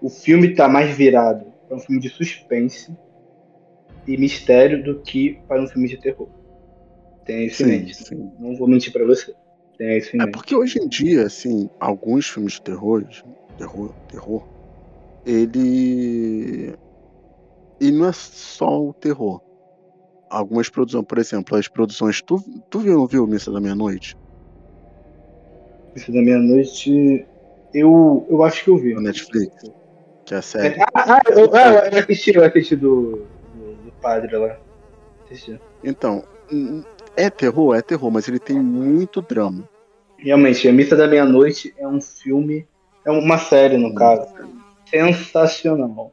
O 0.00 0.08
filme 0.08 0.54
tá 0.54 0.68
mais 0.68 0.96
virado 0.96 1.52
para 1.66 1.76
um 1.76 1.80
filme 1.80 2.00
de 2.00 2.08
suspense 2.08 2.92
e 4.06 4.16
mistério 4.16 4.82
do 4.82 5.00
que 5.02 5.40
para 5.46 5.62
um 5.62 5.68
filme 5.68 5.88
de 5.88 5.96
terror. 6.00 6.28
Tenha 7.24 7.46
isso 7.46 7.58
Sim, 7.58 7.66
mente. 7.66 7.94
sim. 7.94 8.32
Não 8.38 8.56
vou 8.56 8.68
mentir 8.68 8.92
pra 8.92 9.04
você. 9.04 9.34
Tenha 9.78 9.96
isso 9.96 10.16
É 10.16 10.26
porque 10.26 10.54
hoje 10.54 10.78
em 10.78 10.88
dia, 10.88 11.26
assim, 11.26 11.68
alguns 11.80 12.28
filmes 12.28 12.54
de 12.54 12.62
terror, 12.62 13.04
terror, 13.58 13.94
terror, 14.08 14.44
ele. 15.24 16.74
E 17.80 17.90
não 17.90 18.06
é 18.08 18.12
só 18.12 18.80
o 18.80 18.94
terror. 18.94 19.40
Algumas 20.30 20.68
produções, 20.68 21.04
por 21.04 21.18
exemplo, 21.18 21.56
as 21.56 21.68
produções. 21.68 22.22
Tu, 22.22 22.38
tu 22.70 22.78
viu, 22.80 23.06
viu 23.06 23.26
Missa 23.26 23.50
da 23.50 23.60
Meia-Noite? 23.60 24.16
Isso 25.94 26.12
da 26.12 26.22
meia-noite. 26.22 27.26
Eu, 27.72 28.26
eu 28.28 28.42
acho 28.42 28.64
que 28.64 28.70
eu 28.70 28.76
vi. 28.76 28.94
Na 28.94 29.00
Netflix? 29.00 29.54
Que 30.24 30.34
é 30.34 30.38
a 30.38 30.42
série. 30.42 30.80
Ah, 30.94 31.16
ah, 31.16 31.20
eu, 31.30 31.54
ah, 31.54 31.88
eu 31.90 31.98
assisti, 31.98 32.34
eu 32.34 32.44
assisti 32.44 32.76
do, 32.76 33.26
do, 33.54 33.74
do 33.84 33.92
padre 34.00 34.36
lá. 34.36 34.58
Assisti. 35.24 35.58
Então, 35.82 36.24
hum, 36.52 36.82
é 37.16 37.28
terror, 37.28 37.74
é 37.74 37.82
terror, 37.82 38.10
mas 38.10 38.28
ele 38.28 38.38
tem 38.38 38.58
muito 38.58 39.20
drama. 39.20 39.68
Realmente, 40.18 40.68
A 40.68 40.72
Missa 40.72 40.96
da 40.96 41.08
Meia-Noite 41.08 41.74
é 41.76 41.86
um 41.86 42.00
filme. 42.00 42.66
É 43.04 43.10
uma 43.10 43.38
série, 43.38 43.76
no 43.76 43.94
caso. 43.94 44.32
sensacional. 44.88 46.12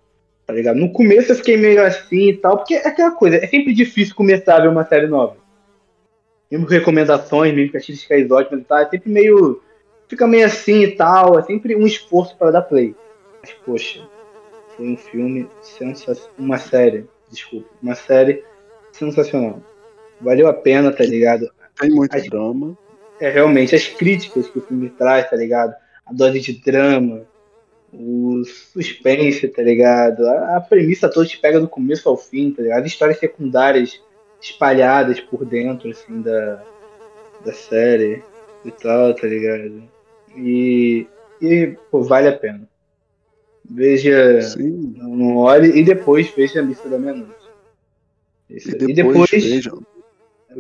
Tá 0.50 0.54
ligado? 0.54 0.78
No 0.78 0.92
começo 0.92 1.32
eu 1.32 1.36
fiquei 1.36 1.56
meio 1.58 1.86
assim 1.86 2.30
e 2.30 2.38
tal, 2.38 2.58
porque 2.58 2.74
é 2.74 2.88
aquela 2.88 3.12
coisa, 3.12 3.36
é 3.36 3.46
sempre 3.46 3.72
difícil 3.72 4.16
começar 4.16 4.56
a 4.56 4.62
ver 4.62 4.70
uma 4.70 4.84
série 4.84 5.06
nova. 5.06 5.38
Mesmo 6.50 6.66
com 6.66 6.72
recomendações, 6.72 7.54
mesmo 7.54 7.72
com 7.72 7.78
críticas 7.78 8.32
ótimas 8.32 8.62
e 8.62 8.66
tal, 8.66 8.80
é 8.80 8.90
sempre 8.90 9.12
meio. 9.12 9.62
Fica 10.10 10.28
meio 10.28 10.48
assim 10.48 10.82
e 10.82 10.92
tal, 10.96 11.38
é 11.38 11.44
sempre 11.44 11.76
um 11.76 11.86
esforço 11.86 12.36
para 12.36 12.50
dar 12.52 12.64
play. 12.64 12.96
Mas, 13.42 13.54
poxa, 13.64 14.06
foi 14.76 14.88
um 14.90 14.98
filme 14.98 15.48
sensacional. 15.62 16.34
Uma 16.38 16.58
série, 16.58 17.06
desculpa, 17.32 17.70
uma 17.82 17.94
série 17.94 18.44
sensacional. 18.92 19.62
Valeu 20.20 20.48
a 20.48 20.54
pena, 20.54 20.92
tá 20.92 21.04
ligado? 21.04 21.50
Tem 21.80 21.92
muito 21.92 22.16
As- 22.18 22.26
drama. 22.28 22.76
É 23.22 23.30
realmente 23.30 23.76
as 23.76 23.86
críticas 23.86 24.50
que 24.50 24.58
o 24.58 24.62
filme 24.62 24.90
traz, 24.90 25.30
tá 25.30 25.36
ligado? 25.36 25.76
A 26.06 26.12
dose 26.12 26.40
de 26.40 26.54
drama, 26.54 27.28
o 27.94 28.42
suspense, 28.46 29.48
tá 29.50 29.62
ligado? 29.62 30.26
A, 30.26 30.58
a 30.58 30.62
premissa 30.62 31.10
toda 31.10 31.28
te 31.28 31.38
pega 31.38 31.60
do 31.60 31.68
começo 31.68 32.10
ao 32.10 32.18
fim, 32.18 32.52
tá 32.52 32.64
ligado? 32.64 32.80
As 32.80 32.88
histórias 32.88 33.20
secundárias 33.20 34.02
espalhadas 34.42 35.20
por 35.20 35.46
dentro, 35.46 35.90
assim, 35.92 36.22
da, 36.22 36.64
da 37.46 37.54
série 37.54 38.24
e 38.66 38.72
tal, 38.72 39.14
tá 39.14 39.28
ligado? 39.28 39.84
E, 40.36 41.08
e 41.42 41.76
pô, 41.92 42.02
vale 42.04 42.28
a 42.28 42.38
pena. 42.38 42.68
Veja, 43.70 44.42
Sim. 44.42 44.96
não 44.98 45.38
olhe 45.38 45.80
e 45.80 45.84
depois 45.84 46.30
veja 46.30 46.60
a 46.60 46.64
missa 46.64 46.90
da 46.90 46.98
meia-noite. 46.98 47.34
E 48.50 48.56
E 48.56 48.94
depois, 48.94 49.30
depois. 49.30 49.30
vejam, 49.32 49.86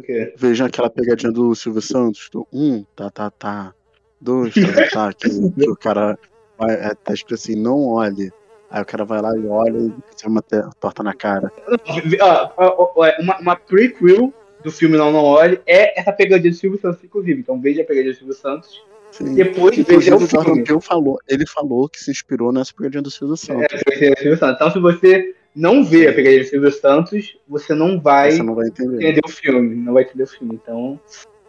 quê? 0.05 0.34
vejam 0.38 0.67
aquela 0.67 0.89
pegadinha 0.89 1.32
do 1.32 1.55
Silvio 1.55 1.82
Santos, 1.82 2.29
do 2.32 2.47
um, 2.53 2.84
tá, 2.95 3.10
tá, 3.10 3.32
tá, 3.32 3.73
dois, 4.21 4.53
tá, 4.53 4.62
tá, 4.62 4.89
tá, 4.89 5.13
que, 5.13 5.29
que 5.29 5.69
o 5.69 5.75
cara 5.75 6.19
vai, 6.58 6.75
é, 6.75 6.93
tá 6.93 7.13
escrito 7.13 7.34
assim, 7.34 7.55
não 7.55 7.88
olhe. 7.88 8.32
Aí 8.69 8.84
o 8.84 8.86
cara 8.86 9.03
vai 9.03 9.19
lá 9.19 9.36
e 9.36 9.47
olha 9.47 9.79
e 9.79 10.15
tem 10.15 10.29
uma 10.29 10.43
torta 10.79 11.01
na 11.01 11.15
cara. 11.15 11.51
É 11.65 13.21
uma, 13.21 13.39
uma 13.39 13.55
prequel 13.55 14.32
do 14.63 14.71
filme 14.71 14.95
Não 14.95 15.12
Não 15.12 15.23
Olhe 15.23 15.60
é 15.65 15.99
essa 15.99 16.12
pegadinha 16.12 16.51
do 16.51 16.58
Silvio 16.58 16.79
Santos, 16.79 17.03
inclusive. 17.03 17.39
Então 17.39 17.60
veja 17.60 17.82
a 17.82 17.86
pegadinha 17.86 18.13
do 18.13 18.17
Silvio 18.17 18.36
Santos. 18.36 18.84
Sim. 19.12 19.34
Depois 19.36 19.78
Inclusive 19.78 19.95
veja 19.98 20.15
o 20.15 20.19
Jordan 20.28 20.63
filme. 20.65 20.82
Falou, 20.82 21.17
ele 21.28 21.45
falou 21.48 21.89
que 21.89 22.00
se 22.00 22.12
inspirou 22.12 22.52
nessa 22.52 22.74
pegadinha 22.74 23.02
do 23.02 23.10
Silvio 23.12 23.34
É, 23.34 23.38
Santos. 23.38 23.84
pegadinha 23.84 24.12
do 24.12 24.17
Silvio 24.19 24.38
Santos. 24.38 24.56
Então, 24.56 24.72
se 24.72 24.80
você 24.80 25.36
não 25.56 25.84
vê 25.84 26.08
a 26.08 26.13
pegadinha 26.13 26.43
do 26.43 26.48
Silvio 26.50 26.72
Santos, 26.72 27.38
você 27.48 27.74
não 27.74 28.00
vai 28.00 28.32
Você 28.32 28.43
não 28.43 28.56
vai 28.56 28.67
entender. 28.67 28.95
entender 28.98 29.22
o 29.26 29.30
filme. 29.30 29.76
Não 29.76 29.93
vai 29.93 30.04
entender 30.04 30.24
o 30.24 30.28
filme. 30.28 30.60
Então, 30.62 31.00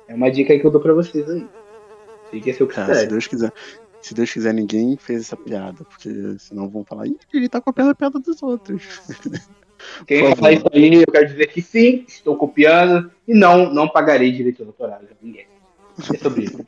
é 0.08 0.14
uma 0.14 0.30
dica 0.30 0.58
que 0.58 0.64
eu 0.66 0.70
dou 0.70 0.80
pra 0.80 0.94
vocês 0.94 1.28
aí. 1.28 1.46
Fique 2.30 2.52
seu 2.54 2.66
Cara, 2.66 2.94
se. 2.94 3.06
Deus 3.06 3.26
quiser. 3.26 3.52
Se 4.00 4.14
Deus 4.14 4.32
quiser, 4.32 4.54
ninguém 4.54 4.96
fez 4.96 5.20
essa 5.22 5.36
piada, 5.36 5.84
porque 5.84 6.08
senão 6.38 6.70
vão 6.70 6.82
falar, 6.84 7.06
Ih, 7.06 7.18
ele 7.34 7.48
tá 7.50 7.60
copiando 7.60 7.90
a 7.90 7.94
piada 7.94 8.18
dos 8.18 8.42
outros. 8.42 8.82
Quem 10.06 10.34
falar 10.36 10.52
isso 10.52 10.64
aí, 10.72 10.94
eu 11.02 11.12
quero 11.12 11.26
dizer 11.26 11.46
que 11.48 11.60
sim, 11.60 12.04
estou 12.08 12.36
copiando 12.36 13.10
e 13.28 13.34
não, 13.34 13.72
não 13.72 13.88
pagarei 13.88 14.30
direitos 14.32 14.66
autorais 14.66 15.02
a 15.04 15.14
ninguém. 15.22 15.46
É 16.14 16.16
sobre 16.18 16.44
isso. 16.44 16.64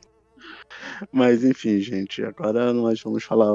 Mas 1.11 1.43
enfim, 1.43 1.79
gente, 1.79 2.23
agora 2.23 2.73
nós 2.73 2.99
vamos 3.01 3.23
falar. 3.23 3.51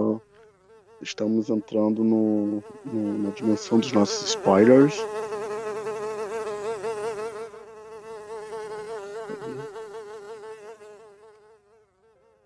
Estamos 1.01 1.49
entrando 1.49 2.03
no, 2.03 2.62
no- 2.85 3.19
na 3.23 3.31
dimensão 3.31 3.79
dos 3.79 3.93
nossos 3.93 4.31
spoilers. 4.31 4.95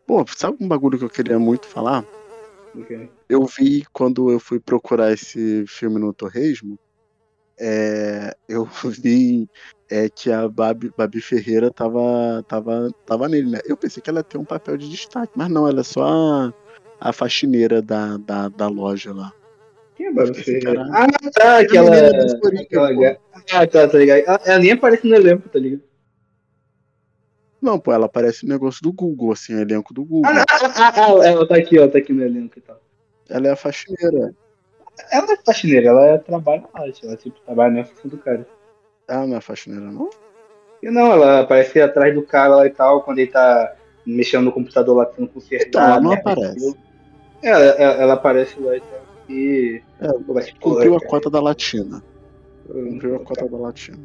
Pô, 0.07 0.25
sabe 0.37 0.59
um 0.61 0.68
bagulho 0.68 0.99
que 0.99 1.05
eu 1.05 1.11
queria 1.11 1.38
muito 1.38 1.66
falar? 1.66 2.05
Ok. 2.75 3.11
Eu 3.29 3.47
vi 3.47 3.85
quando 3.92 4.31
eu 4.31 4.38
fui 4.38 4.61
procurar 4.61 5.12
esse 5.12 5.64
filme 5.66 5.99
no 5.99 6.12
Torresmo, 6.12 6.77
é, 7.64 8.37
eu 8.48 8.64
vi 8.90 9.48
é, 9.88 10.09
que 10.09 10.33
a 10.33 10.48
Babi, 10.48 10.92
Babi 10.96 11.20
Ferreira 11.20 11.70
tava, 11.70 12.44
tava, 12.48 12.90
tava 13.07 13.29
nele, 13.29 13.51
né? 13.51 13.61
Eu 13.64 13.77
pensei 13.77 14.03
que 14.03 14.11
ela 14.11 14.25
ter 14.25 14.37
um 14.37 14.44
papel 14.44 14.77
de 14.77 14.88
destaque, 14.88 15.33
mas 15.37 15.48
não, 15.48 15.68
ela 15.68 15.81
é 15.81 15.85
só 15.85 16.03
a, 16.03 16.55
a 17.01 17.12
faxineira 17.12 17.81
da, 17.81 18.16
da, 18.16 18.48
da 18.48 18.68
loja 18.68 19.14
lá. 19.14 19.33
Quem 19.94 20.07
é 20.07 20.12
Babi 20.12 20.35
Ferreira? 20.35 20.85
Ah, 20.90 21.07
tá, 21.33 21.59
aquela. 21.61 21.90
Coringa, 22.40 22.62
aquela 22.62 23.18
Ah, 23.53 23.66
tá, 23.66 23.87
tá 23.87 23.98
ligado. 23.98 24.25
Ela, 24.27 24.40
ela 24.44 24.59
nem 24.59 24.72
aparece 24.72 25.07
no 25.07 25.14
elenco, 25.14 25.48
tá 25.48 25.59
ligado? 25.59 25.83
Não, 27.61 27.79
pô, 27.79 27.92
ela 27.92 28.07
aparece 28.07 28.44
no 28.44 28.53
negócio 28.53 28.83
do 28.83 28.92
Google, 28.92 29.31
assim, 29.31 29.55
o 29.55 29.61
elenco 29.61 29.94
do 29.94 30.05
Google. 30.05 30.29
Ah, 30.29 30.35
não, 30.35 30.40
ah, 30.51 30.72
ah, 30.75 30.92
ah, 30.96 31.27
ela 31.29 31.46
tá 31.46 31.57
aqui, 31.57 31.79
ó, 31.79 31.87
tá 31.87 31.98
aqui 31.98 32.12
no 32.12 32.25
elenco 32.25 32.59
e 32.59 32.61
tal. 32.61 32.83
Ela 33.29 33.46
é 33.46 33.51
a 33.53 33.57
faxineira. 33.57 34.35
Ela 35.11 35.33
é 35.33 35.37
faxineira, 35.44 35.88
ela 35.88 36.18
trabalha 36.18 36.64
lá, 36.74 36.85
ela 37.02 37.16
tipo, 37.16 37.40
trabalha 37.40 37.74
na 37.74 37.85
função 37.85 38.11
do 38.11 38.18
cara. 38.18 38.46
Ela 39.09 39.26
não 39.26 39.37
é 39.37 39.40
faxineira, 39.40 39.90
não? 39.90 40.11
E 40.83 40.90
não, 40.90 41.12
ela 41.12 41.40
aparece 41.40 41.81
atrás 41.81 42.14
do 42.14 42.22
cara 42.22 42.57
lá 42.57 42.66
e 42.66 42.70
tal, 42.70 43.02
quando 43.02 43.18
ele 43.18 43.31
tá 43.31 43.74
mexendo 44.05 44.44
no 44.44 44.52
computador 44.52 44.96
lá 44.96 45.07
tentando 45.07 45.28
consertar. 45.28 45.68
Então, 45.68 45.83
ela 45.83 46.00
não 46.00 46.12
aparece. 46.12 46.76
É, 47.42 47.48
Ela, 47.48 47.64
ela, 47.64 48.02
ela 48.02 48.12
aparece 48.14 48.61
lá 48.61 48.76
e 48.76 48.81
tal. 48.81 49.02
E. 49.28 49.83
É, 50.00 50.09
Cumpriu 50.61 50.96
a 50.96 50.98
cara, 50.98 51.11
cota 51.11 51.31
da 51.31 51.40
latina. 51.40 52.02
Cumpriu 52.66 53.16
a 53.16 53.20
cota 53.20 53.48
da 53.48 53.57
latina. 53.57 53.98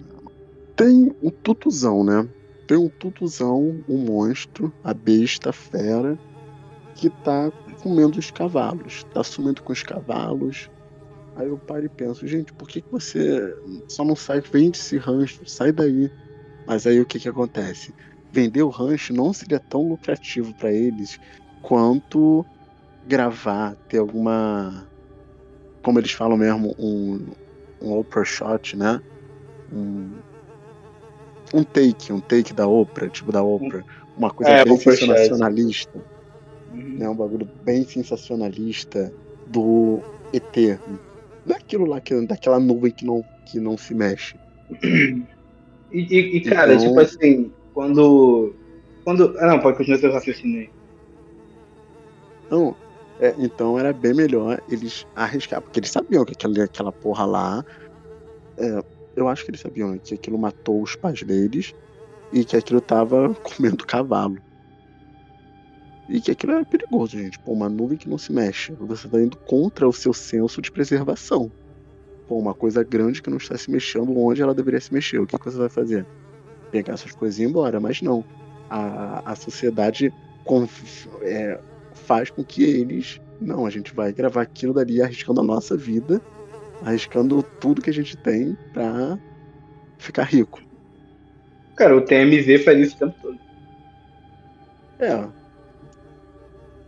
Tem 0.76 1.16
um 1.22 1.30
tutuzão, 1.30 2.04
né? 2.04 2.28
Tem 2.68 2.78
um 2.78 2.90
tutuzão, 2.90 3.82
um 3.88 3.98
monstro, 3.98 4.72
a 4.84 4.94
besta, 4.94 5.50
a 5.50 5.54
fera, 5.54 6.18
que 6.96 7.10
tá 7.10 7.52
comendo 7.82 8.20
os 8.20 8.30
cavalos. 8.30 9.04
Tá 9.14 9.24
sumindo 9.24 9.64
com 9.64 9.74
os 9.74 9.82
cavalos. 9.82 10.70
Aí 11.38 11.48
eu 11.48 11.60
paro 11.60 11.86
e 11.86 11.90
penso, 11.90 12.26
gente, 12.28 12.52
por 12.54 12.68
que, 12.68 12.82
que 12.82 12.90
você 12.92 13.54
só 13.88 14.04
não 14.04 14.16
sai, 14.16 14.42
vende 14.42 14.80
esse 14.80 14.98
rancho, 14.98 15.46
sai 15.48 15.72
daí. 15.72 16.12
Mas 16.66 16.88
aí 16.88 17.00
o 17.02 17.08
que 17.08 17.20
que 17.20 17.30
acontece? 17.30 17.94
Vender 18.32 18.64
o 18.64 18.70
rancho 18.70 19.14
não 19.14 19.34
seria 19.34 19.60
tão 19.60 19.84
lucrativo 19.90 20.56
para 20.56 20.74
eles 20.74 21.20
quanto 21.62 22.48
gravar, 23.04 23.78
ter 23.88 24.00
alguma, 24.00 24.90
como 25.84 26.00
eles 26.00 26.12
falam 26.14 26.38
mesmo, 26.38 26.74
um, 26.80 27.32
um 27.82 27.94
Oprah 27.94 28.26
shot, 28.26 28.76
né? 28.78 29.02
Um, 29.70 30.22
um 31.54 31.64
take, 31.64 32.12
um 32.14 32.22
take 32.22 32.54
da 32.54 32.68
Oprah, 32.68 33.10
tipo 33.10 33.32
da 33.32 33.44
Oprah. 33.44 33.84
Uma 34.16 34.32
coisa 34.34 34.52
É, 34.52 34.64
bem 34.64 34.78
sensacionalista, 34.80 36.00
Uhum. 36.70 36.98
né? 37.00 37.10
Um 37.10 37.16
bagulho 37.16 37.50
bem 37.54 37.86
sensacionalista 37.88 39.14
do 39.46 40.04
ET. 40.34 40.80
Daquilo 41.48 41.86
lá, 41.86 42.02
que, 42.02 42.26
daquela 42.26 42.60
nuvem 42.60 42.92
que 42.92 43.06
não, 43.06 43.24
que 43.46 43.60
não 43.60 43.78
se 43.78 43.94
mexe. 43.96 44.38
E, 45.90 46.00
e- 46.02 46.38
e, 46.38 46.42
cara, 46.42 46.74
Então- 46.74 46.86
tipo 46.90 47.00
assim, 47.00 47.50
quando. 47.74 48.54
Quando. 49.06 49.34
Ah, 49.40 49.48
não, 49.48 49.62
pode 49.62 49.78
continuar 49.78 50.00
seu 50.00 50.12
raciocínio 50.12 50.60
aí. 50.60 50.70
Não, 52.52 52.76
é, 53.22 53.34
então 53.40 53.80
era 53.80 53.94
bem 53.94 54.14
melhor 54.14 54.62
eles 54.70 55.06
arriscar, 55.16 55.62
porque 55.62 55.80
eles 55.80 55.90
sabiam 55.90 56.26
que 56.26 56.34
aquela, 56.34 56.64
aquela 56.66 56.92
porra 56.92 57.26
lá. 57.26 57.66
é, 58.58 58.84
eu 59.16 59.30
acho 59.30 59.46
que 59.46 59.52
eles 59.52 59.62
sabiam 59.62 59.92
né, 59.92 60.00
que 60.04 60.14
aquilo 60.16 60.38
matou 60.38 60.82
os 60.84 60.94
pais 60.98 61.24
deles 61.24 61.74
e 62.34 62.44
que 62.44 62.58
aquilo 62.58 62.82
tava 62.82 63.34
comendo 63.42 63.86
cavalo. 63.88 64.38
E 66.10 66.22
que 66.22 66.32
aquilo 66.32 66.54
era 66.54 66.66
perigoso, 66.66 67.18
gente. 67.18 67.38
Pô, 67.40 67.52
uma 67.52 67.70
nuvem 67.70 67.98
que 67.98 68.10
não 68.10 68.18
se 68.18 68.32
mexe. 68.32 68.72
Você 68.80 69.08
tá 69.08 69.22
indo 69.22 69.36
contra 69.38 69.88
o 69.88 69.94
seu 69.94 70.14
senso 70.14 70.62
de 70.62 70.72
preservação. 70.72 71.52
Pô, 72.28 72.38
uma 72.38 72.54
coisa 72.54 72.84
grande 72.84 73.22
que 73.22 73.30
não 73.30 73.38
está 73.38 73.58
se 73.58 73.70
mexendo 73.70 74.18
onde 74.18 74.42
ela 74.42 74.56
deveria 74.56 74.80
se 74.80 74.94
mexer. 74.94 75.20
O 75.20 75.28
que, 75.28 75.38
que 75.38 75.46
você 75.46 75.58
vai 75.58 75.70
fazer? 75.70 76.06
Pegar 76.72 76.94
essas 76.94 77.12
coisas 77.12 77.40
e 77.40 77.44
ir 77.44 77.48
embora. 77.48 77.80
Mas 77.80 78.02
não. 78.02 78.24
A, 78.70 79.32
a 79.32 79.36
sociedade 79.36 80.14
é, 81.22 81.60
faz 81.94 82.30
com 82.30 82.44
que 82.44 82.64
eles. 82.64 83.20
Não, 83.40 83.66
a 83.66 83.70
gente 83.70 83.94
vai 83.94 84.14
gravar 84.14 84.42
aquilo 84.42 84.74
dali 84.74 85.02
arriscando 85.02 85.42
a 85.42 85.44
nossa 85.44 85.76
vida, 85.76 86.22
arriscando 86.82 87.44
tudo 87.44 87.82
que 87.82 87.90
a 87.90 87.94
gente 87.94 88.16
tem 88.18 88.58
pra 88.74 89.20
ficar 89.98 90.24
rico. 90.24 90.62
Cara, 91.76 91.96
o 91.96 92.02
TMZ 92.02 92.64
faz 92.64 92.80
isso 92.80 92.96
o 92.96 93.00
tempo 93.00 93.16
todo. 93.22 93.40
É. 95.00 95.37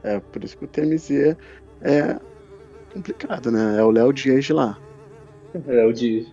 É, 0.03 0.19
por 0.19 0.43
isso 0.43 0.57
que 0.57 0.65
o 0.65 0.67
TMZ 0.67 1.35
é 1.81 2.19
complicado, 2.93 3.51
né? 3.51 3.77
É 3.79 3.83
o 3.83 3.91
Léo 3.91 4.13
Dias 4.13 4.45
de 4.45 4.53
lá. 4.53 4.77
Léo 5.65 5.93
Dias. 5.93 6.27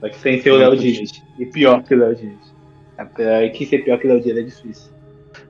Só 0.00 0.08
que 0.08 0.18
sem 0.18 0.40
ser 0.40 0.50
o 0.50 0.56
Léo 0.56 0.76
Dias. 0.76 1.22
E 1.38 1.46
pior 1.46 1.82
que 1.82 1.94
o 1.94 1.98
Léo 1.98 2.14
Dias. 2.14 2.52
É 3.18 3.48
que 3.48 3.66
ser 3.66 3.84
pior 3.84 3.98
que 3.98 4.06
o 4.06 4.10
Léo 4.10 4.20
Dias 4.20 4.38
é 4.38 4.42
difícil. 4.42 4.92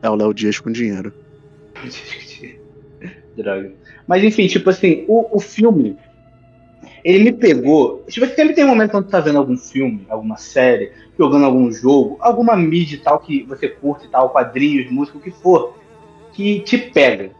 É 0.00 0.08
o 0.08 0.14
Léo 0.14 0.32
Dias 0.32 0.58
com 0.58 0.70
dinheiro. 0.70 1.12
Droga. 3.36 3.72
Mas 4.06 4.22
enfim, 4.22 4.46
tipo 4.46 4.68
assim, 4.68 5.04
o, 5.08 5.36
o 5.36 5.40
filme, 5.40 5.96
ele 7.04 7.24
me 7.24 7.32
pegou. 7.32 8.04
Tipo, 8.08 8.26
sempre 8.26 8.54
tem 8.54 8.64
um 8.64 8.68
momento 8.68 8.90
quando 8.90 9.06
tu 9.06 9.10
tá 9.10 9.20
vendo 9.20 9.38
algum 9.38 9.56
filme, 9.56 10.06
alguma 10.08 10.36
série, 10.36 10.92
jogando 11.18 11.46
algum 11.46 11.70
jogo, 11.70 12.16
alguma 12.20 12.56
mídia 12.56 12.96
e 12.96 12.98
tal 12.98 13.18
que 13.18 13.42
você 13.44 13.68
curte 13.68 14.06
e 14.06 14.08
tal, 14.08 14.30
quadrinhos, 14.30 14.90
música, 14.90 15.18
o 15.18 15.20
que 15.20 15.30
for, 15.30 15.78
que 16.32 16.60
te 16.60 16.78
pega. 16.78 17.30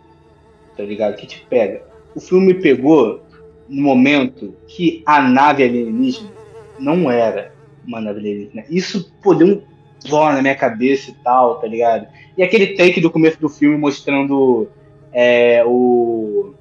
Tá 0.77 0.83
ligado? 0.83 1.17
Que 1.17 1.27
te 1.27 1.45
pega. 1.49 1.83
O 2.15 2.21
filme 2.21 2.49
me 2.49 2.55
pegou 2.55 3.23
no 3.69 3.83
momento 3.83 4.55
que 4.67 5.03
a 5.07 5.21
nave 5.21 5.65
alienígena 5.65 6.31
não 6.79 7.11
era 7.11 7.53
uma 7.87 8.01
nave 8.01 8.21
alienígena. 8.21 8.65
Isso 8.69 9.13
pô, 9.23 9.35
deu 9.35 9.47
um 9.47 9.63
nó 10.09 10.33
na 10.33 10.43
minha 10.43 10.55
cabeça 10.55 11.11
e 11.11 11.15
tal, 11.23 11.57
tá 11.61 11.67
ligado? 11.67 12.07
E 12.37 12.43
aquele 12.43 12.75
take 12.75 13.01
do 13.01 13.11
começo 13.11 13.41
do 13.41 13.49
filme 13.49 13.77
mostrando 13.77 14.69
é, 15.13 15.63
o. 15.65 16.55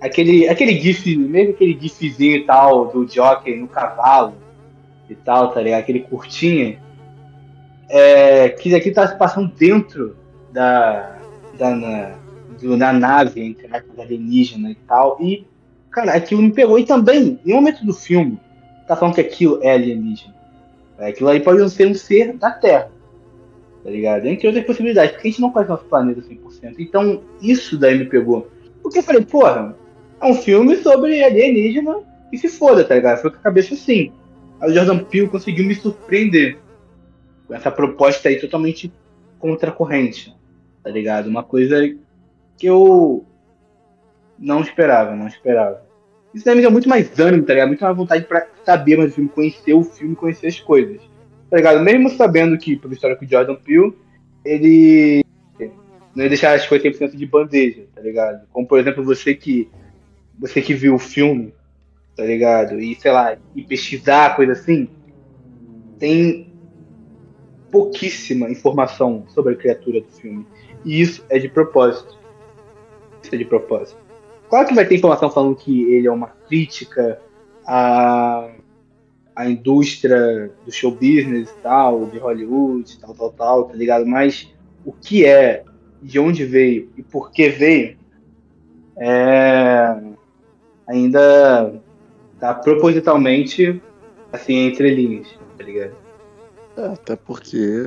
Aquele, 0.00 0.48
aquele 0.48 0.80
gif, 0.80 1.16
mesmo 1.16 1.52
aquele 1.52 1.78
gifzinho 1.80 2.36
e 2.36 2.44
tal, 2.44 2.86
do 2.86 3.08
jockey 3.08 3.56
no 3.56 3.68
cavalo 3.68 4.34
e 5.08 5.14
tal, 5.14 5.52
tá 5.52 5.60
ligado? 5.60 5.80
Aquele 5.80 6.00
curtinha. 6.00 6.80
É, 7.88 8.48
que 8.48 8.74
aqui 8.74 8.90
tá 8.90 9.06
passando 9.16 9.52
dentro 9.54 10.16
da, 10.50 11.18
da, 11.58 11.74
na, 11.74 12.14
da 12.78 12.92
nave, 12.92 13.42
entre 13.42 13.66
aspas, 13.66 13.98
alienígena 13.98 14.70
e 14.70 14.74
tal. 14.74 15.18
E, 15.20 15.46
cara, 15.90 16.12
aquilo 16.14 16.42
me 16.42 16.52
pegou. 16.52 16.78
E 16.78 16.84
também, 16.84 17.38
em 17.44 17.52
um 17.52 17.56
momento 17.56 17.84
do 17.84 17.92
filme, 17.92 18.38
tá 18.86 18.96
falando 18.96 19.14
que 19.14 19.20
aquilo 19.20 19.58
é 19.62 19.72
alienígena. 19.72 20.34
Aquilo 20.98 21.30
aí 21.30 21.40
pode 21.40 21.68
ser 21.70 21.88
um 21.88 21.94
ser 21.94 22.34
da 22.34 22.50
Terra 22.50 22.90
tá 23.82 23.90
ligado? 23.90 24.26
Entre 24.26 24.46
outras 24.46 24.64
possibilidades, 24.64 25.12
porque 25.12 25.28
a 25.28 25.30
gente 25.30 25.40
não 25.40 25.50
conhece 25.50 25.70
nosso 25.70 25.84
planeta 25.84 26.20
100%. 26.20 26.76
Então, 26.78 27.22
isso 27.40 27.76
daí 27.76 27.98
me 27.98 28.04
pegou. 28.04 28.48
Porque 28.82 28.98
eu 28.98 29.02
falei, 29.02 29.24
porra, 29.24 29.76
é 30.20 30.26
um 30.26 30.34
filme 30.34 30.76
sobre 30.76 31.22
alienígena 31.22 31.98
e 32.32 32.38
se 32.38 32.48
foda, 32.48 32.84
tá 32.84 32.94
ligado? 32.94 33.20
Foi 33.20 33.30
com 33.30 33.38
a 33.38 33.40
cabeça 33.40 33.74
assim. 33.74 34.12
Aí 34.60 34.70
o 34.70 34.74
Jordan 34.74 34.98
Peele 35.04 35.28
conseguiu 35.28 35.66
me 35.66 35.74
surpreender 35.74 36.58
com 37.46 37.54
essa 37.54 37.70
proposta 37.70 38.28
aí 38.28 38.40
totalmente 38.40 38.92
contracorrente, 39.38 40.34
tá 40.82 40.90
ligado? 40.90 41.26
Uma 41.26 41.42
coisa 41.42 41.76
que 42.56 42.66
eu 42.66 43.24
não 44.38 44.60
esperava, 44.60 45.14
não 45.14 45.26
esperava. 45.26 45.82
Isso 46.34 46.48
me 46.48 46.60
deu 46.60 46.70
muito 46.70 46.88
mais 46.88 47.18
ânimo, 47.18 47.44
tá 47.44 47.52
ligado? 47.52 47.68
Muito 47.68 47.84
mais 47.84 47.96
vontade 47.96 48.24
pra 48.24 48.46
saber 48.64 48.96
mais 48.96 49.12
o 49.12 49.14
filme, 49.14 49.30
conhecer 49.30 49.74
o 49.74 49.84
filme, 49.84 50.16
conhecer 50.16 50.46
as 50.46 50.58
coisas. 50.58 51.00
Tá 51.50 51.58
ligado? 51.58 51.80
Mesmo 51.80 52.08
sabendo 52.10 52.56
que, 52.56 52.76
pela 52.76 52.94
história 52.94 53.16
com 53.16 53.24
o 53.24 53.28
Jordan 53.28 53.56
Peele, 53.56 53.94
ele 54.44 55.22
não 56.14 56.24
ia 56.24 56.28
deixar 56.28 56.54
as 56.54 56.66
coisas 56.66 56.98
100% 56.98 57.16
de 57.16 57.26
bandeja, 57.26 57.84
tá 57.94 58.00
ligado? 58.00 58.46
Como, 58.50 58.66
por 58.66 58.78
exemplo, 58.78 59.04
você 59.04 59.34
que 59.34 59.68
você 60.38 60.60
que 60.60 60.74
viu 60.74 60.94
o 60.94 60.98
filme, 60.98 61.54
tá 62.16 62.24
ligado? 62.24 62.80
E, 62.80 62.94
sei 62.96 63.12
lá, 63.12 63.36
e 63.54 63.62
pesquisar, 63.62 64.34
coisa 64.34 64.52
assim, 64.52 64.88
tem 65.98 66.52
pouquíssima 67.70 68.50
informação 68.50 69.24
sobre 69.28 69.54
a 69.54 69.56
criatura 69.56 70.00
do 70.00 70.08
filme. 70.08 70.46
E 70.84 71.00
isso 71.00 71.24
é 71.30 71.38
de 71.38 71.48
propósito. 71.48 72.18
De 73.30 73.44
propósito. 73.44 73.98
Claro 74.48 74.68
que 74.68 74.74
vai 74.74 74.86
ter 74.86 74.96
informação 74.96 75.30
falando 75.30 75.56
que 75.56 75.84
ele 75.92 76.06
é 76.06 76.12
uma 76.12 76.28
crítica 76.46 77.20
à, 77.66 78.50
à 79.34 79.48
indústria 79.48 80.52
do 80.64 80.70
show 80.70 80.90
business 80.90 81.48
e 81.48 81.62
tal, 81.62 82.06
de 82.06 82.18
Hollywood, 82.18 82.98
tal, 82.98 83.14
tal, 83.14 83.32
tal, 83.32 83.64
tá 83.64 83.74
ligado? 83.74 84.04
Mas 84.04 84.52
o 84.84 84.92
que 84.92 85.24
é, 85.24 85.64
de 86.02 86.18
onde 86.18 86.44
veio 86.44 86.90
e 86.96 87.02
por 87.02 87.30
que 87.30 87.48
veio, 87.48 87.96
é 88.96 90.12
ainda 90.86 91.80
tá 92.38 92.54
propositalmente 92.54 93.80
assim 94.32 94.54
entre 94.66 94.94
linhas, 94.94 95.28
tá 95.56 95.64
ligado? 95.64 95.94
É, 96.76 96.86
até 96.86 97.16
porque 97.16 97.86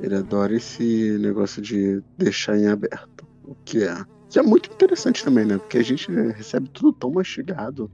ele 0.00 0.14
adora 0.14 0.54
esse 0.54 1.18
negócio 1.18 1.60
de 1.60 2.02
deixar 2.16 2.56
em 2.56 2.68
aberto. 2.68 3.26
O 3.44 3.54
que 3.64 3.84
é. 3.84 3.96
Que 4.30 4.38
é 4.38 4.42
muito 4.42 4.70
interessante 4.72 5.24
também, 5.24 5.44
né? 5.44 5.58
Porque 5.58 5.78
a 5.78 5.84
gente 5.84 6.10
recebe 6.10 6.68
tudo 6.68 6.92
tão 6.92 7.10
mastigado 7.10 7.90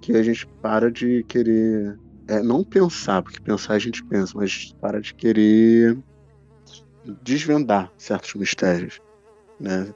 que 0.00 0.12
a 0.12 0.22
gente 0.22 0.46
para 0.60 0.90
de 0.90 1.24
querer. 1.24 1.98
É, 2.26 2.42
não 2.42 2.62
pensar, 2.62 3.22
porque 3.22 3.40
pensar 3.40 3.74
a 3.74 3.78
gente 3.78 4.04
pensa, 4.04 4.32
mas 4.36 4.74
para 4.80 5.00
de 5.00 5.14
querer 5.14 5.98
desvendar 7.22 7.90
certos 7.96 8.34
mistérios, 8.34 9.00
né? 9.58 9.92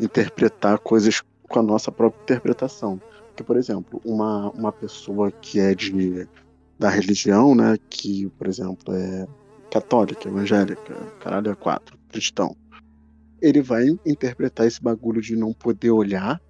Interpretar 0.00 0.78
coisas 0.78 1.22
com 1.42 1.58
a 1.58 1.62
nossa 1.62 1.92
própria 1.92 2.22
interpretação. 2.22 3.00
Porque, 3.28 3.44
por 3.44 3.56
exemplo, 3.56 4.00
uma, 4.04 4.50
uma 4.50 4.72
pessoa 4.72 5.30
que 5.30 5.60
é 5.60 5.74
de 5.74 6.26
da 6.78 6.88
religião, 6.88 7.54
né, 7.54 7.76
que, 7.88 8.28
por 8.30 8.46
exemplo, 8.46 8.94
é 8.94 9.26
católica, 9.70 10.28
evangélica, 10.28 10.94
caralho 11.20 11.50
é 11.50 11.54
quatro, 11.54 11.98
cristão, 12.08 12.56
ele 13.44 13.60
vai 13.60 13.84
interpretar 14.06 14.66
esse 14.66 14.82
bagulho 14.82 15.20
de 15.20 15.36
não 15.36 15.52
poder 15.52 15.90
olhar 15.90 16.40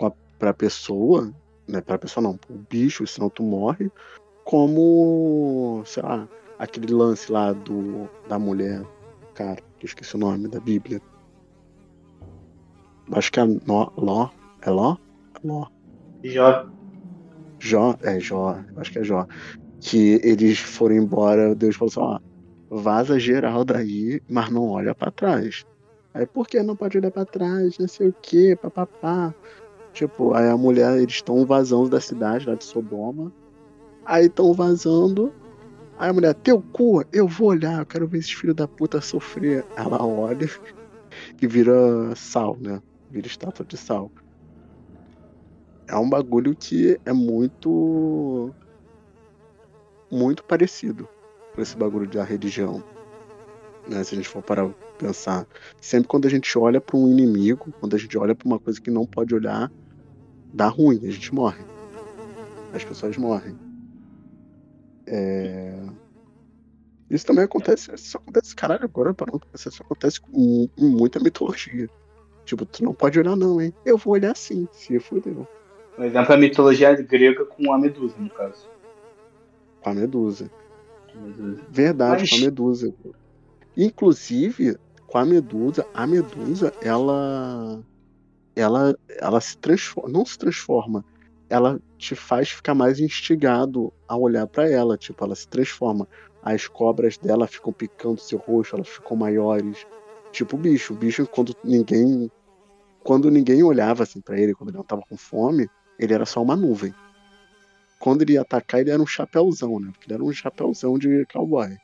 a, 0.00 0.12
pra 0.36 0.52
pessoa, 0.52 1.32
né, 1.66 1.80
pra 1.80 1.96
pessoa 1.96 2.22
não, 2.22 2.36
pro 2.36 2.54
bicho, 2.68 3.06
senão 3.06 3.30
tu 3.30 3.44
morre, 3.44 3.88
como, 4.42 5.84
sei 5.86 6.02
lá, 6.02 6.28
aquele 6.58 6.92
lance 6.92 7.30
lá 7.30 7.52
do, 7.52 8.08
da 8.28 8.36
mulher, 8.36 8.82
cara, 9.32 9.62
que 9.78 9.84
eu 9.84 9.86
esqueci 9.86 10.16
o 10.16 10.18
nome 10.18 10.48
da 10.48 10.58
Bíblia. 10.58 11.00
Acho 13.12 13.30
que 13.30 13.38
é 13.38 13.44
Ló, 13.44 13.90
Ló, 13.96 14.30
é 14.62 14.70
Ló? 14.70 14.96
Ló. 15.44 15.68
Jó. 16.24 16.68
Jó, 17.62 17.94
é 18.02 18.18
Jó, 18.18 18.60
acho 18.76 18.90
que 18.90 18.98
é 18.98 19.04
Jó. 19.04 19.24
Que 19.78 20.20
eles 20.24 20.58
foram 20.58 20.96
embora, 20.96 21.54
Deus 21.54 21.76
falou 21.76 21.90
assim, 21.90 22.00
ó, 22.00 22.76
vaza 22.76 23.20
geral 23.20 23.64
daí, 23.64 24.20
mas 24.28 24.50
não 24.50 24.68
olha 24.68 24.94
para 24.96 25.12
trás. 25.12 25.64
Aí 26.12 26.26
por 26.26 26.46
que 26.46 26.62
não 26.62 26.76
pode 26.76 26.98
olhar 26.98 27.10
para 27.10 27.24
trás, 27.24 27.78
não 27.78 27.88
sei 27.88 28.08
o 28.08 28.14
que, 28.20 28.56
papapá. 28.56 29.34
Tipo, 29.92 30.34
aí 30.34 30.48
a 30.48 30.56
mulher, 30.56 30.96
eles 30.98 31.14
estão 31.14 31.44
vazando 31.44 31.88
da 31.88 32.00
cidade, 32.00 32.48
lá 32.48 32.54
de 32.54 32.64
Sodoma. 32.64 33.32
Aí 34.04 34.26
estão 34.26 34.52
vazando. 34.52 35.32
Aí 35.98 36.10
a 36.10 36.12
mulher, 36.12 36.34
teu 36.34 36.62
cu, 36.72 37.04
eu 37.12 37.28
vou 37.28 37.48
olhar, 37.48 37.80
eu 37.80 37.86
quero 37.86 38.06
ver 38.06 38.18
esses 38.18 38.32
filhos 38.32 38.56
da 38.56 38.66
puta 38.66 39.00
sofrer. 39.00 39.64
Ela 39.76 40.04
olha 40.04 40.48
e 41.40 41.46
vira 41.46 42.14
sal, 42.16 42.56
né? 42.60 42.80
Vira 43.10 43.26
estátua 43.26 43.64
de 43.64 43.76
sal 43.76 44.10
é 45.90 45.96
um 45.96 46.08
bagulho 46.08 46.54
que 46.54 46.98
é 47.04 47.12
muito. 47.12 48.54
muito 50.10 50.44
parecido 50.44 51.08
com 51.54 51.60
esse 51.60 51.76
bagulho 51.76 52.08
da 52.08 52.22
religião. 52.22 52.82
Né? 53.88 54.02
Se 54.04 54.14
a 54.14 54.16
gente 54.16 54.28
for 54.28 54.42
parar 54.42 54.70
pensar. 55.00 55.46
Sempre 55.80 56.08
quando 56.08 56.26
a 56.26 56.30
gente 56.30 56.56
olha 56.58 56.80
para 56.80 56.96
um 56.96 57.08
inimigo, 57.08 57.72
quando 57.80 57.94
a 57.94 57.98
gente 57.98 58.16
olha 58.18 58.34
para 58.34 58.46
uma 58.46 58.58
coisa 58.58 58.80
que 58.80 58.90
não 58.90 59.06
pode 59.06 59.34
olhar, 59.34 59.70
dá 60.52 60.68
ruim, 60.68 61.00
a 61.06 61.10
gente 61.10 61.34
morre. 61.34 61.64
As 62.72 62.84
pessoas 62.84 63.16
morrem. 63.16 63.56
É... 65.06 65.82
Isso 67.10 67.26
também 67.26 67.44
acontece, 67.44 67.92
isso 67.92 68.16
acontece, 68.16 68.54
caralho, 68.54 68.84
agora 68.84 69.12
parando 69.12 69.40
isso 69.52 69.82
acontece 69.82 70.20
com, 70.20 70.68
muita 70.78 71.18
mitologia. 71.18 71.88
Tipo, 72.44 72.64
tu 72.64 72.84
não 72.84 72.94
pode 72.94 73.18
olhar 73.18 73.34
não, 73.36 73.60
hein? 73.60 73.74
Eu 73.84 73.98
vou 73.98 74.14
olhar 74.14 74.36
sim, 74.36 74.68
se 74.72 74.98
fudeu. 75.00 75.46
Um 75.98 76.04
exemplo 76.04 76.32
é 76.32 76.36
a 76.36 76.38
mitologia 76.38 76.94
grega 77.02 77.44
com 77.44 77.72
a 77.72 77.78
Medusa, 77.78 78.14
no 78.16 78.30
caso. 78.30 78.68
Com 79.82 79.90
a 79.90 79.94
Medusa. 79.94 80.50
Medusa. 81.14 81.60
Verdade, 81.68 82.22
Mas... 82.22 82.30
com 82.30 82.36
a 82.36 82.40
Medusa. 82.40 82.94
Inclusive, 83.76 84.76
com 85.10 85.18
a 85.18 85.24
Medusa, 85.24 85.86
a 85.92 86.06
Medusa, 86.06 86.72
ela. 86.80 87.82
Ela, 88.54 88.96
ela 89.18 89.40
se 89.40 89.56
transforma. 89.58 90.08
Não 90.08 90.24
se 90.24 90.38
transforma. 90.38 91.04
Ela 91.48 91.80
te 91.98 92.14
faz 92.14 92.50
ficar 92.50 92.74
mais 92.74 93.00
instigado 93.00 93.92
a 94.06 94.16
olhar 94.16 94.46
para 94.46 94.70
ela. 94.70 94.96
Tipo, 94.96 95.24
ela 95.24 95.34
se 95.34 95.48
transforma. 95.48 96.06
As 96.42 96.68
cobras 96.68 97.18
dela 97.18 97.46
ficam 97.46 97.72
picando 97.72 98.20
seu 98.20 98.38
rosto, 98.38 98.76
elas 98.76 98.88
ficam 98.88 99.16
maiores. 99.16 99.86
Tipo 100.30 100.56
o 100.56 100.58
bicho. 100.58 100.94
O 100.94 100.96
bicho, 100.96 101.26
quando 101.26 101.54
ninguém. 101.64 102.30
Quando 103.02 103.30
ninguém 103.30 103.62
olhava 103.62 104.02
assim 104.04 104.20
para 104.20 104.38
ele, 104.38 104.54
quando 104.54 104.68
ele 104.68 104.76
não 104.76 104.84
tava 104.84 105.02
com 105.08 105.16
fome, 105.16 105.68
ele 105.98 106.12
era 106.14 106.26
só 106.26 106.42
uma 106.42 106.54
nuvem. 106.54 106.94
Quando 107.98 108.22
ele 108.22 108.34
ia 108.34 108.42
atacar, 108.42 108.80
ele 108.80 108.90
era 108.90 109.02
um 109.02 109.06
chapéuzão, 109.06 109.80
né? 109.80 109.90
Porque 109.90 110.06
ele 110.06 110.14
era 110.14 110.24
um 110.24 110.32
chapéuzão 110.32 110.98
de 110.98 111.26
cowboy. 111.32 111.76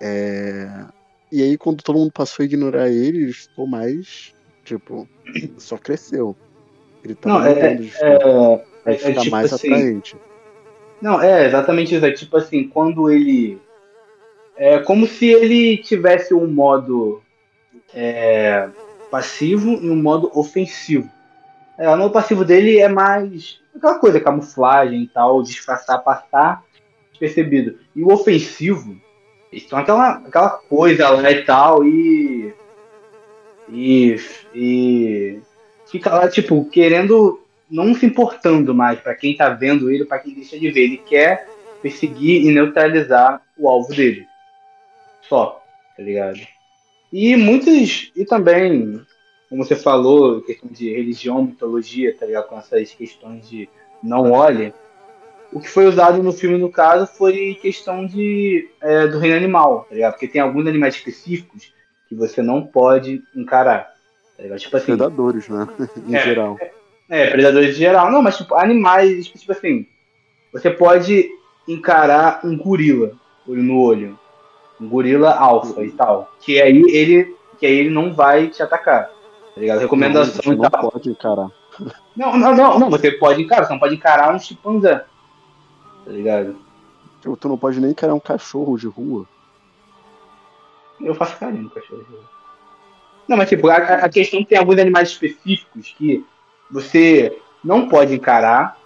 É... 0.00 0.86
E 1.34 1.42
aí, 1.42 1.58
quando 1.58 1.82
todo 1.82 1.98
mundo 1.98 2.12
passou 2.12 2.44
a 2.44 2.46
ignorar 2.46 2.88
ele, 2.88 3.24
ele 3.24 3.32
ficou 3.32 3.66
mais. 3.66 4.32
Tipo, 4.64 5.08
só 5.58 5.76
cresceu. 5.76 6.36
Ele 7.02 7.16
tá 7.16 7.28
Não, 7.28 7.44
é, 7.44 7.52
é, 7.52 7.80
é, 8.00 8.64
é, 8.86 8.94
ficar 8.94 9.20
tipo 9.20 9.30
mais 9.32 9.52
assim, 9.52 9.66
atraente. 9.66 10.16
Não, 11.02 11.20
é 11.20 11.44
exatamente 11.44 11.92
isso. 11.92 12.06
É 12.06 12.12
tipo 12.12 12.36
assim, 12.36 12.68
quando 12.68 13.10
ele. 13.10 13.58
É 14.56 14.78
como 14.78 15.08
se 15.08 15.26
ele 15.26 15.78
tivesse 15.78 16.32
um 16.32 16.46
modo 16.46 17.20
é, 17.92 18.68
passivo 19.10 19.72
e 19.72 19.90
um 19.90 20.00
modo 20.00 20.30
ofensivo. 20.38 21.10
É, 21.76 21.92
o 21.92 22.10
passivo 22.10 22.44
dele 22.44 22.78
é 22.78 22.88
mais 22.88 23.58
aquela 23.74 23.98
coisa, 23.98 24.20
camuflagem 24.20 25.02
e 25.02 25.08
tal, 25.08 25.42
disfarçar, 25.42 25.98
passar 25.98 26.62
despercebido. 27.10 27.76
E 27.96 28.04
o 28.04 28.12
ofensivo, 28.12 29.00
estão 29.56 29.78
aquela, 29.78 30.12
aquela 30.18 30.50
coisa 30.50 31.08
lá 31.10 31.30
e 31.30 31.42
tal, 31.44 31.84
e, 31.84 32.54
e. 33.68 34.16
E. 34.54 35.38
Fica 35.90 36.10
lá, 36.14 36.28
tipo, 36.28 36.64
querendo. 36.66 37.40
Não 37.70 37.94
se 37.94 38.06
importando 38.06 38.74
mais 38.74 39.00
para 39.00 39.14
quem 39.14 39.36
tá 39.36 39.48
vendo 39.48 39.90
ele, 39.90 40.04
para 40.04 40.18
quem 40.18 40.34
deixa 40.34 40.58
de 40.58 40.70
ver. 40.70 40.82
Ele 40.82 40.98
quer 40.98 41.48
perseguir 41.82 42.44
e 42.44 42.52
neutralizar 42.52 43.40
o 43.56 43.68
alvo 43.68 43.94
dele. 43.94 44.26
Só, 45.22 45.62
tá 45.96 46.02
ligado? 46.02 46.40
E 47.12 47.36
muitos. 47.36 48.12
E 48.14 48.24
também 48.24 49.04
como 49.54 49.64
você 49.64 49.76
falou, 49.76 50.42
questão 50.42 50.68
de 50.68 50.92
religião, 50.92 51.44
mitologia, 51.44 52.12
tá 52.16 52.26
ligado? 52.26 52.48
Com 52.48 52.58
essas 52.58 52.92
questões 52.92 53.48
de 53.48 53.68
não 54.02 54.32
olhe. 54.32 54.74
O 55.54 55.60
que 55.60 55.70
foi 55.70 55.86
usado 55.86 56.20
no 56.20 56.32
filme, 56.32 56.58
no 56.58 56.68
caso, 56.68 57.06
foi 57.06 57.56
questão 57.62 58.04
de, 58.04 58.68
é, 58.82 59.06
do 59.06 59.20
reino 59.20 59.36
animal, 59.36 59.86
tá 59.88 59.94
ligado? 59.94 60.12
Porque 60.12 60.26
tem 60.26 60.40
alguns 60.40 60.66
animais 60.66 60.96
específicos 60.96 61.72
que 62.08 62.14
você 62.14 62.42
não 62.42 62.66
pode 62.66 63.22
encarar. 63.36 63.94
Tá? 64.36 64.56
Tipo 64.56 64.76
assim, 64.76 64.86
predadores, 64.86 65.48
né? 65.48 65.68
em 66.08 66.16
é, 66.16 66.22
geral. 66.22 66.56
É, 66.60 66.72
é, 67.08 67.30
predadores 67.30 67.76
em 67.76 67.78
geral. 67.78 68.10
Não, 68.10 68.20
mas 68.20 68.36
tipo, 68.36 68.52
animais, 68.56 69.28
tipo 69.28 69.52
assim, 69.52 69.86
você 70.52 70.70
pode 70.70 71.30
encarar 71.68 72.40
um 72.44 72.58
gorila 72.58 73.12
olho 73.46 73.62
no 73.62 73.80
olho. 73.80 74.18
Um 74.80 74.88
gorila 74.88 75.34
alfa 75.34 75.84
e 75.84 75.92
tal. 75.92 76.34
Que 76.40 76.60
aí 76.60 76.82
ele. 76.88 77.34
Que 77.58 77.66
aí 77.66 77.78
ele 77.78 77.90
não 77.90 78.12
vai 78.12 78.48
te 78.48 78.60
atacar. 78.60 79.06
Tá 79.54 79.60
ligado? 79.60 79.78
Recomendação 79.78 80.52
não, 80.52 80.62
não 80.62 80.90
pode 80.90 81.10
encarar. 81.10 81.48
Não, 82.16 82.36
não, 82.36 82.54
não, 82.54 82.78
não, 82.78 82.90
você 82.90 83.12
pode 83.12 83.42
encarar, 83.42 83.64
você 83.64 83.72
não 83.72 83.80
pode 83.80 83.94
encarar 83.94 84.34
um 84.34 84.38
chimpanzé. 84.38 85.04
Tá 86.04 86.10
ligado? 86.10 86.56
Tipo, 87.20 87.36
tu 87.36 87.48
não 87.48 87.56
pode 87.56 87.80
nem 87.80 87.94
criar 87.94 88.14
um 88.14 88.20
cachorro 88.20 88.76
de 88.76 88.86
rua. 88.86 89.26
Eu 91.00 91.14
faço 91.14 91.38
carinho 91.38 91.64
no 91.64 91.70
cachorro 91.70 92.02
de 92.02 92.10
rua. 92.10 92.24
Não, 93.26 93.36
mas 93.36 93.48
tipo, 93.48 93.68
a, 93.68 93.76
a 93.76 94.08
questão 94.08 94.40
é 94.40 94.44
tem 94.44 94.58
alguns 94.58 94.78
animais 94.78 95.08
específicos 95.08 95.94
que 95.96 96.24
você 96.70 97.38
não 97.64 97.88
pode 97.88 98.14
encarar, 98.14 98.78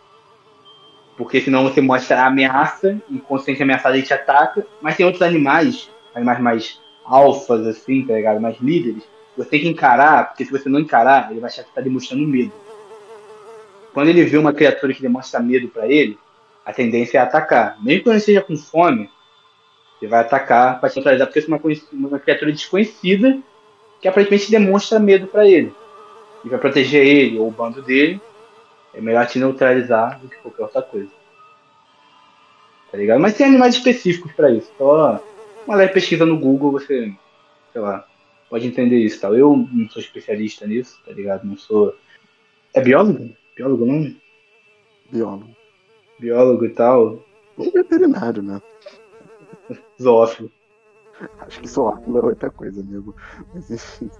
porque 1.17 1.41
senão 1.41 1.65
você 1.65 1.81
mostra 1.81 2.23
a 2.23 2.27
ameaça 2.27 3.01
e 3.11 3.19
consciente 3.19 3.63
ameaçado 3.63 3.97
ele 3.97 4.07
te 4.07 4.15
ataca, 4.15 4.65
mas 4.81 4.97
tem 4.97 5.05
outros 5.05 5.23
animais, 5.23 5.91
animais 6.15 6.41
mais 6.41 6.81
alfas, 7.05 7.67
assim, 7.67 8.07
tá 8.07 8.15
ligado? 8.15 8.41
Mais 8.41 8.57
líderes, 8.61 9.03
você 9.37 9.51
tem 9.51 9.61
que 9.61 9.69
encarar, 9.69 10.29
porque 10.29 10.45
se 10.45 10.51
você 10.53 10.69
não 10.69 10.79
encarar, 10.79 11.31
ele 11.31 11.41
vai 11.41 11.51
achar 11.51 11.65
que 11.65 11.73
tá 11.73 11.81
demonstrando 11.81 12.27
medo. 12.27 12.53
Quando 13.93 14.09
ele 14.09 14.25
vê 14.25 14.39
uma 14.39 14.53
criatura 14.53 14.95
que 14.95 15.03
demonstra 15.03 15.41
medo 15.41 15.69
para 15.69 15.89
ele, 15.89 16.17
a 16.69 16.73
tendência 16.75 17.17
é 17.17 17.21
atacar. 17.23 17.83
Mesmo 17.83 18.03
quando 18.03 18.13
ele 18.13 18.19
esteja 18.19 18.43
com 18.43 18.55
fome, 18.55 19.09
ele 20.03 20.11
vai 20.11 20.21
atacar 20.21 20.79
para 20.79 20.91
te 20.91 20.97
neutralizar, 20.97 21.27
porque 21.27 21.41
é 21.41 21.47
uma, 21.49 21.61
uma 22.11 22.19
criatura 22.19 22.53
desconhecida 22.53 23.39
que 24.03 24.07
aparentemente 24.07 24.51
demonstra 24.51 24.99
medo 24.99 25.27
para 25.29 25.49
ele. 25.49 25.73
E 26.45 26.49
vai 26.51 26.59
proteger 26.59 27.07
ele 27.07 27.39
ou 27.39 27.49
o 27.49 27.51
bando 27.51 27.81
dele, 27.81 28.21
é 28.93 29.01
melhor 29.01 29.27
te 29.27 29.39
neutralizar 29.39 30.21
do 30.21 30.29
que 30.29 30.37
qualquer 30.37 30.65
outra 30.65 30.83
coisa. 30.83 31.11
Tá 32.93 32.99
ligado? 32.99 33.19
Mas 33.19 33.35
tem 33.35 33.47
animais 33.47 33.75
específicos 33.75 34.31
para 34.33 34.51
isso. 34.51 34.71
Só 34.77 35.25
uma 35.67 35.75
leve 35.75 35.95
pesquisa 35.95 36.27
no 36.27 36.39
Google, 36.39 36.73
você, 36.73 37.11
sei 37.73 37.81
lá, 37.81 38.07
pode 38.51 38.67
entender 38.67 38.99
isso 38.99 39.19
tal. 39.19 39.35
Eu 39.35 39.57
não 39.73 39.89
sou 39.89 40.03
especialista 40.03 40.67
nisso, 40.67 41.01
tá 41.03 41.13
ligado? 41.13 41.47
Não 41.47 41.57
sou. 41.57 41.97
É 42.75 42.81
biólogo? 42.83 43.35
Biólogo 43.57 43.85
o 43.85 43.87
nome? 43.87 44.21
Biólogo. 45.11 45.58
Biólogo 46.19 46.65
e 46.65 46.71
tal. 46.71 47.25
Um 47.57 47.71
veterinário, 47.71 48.43
né? 48.43 48.61
Zoófilo. 50.01 50.51
Acho 51.41 51.61
que 51.61 51.69
zoófilo 51.69 52.19
é 52.19 52.25
outra 52.25 52.51
coisa, 52.51 52.81
amigo. 52.81 53.15
Mas 53.55 53.71
enfim. 53.71 54.11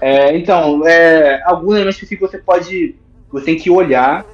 É, 0.00 0.36
então, 0.36 0.86
é, 0.86 1.42
alguns 1.44 1.74
elementos 1.74 1.96
específicos 1.96 2.30
você 2.30 2.38
pode. 2.38 2.96
Você 3.30 3.44
tem 3.44 3.56
que 3.56 3.70
olhar 3.70 4.24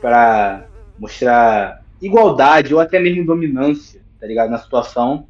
para 0.00 0.66
mostrar 0.98 1.84
igualdade 2.00 2.74
ou 2.74 2.80
até 2.80 2.98
mesmo 2.98 3.24
dominância, 3.24 4.00
tá 4.18 4.26
ligado? 4.26 4.50
Na 4.50 4.58
situação. 4.58 5.26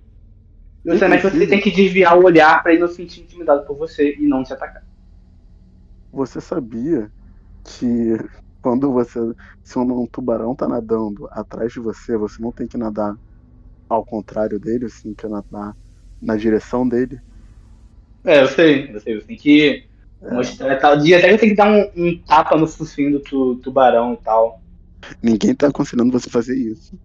E 0.85 0.91
você, 0.91 1.09
mas 1.09 1.23
você 1.23 1.47
tem 1.47 1.61
que 1.61 1.71
desviar 1.71 2.19
o 2.19 2.25
olhar 2.25 2.63
para 2.63 2.73
ele 2.73 2.81
não 2.81 2.89
se 2.89 2.95
sentir 2.95 3.23
intimidado 3.23 3.67
por 3.67 3.77
você 3.77 4.15
e 4.17 4.27
não 4.27 4.43
te 4.43 4.53
atacar. 4.53 4.83
Você 6.13 6.41
sabia 6.41 7.11
que 7.65 8.17
quando 8.63 8.93
você. 8.93 9.19
Se 9.63 9.79
um 9.79 10.07
tubarão 10.07 10.55
tá 10.55 10.69
nadando 10.69 11.29
atrás 11.31 11.73
de 11.73 11.81
você, 11.81 12.17
você 12.17 12.43
não 12.43 12.53
tem 12.53 12.67
que 12.67 12.77
nadar 12.77 13.17
ao 13.89 14.05
contrário 14.05 14.59
dele, 14.59 14.87
assim, 14.87 15.15
que 15.15 15.27
nadar 15.27 15.77
na 16.21 16.37
direção 16.37 16.89
dele? 16.89 17.19
É, 18.25 18.43
eu 18.43 18.49
sei, 18.49 18.95
eu 18.95 19.01
sei, 19.01 19.15
você 19.21 19.27
tem 19.27 19.37
que 19.37 19.85
é. 20.23 20.35
mostrar 20.35 20.77
tal 20.79 20.99
dia, 20.99 21.19
até 21.19 21.37
tem 21.37 21.49
que 21.51 21.55
dar 21.55 21.71
um, 21.71 21.91
um, 21.97 22.19
tapa 22.19 22.57
no 22.57 22.67
focinho 22.67 23.13
do 23.13 23.21
tu, 23.21 23.57
tubarão 23.57 24.15
e 24.15 24.17
tal. 24.19 24.61
Ninguém 25.23 25.55
tá 25.55 25.69
aconselhando 25.69 26.13
você 26.13 26.29
fazer 26.29 26.57
isso. 26.57 26.99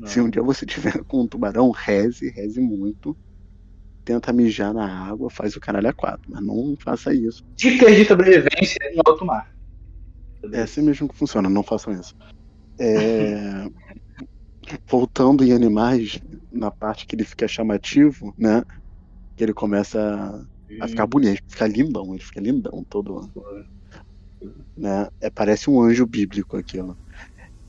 Não. 0.00 0.06
Se 0.06 0.20
um 0.20 0.30
dia 0.30 0.42
você 0.42 0.64
tiver 0.64 1.02
com 1.04 1.22
um 1.22 1.26
tubarão, 1.26 1.70
reze, 1.70 2.30
reze 2.30 2.60
muito. 2.60 3.16
Tenta 4.04 4.32
mijar 4.32 4.72
na 4.72 5.08
água, 5.08 5.28
faz 5.28 5.54
o 5.56 5.60
caralho 5.60 5.88
a 5.88 5.92
quatro, 5.92 6.30
mas 6.30 6.42
não 6.42 6.74
faça 6.82 7.12
isso. 7.12 7.44
Dicas 7.56 7.94
de 7.94 8.04
sobrevivência 8.06 8.78
em 8.92 9.00
alto 9.04 9.26
mar. 9.26 9.59
É 10.52 10.62
assim 10.62 10.82
mesmo 10.82 11.08
que 11.08 11.16
funciona, 11.16 11.48
não 11.48 11.62
façam 11.62 11.92
isso. 11.92 12.14
É... 12.78 13.68
Voltando 14.86 15.44
em 15.44 15.52
animais, 15.52 16.20
na 16.52 16.70
parte 16.70 17.06
que 17.06 17.14
ele 17.14 17.24
fica 17.24 17.48
chamativo, 17.48 18.34
né? 18.38 18.62
Que 19.36 19.44
ele 19.44 19.52
começa 19.52 20.46
a 20.80 20.88
ficar 20.88 21.06
bonito, 21.06 21.42
fica 21.48 21.66
lindão, 21.66 22.14
ele 22.14 22.22
fica 22.22 22.40
lindão 22.40 22.84
todo. 22.88 23.28
Né? 24.76 25.08
É, 25.20 25.28
parece 25.28 25.68
um 25.68 25.80
anjo 25.80 26.06
bíblico 26.06 26.56
aquilo. 26.56 26.96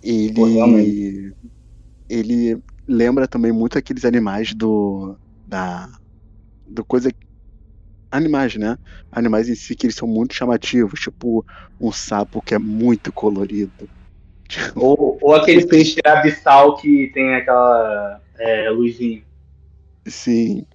Ele. 0.04 1.34
ele 2.10 2.64
lembra 2.88 3.28
também 3.28 3.52
muito 3.52 3.78
aqueles 3.78 4.06
animais 4.06 4.54
do. 4.54 5.16
da. 5.48 5.90
do 6.68 6.84
coisa 6.86 7.12
animais, 8.12 8.56
né? 8.56 8.78
Animais 9.12 9.50
em 9.50 9.56
si 9.56 9.76
que 9.76 9.86
eles 9.86 9.95
são 9.95 10.08
muito 10.08 10.34
chamativos, 10.34 11.00
tipo 11.00 11.45
um 11.80 11.91
sapo 11.91 12.41
que 12.41 12.54
é 12.54 12.60
muito 12.60 13.12
colorido. 13.12 13.89
Ou, 14.76 15.17
ou 15.21 15.34
aquele 15.34 15.65
peixe 15.65 16.02
abissal 16.06 16.76
que 16.76 17.10
tem 17.13 17.36
aquela 17.36 18.19
é, 18.38 18.69
luzinha. 18.69 19.24
Sim. 20.06 20.65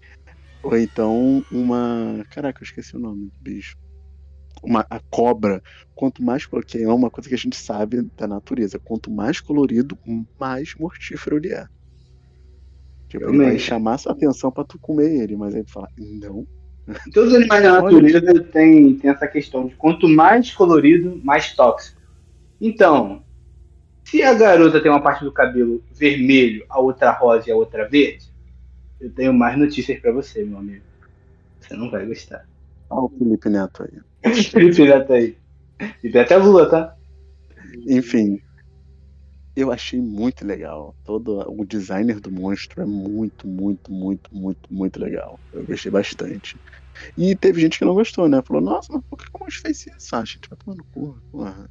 Ou 0.62 0.78
então 0.78 1.44
uma. 1.52 2.24
Caraca, 2.30 2.62
eu 2.62 2.64
esqueci 2.64 2.96
o 2.96 2.98
nome 2.98 3.26
do 3.26 3.32
bicho. 3.38 3.76
Uma, 4.62 4.86
a 4.88 4.98
cobra. 5.10 5.62
Quanto 5.94 6.22
mais. 6.22 6.46
Que 6.66 6.82
é 6.82 6.88
uma 6.88 7.10
coisa 7.10 7.28
que 7.28 7.34
a 7.34 7.38
gente 7.38 7.54
sabe 7.54 8.00
da 8.16 8.26
natureza. 8.26 8.78
Quanto 8.78 9.10
mais 9.10 9.40
colorido, 9.40 9.98
mais 10.40 10.74
mortífero 10.74 11.36
ele 11.36 11.52
é. 11.52 11.66
Tipo, 13.08 13.28
ele 13.28 13.44
vai 13.44 13.58
chamar 13.58 13.98
sua 13.98 14.12
atenção 14.12 14.50
para 14.50 14.64
tu 14.64 14.78
comer 14.78 15.22
ele, 15.22 15.36
mas 15.36 15.54
aí 15.54 15.62
tu 15.62 15.70
fala, 15.70 15.88
não, 15.96 16.46
Todos 17.12 17.32
os 17.32 17.38
animais 17.38 17.62
da 17.62 17.82
natureza 17.82 18.42
têm, 18.44 18.94
têm 18.94 19.10
essa 19.10 19.26
questão 19.26 19.66
de 19.66 19.74
quanto 19.74 20.08
mais 20.08 20.52
colorido, 20.52 21.20
mais 21.24 21.54
tóxico. 21.54 22.00
Então, 22.60 23.24
se 24.04 24.22
a 24.22 24.32
garota 24.34 24.80
tem 24.80 24.90
uma 24.90 25.02
parte 25.02 25.24
do 25.24 25.32
cabelo 25.32 25.82
vermelho, 25.92 26.64
a 26.68 26.78
outra 26.78 27.10
rosa 27.10 27.48
e 27.48 27.52
a 27.52 27.56
outra 27.56 27.88
verde, 27.88 28.26
eu 29.00 29.10
tenho 29.10 29.34
mais 29.34 29.58
notícias 29.58 29.98
para 29.98 30.12
você, 30.12 30.44
meu 30.44 30.58
amigo. 30.58 30.84
Você 31.60 31.74
não 31.74 31.90
vai 31.90 32.06
gostar. 32.06 32.46
Olha 32.88 33.02
o 33.02 33.08
Felipe 33.18 33.48
Neto 33.48 33.82
aí. 33.82 34.32
Felipe 34.44 34.84
Neto 34.84 35.12
aí. 35.12 35.36
E 36.02 36.18
até 36.18 36.36
Lula, 36.36 36.70
tá? 36.70 36.96
Enfim, 37.88 38.40
eu 39.56 39.72
achei 39.72 39.98
muito 39.98 40.46
legal. 40.46 40.94
Todo 41.04 41.42
o 41.48 41.64
designer 41.64 42.20
do 42.20 42.30
monstro 42.30 42.82
é 42.82 42.84
muito, 42.84 43.48
muito, 43.48 43.90
muito, 43.90 44.30
muito, 44.32 44.60
muito 44.70 45.00
legal. 45.00 45.40
Eu 45.52 45.64
gostei 45.64 45.90
bastante. 45.90 46.56
E 47.16 47.34
teve 47.34 47.62
gente 47.62 47.78
que 47.78 47.84
não 47.84 47.94
gostou, 47.94 48.28
né? 48.28 48.42
Falou, 48.42 48.62
nossa, 48.62 48.92
mas 48.92 49.02
por 49.08 49.18
que 49.18 49.24
o 49.32 49.40
monstro 49.40 49.62
fez 49.62 49.86
isso? 49.86 50.14
Ah, 50.14 50.24
gente 50.24 50.48
vai 50.48 50.58
tomar 50.62 50.76
no 50.76 50.84
cu, 50.92 51.18
porra. 51.32 51.70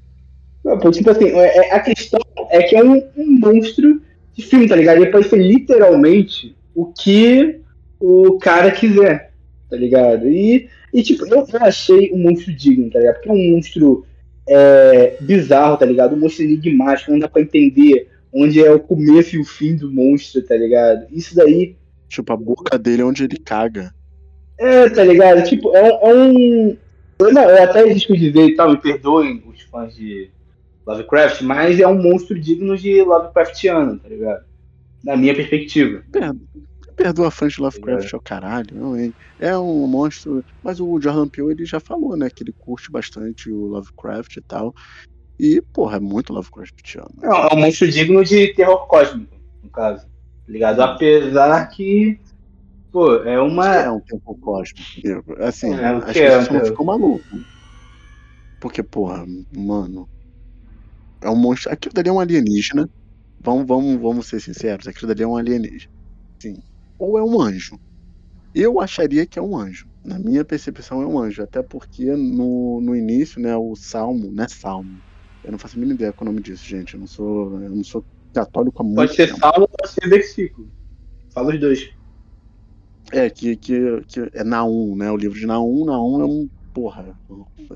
Não, 0.63 0.91
tipo 0.91 1.10
assim, 1.12 1.26
é, 1.26 1.58
é, 1.58 1.76
a 1.76 1.80
questão 1.80 2.19
é 2.50 2.63
que 2.63 2.76
é 2.76 2.84
um, 2.84 3.08
um 3.15 3.39
monstro 3.39 4.02
de 4.34 4.41
filme, 4.41 4.67
tá 4.67 4.76
ligado? 4.76 4.98
Ele 4.98 5.12
pode 5.12 5.30
ser 5.30 5.38
literalmente 5.38 6.56
o 6.74 6.88
que 6.88 7.62
o 8.00 8.39
cara 8.39 8.71
quiser, 8.71 9.32
tá 9.69 9.78
ligado? 9.78 10.28
E, 10.28 10.67
e 10.91 11.04
tipo, 11.04 11.24
eu 11.28 11.45
achei 11.62 12.12
um 12.12 12.17
monstro 12.17 12.52
digno, 12.52 12.89
tá 12.89 12.98
ligado? 12.98 13.15
Porque 13.15 13.30
é 13.30 13.34
um 13.34 13.52
monstro 13.52 14.06
é, 14.47 15.17
bizarro, 15.19 15.77
tá 15.77 15.86
ligado? 15.86 16.15
Um 16.15 16.19
monstro 16.19 16.43
enigmático, 16.43 17.12
não 17.12 17.19
dá 17.19 17.27
pra 17.27 17.41
entender 17.41 18.10
onde 18.31 18.63
é 18.63 18.71
o 18.71 18.79
começo 18.79 19.36
e 19.36 19.39
o 19.39 19.45
fim 19.45 19.75
do 19.75 19.91
monstro, 19.91 20.41
tá 20.41 20.55
ligado? 20.55 21.05
Isso 21.12 21.36
daí. 21.36 21.75
Tipo, 22.10 22.34
a 22.34 22.37
boca 22.37 22.77
dele 22.77 23.02
é 23.02 23.06
onde 23.06 23.23
ele 23.23 23.37
caga. 23.37 23.93
É, 24.58 24.89
tá 24.89 25.04
ligado? 25.04 25.43
Tipo, 25.43 25.75
é, 25.75 25.89
é 25.89 26.13
um. 26.13 26.77
Eu, 27.19 27.33
não, 27.33 27.43
eu 27.43 27.63
até 27.63 27.85
risco 27.85 28.15
dizer 28.15 28.46
e 28.46 28.56
tal, 28.56 28.71
me 28.71 28.77
perdoem 28.77 29.41
os 29.48 29.62
fãs 29.62 29.96
de 29.96 30.29
Lovecraft, 30.85 31.41
mas 31.41 31.79
é 31.79 31.87
um 31.87 32.02
monstro 32.02 32.39
digno 32.39 32.77
de 32.77 33.02
Lovecraftiano, 33.02 33.98
tá 33.98 34.10
ligado? 34.10 34.43
Na 35.04 35.15
minha 35.15 35.33
perspectiva. 35.33 36.04
Perdoa 36.96 37.29
fãs 37.29 37.54
de 37.54 37.62
Lovecraft 37.62 38.13
é. 38.13 38.15
ao 38.15 38.21
caralho, 38.21 38.69
não, 38.73 38.98
hein? 38.98 39.13
É 39.39 39.58
um 39.58 39.85
monstro. 39.85 40.43
Mas 40.63 40.79
o 40.79 41.00
Jordan 41.00 41.27
Peele 41.27 41.52
ele 41.52 41.65
já 41.65 41.79
falou, 41.79 42.15
né? 42.15 42.29
Que 42.29 42.43
ele 42.43 42.54
curte 42.54 42.89
bastante 42.89 43.52
o 43.52 43.65
Lovecraft 43.65 44.37
e 44.37 44.41
tal. 44.41 44.73
E, 45.37 45.62
porra, 45.73 45.98
é 45.98 46.00
muito 46.00 46.31
Lovecraftiano. 46.31 47.12
É, 47.21 47.27
é 47.27 47.54
um 47.54 47.60
monstro 47.60 47.91
digno 47.91 48.23
de 48.23 48.54
terror 48.54 48.87
cósmico, 48.87 49.35
no 49.62 49.69
caso. 49.69 50.08
Ligado? 50.48 50.79
Apesar 50.81 51.67
que. 51.67 52.17
Pô, 52.91 53.15
é 53.23 53.41
uma. 53.41 53.75
É 53.75 53.91
um 53.91 54.00
terror 54.00 54.37
cósmico. 54.39 55.33
Assim, 55.39 55.73
é, 55.73 55.87
as 55.87 56.06
pessoas 56.13 56.62
é, 56.62 56.65
ficam 56.65 56.85
malucas. 56.85 57.41
Porque, 58.62 58.81
porra, 58.81 59.25
mano. 59.54 60.08
É 61.19 61.29
um 61.29 61.35
monstro. 61.35 61.73
Aquilo 61.73 61.93
dali 61.93 62.08
é 62.08 62.12
um 62.12 62.19
alienígena. 62.21 62.89
Vamos, 63.41 63.67
vamos, 63.67 64.02
vamos 64.02 64.27
ser 64.27 64.39
sinceros, 64.39 64.87
aquilo 64.87 65.08
dali 65.08 65.23
é 65.23 65.27
um 65.27 65.35
alienígena. 65.35 65.93
Sim 66.39 66.63
ou 66.98 67.17
é 67.17 67.23
um 67.23 67.39
anjo. 67.41 67.79
Eu 68.54 68.79
acharia 68.79 69.25
que 69.25 69.37
é 69.37 69.41
um 69.41 69.58
anjo. 69.58 69.87
Na 70.04 70.17
minha 70.17 70.46
percepção 70.46 71.02
é 71.02 71.06
um 71.06 71.19
anjo, 71.19 71.43
até 71.43 71.62
porque 71.62 72.06
no, 72.15 72.79
no 72.79 72.96
início, 72.96 73.41
né, 73.41 73.56
o 73.56 73.75
salmo, 73.75 74.31
né, 74.31 74.48
salmo. 74.48 74.98
Eu 75.43 75.52
não 75.52 75.60
faço 75.60 75.75
a 75.75 75.79
mínima 75.79 75.96
ideia 75.96 76.13
com 76.13 76.23
o 76.23 76.27
nome 76.27 76.41
disso, 76.41 76.65
gente. 76.65 76.93
Eu 76.93 77.00
não 77.02 77.08
sou, 77.08 77.62
eu 77.62 77.69
não 77.69 77.83
sou 77.83 78.04
católico 78.33 78.81
há 78.81 78.85
muito 78.85 78.96
Pode 78.98 79.15
ser 79.15 79.27
tempo. 79.27 79.39
salmo, 79.39 79.67
pode 79.67 79.91
ser 79.91 80.10
versículo. 80.10 80.71
Fala 81.33 81.54
os 81.54 81.60
dois. 81.60 81.89
É, 83.12 83.29
que, 83.29 83.56
que, 83.56 84.02
que 84.08 84.29
é 84.33 84.43
Naum, 84.43 84.96
né? 84.96 85.12
O 85.12 85.17
livro 85.17 85.37
de 85.37 85.46
Naum, 85.46 85.85
Naum 85.85 86.21
é 86.21 86.25
um, 86.25 86.50
porra, 86.73 87.15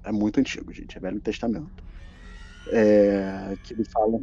é 0.04 0.12
muito 0.12 0.40
antigo, 0.40 0.74
gente, 0.74 0.98
é 0.98 1.00
Velho 1.00 1.20
Testamento. 1.20 1.84
É, 2.72 3.56
que 3.64 3.74
ele 3.74 3.84
fala 3.86 4.20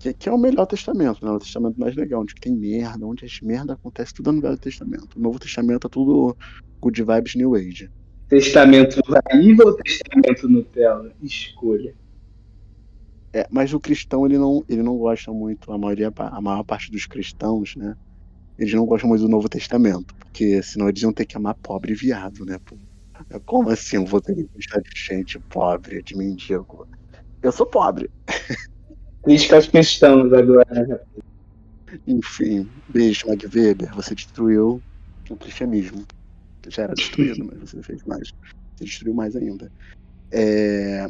Que, 0.00 0.14
que, 0.14 0.30
é 0.30 0.32
o 0.32 0.38
melhor 0.38 0.64
testamento, 0.64 1.22
né? 1.22 1.30
O 1.30 1.38
testamento 1.38 1.78
mais 1.78 1.94
legal, 1.94 2.22
onde 2.22 2.34
tem 2.34 2.56
merda, 2.56 3.06
onde 3.06 3.26
as 3.26 3.38
merda 3.42 3.74
acontece 3.74 4.14
tudo 4.14 4.32
no 4.32 4.40
Velho 4.40 4.56
Testamento. 4.56 5.16
O 5.16 5.20
Novo 5.20 5.38
Testamento 5.38 5.86
é 5.86 5.90
tudo 5.90 6.34
good 6.80 7.02
vibes 7.02 7.34
New 7.34 7.54
Age. 7.54 7.90
Testamento 8.26 8.98
raiz 9.06 9.58
ou 9.58 9.74
testamento 9.74 10.48
Nutella? 10.48 11.12
Escolha. 11.22 11.94
É, 13.30 13.46
mas 13.50 13.74
o 13.74 13.78
cristão 13.78 14.24
ele 14.24 14.38
não, 14.38 14.64
ele 14.66 14.82
não 14.82 14.96
gosta 14.96 15.30
muito, 15.32 15.70
a 15.70 15.76
maioria, 15.76 16.10
a 16.16 16.40
maior 16.40 16.64
parte 16.64 16.90
dos 16.90 17.04
cristãos, 17.04 17.76
né? 17.76 17.94
Eles 18.58 18.72
não 18.72 18.86
gostam 18.86 19.08
muito 19.08 19.22
do 19.22 19.28
Novo 19.28 19.50
Testamento, 19.50 20.14
porque 20.14 20.62
senão 20.62 20.88
eles 20.88 21.02
iam 21.02 21.12
ter 21.12 21.26
que 21.26 21.36
amar 21.36 21.54
pobre 21.56 21.92
e 21.92 21.96
viado, 21.96 22.46
né? 22.46 22.58
Como 23.44 23.68
assim 23.68 23.96
eu 23.96 24.06
vou 24.06 24.20
ter 24.20 24.34
que 24.34 24.48
gostar 24.54 24.80
de 24.80 24.90
gente 24.94 25.38
pobre, 25.38 26.02
de 26.02 26.16
mendigo? 26.16 26.88
Eu 27.42 27.52
sou 27.52 27.66
pobre. 27.66 28.10
Crítica 29.22 29.56
aos 29.56 29.66
cristãos 29.66 30.32
agora. 30.32 31.06
Enfim, 32.06 32.68
beijo, 32.88 33.26
Mag 33.26 33.44
Weber. 33.46 33.94
Você 33.94 34.14
destruiu 34.14 34.82
o 35.28 35.36
cristianismo. 35.36 36.04
Já 36.68 36.84
era 36.84 36.94
destruído, 36.94 37.44
mas 37.44 37.58
você 37.70 37.82
fez 37.82 38.02
mais. 38.04 38.28
Você 38.76 38.84
destruiu 38.84 39.14
mais 39.14 39.36
ainda. 39.36 39.70
É, 40.32 41.06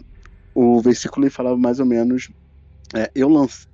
o 0.54 0.80
versículo 0.80 1.30
falava 1.30 1.56
mais 1.56 1.78
ou 1.78 1.86
menos: 1.86 2.28
é, 2.94 3.10
eu, 3.14 3.28
lanç, 3.28 3.66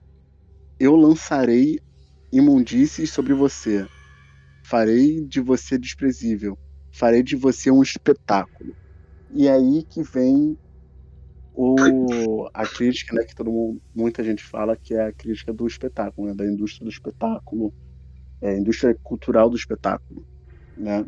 eu 0.78 0.95
lançarei 0.97 1.80
imundícies 2.32 3.11
sobre 3.12 3.32
você, 3.32 3.87
farei 4.66 5.24
de 5.24 5.41
você 5.41 5.78
desprezível, 5.78 6.59
farei 6.93 7.22
de 7.22 7.37
você 7.37 7.70
um 7.70 7.82
espetáculo. 7.82 8.76
E 9.30 9.49
aí 9.49 9.84
que 9.89 10.03
vem 10.03 10.59
o, 11.57 12.49
a 12.53 12.67
crítica, 12.67 13.17
né, 13.17 13.25
que 13.25 13.35
todo 13.35 13.51
mundo, 13.51 13.81
muita 13.95 14.23
gente 14.23 14.45
fala 14.45 14.77
que 14.77 14.95
é 14.95 15.07
a 15.07 15.13
crítica 15.13 15.55
do 15.55 15.67
espetáculo, 15.67 16.29
né, 16.29 16.35
da 16.35 16.45
indústria 16.45 16.85
do 16.85 16.91
espetáculo, 16.91 17.73
é, 18.43 18.59
indústria 18.59 18.95
cultural 19.03 19.49
do 19.49 19.57
espetáculo, 19.57 20.23
né? 20.77 21.07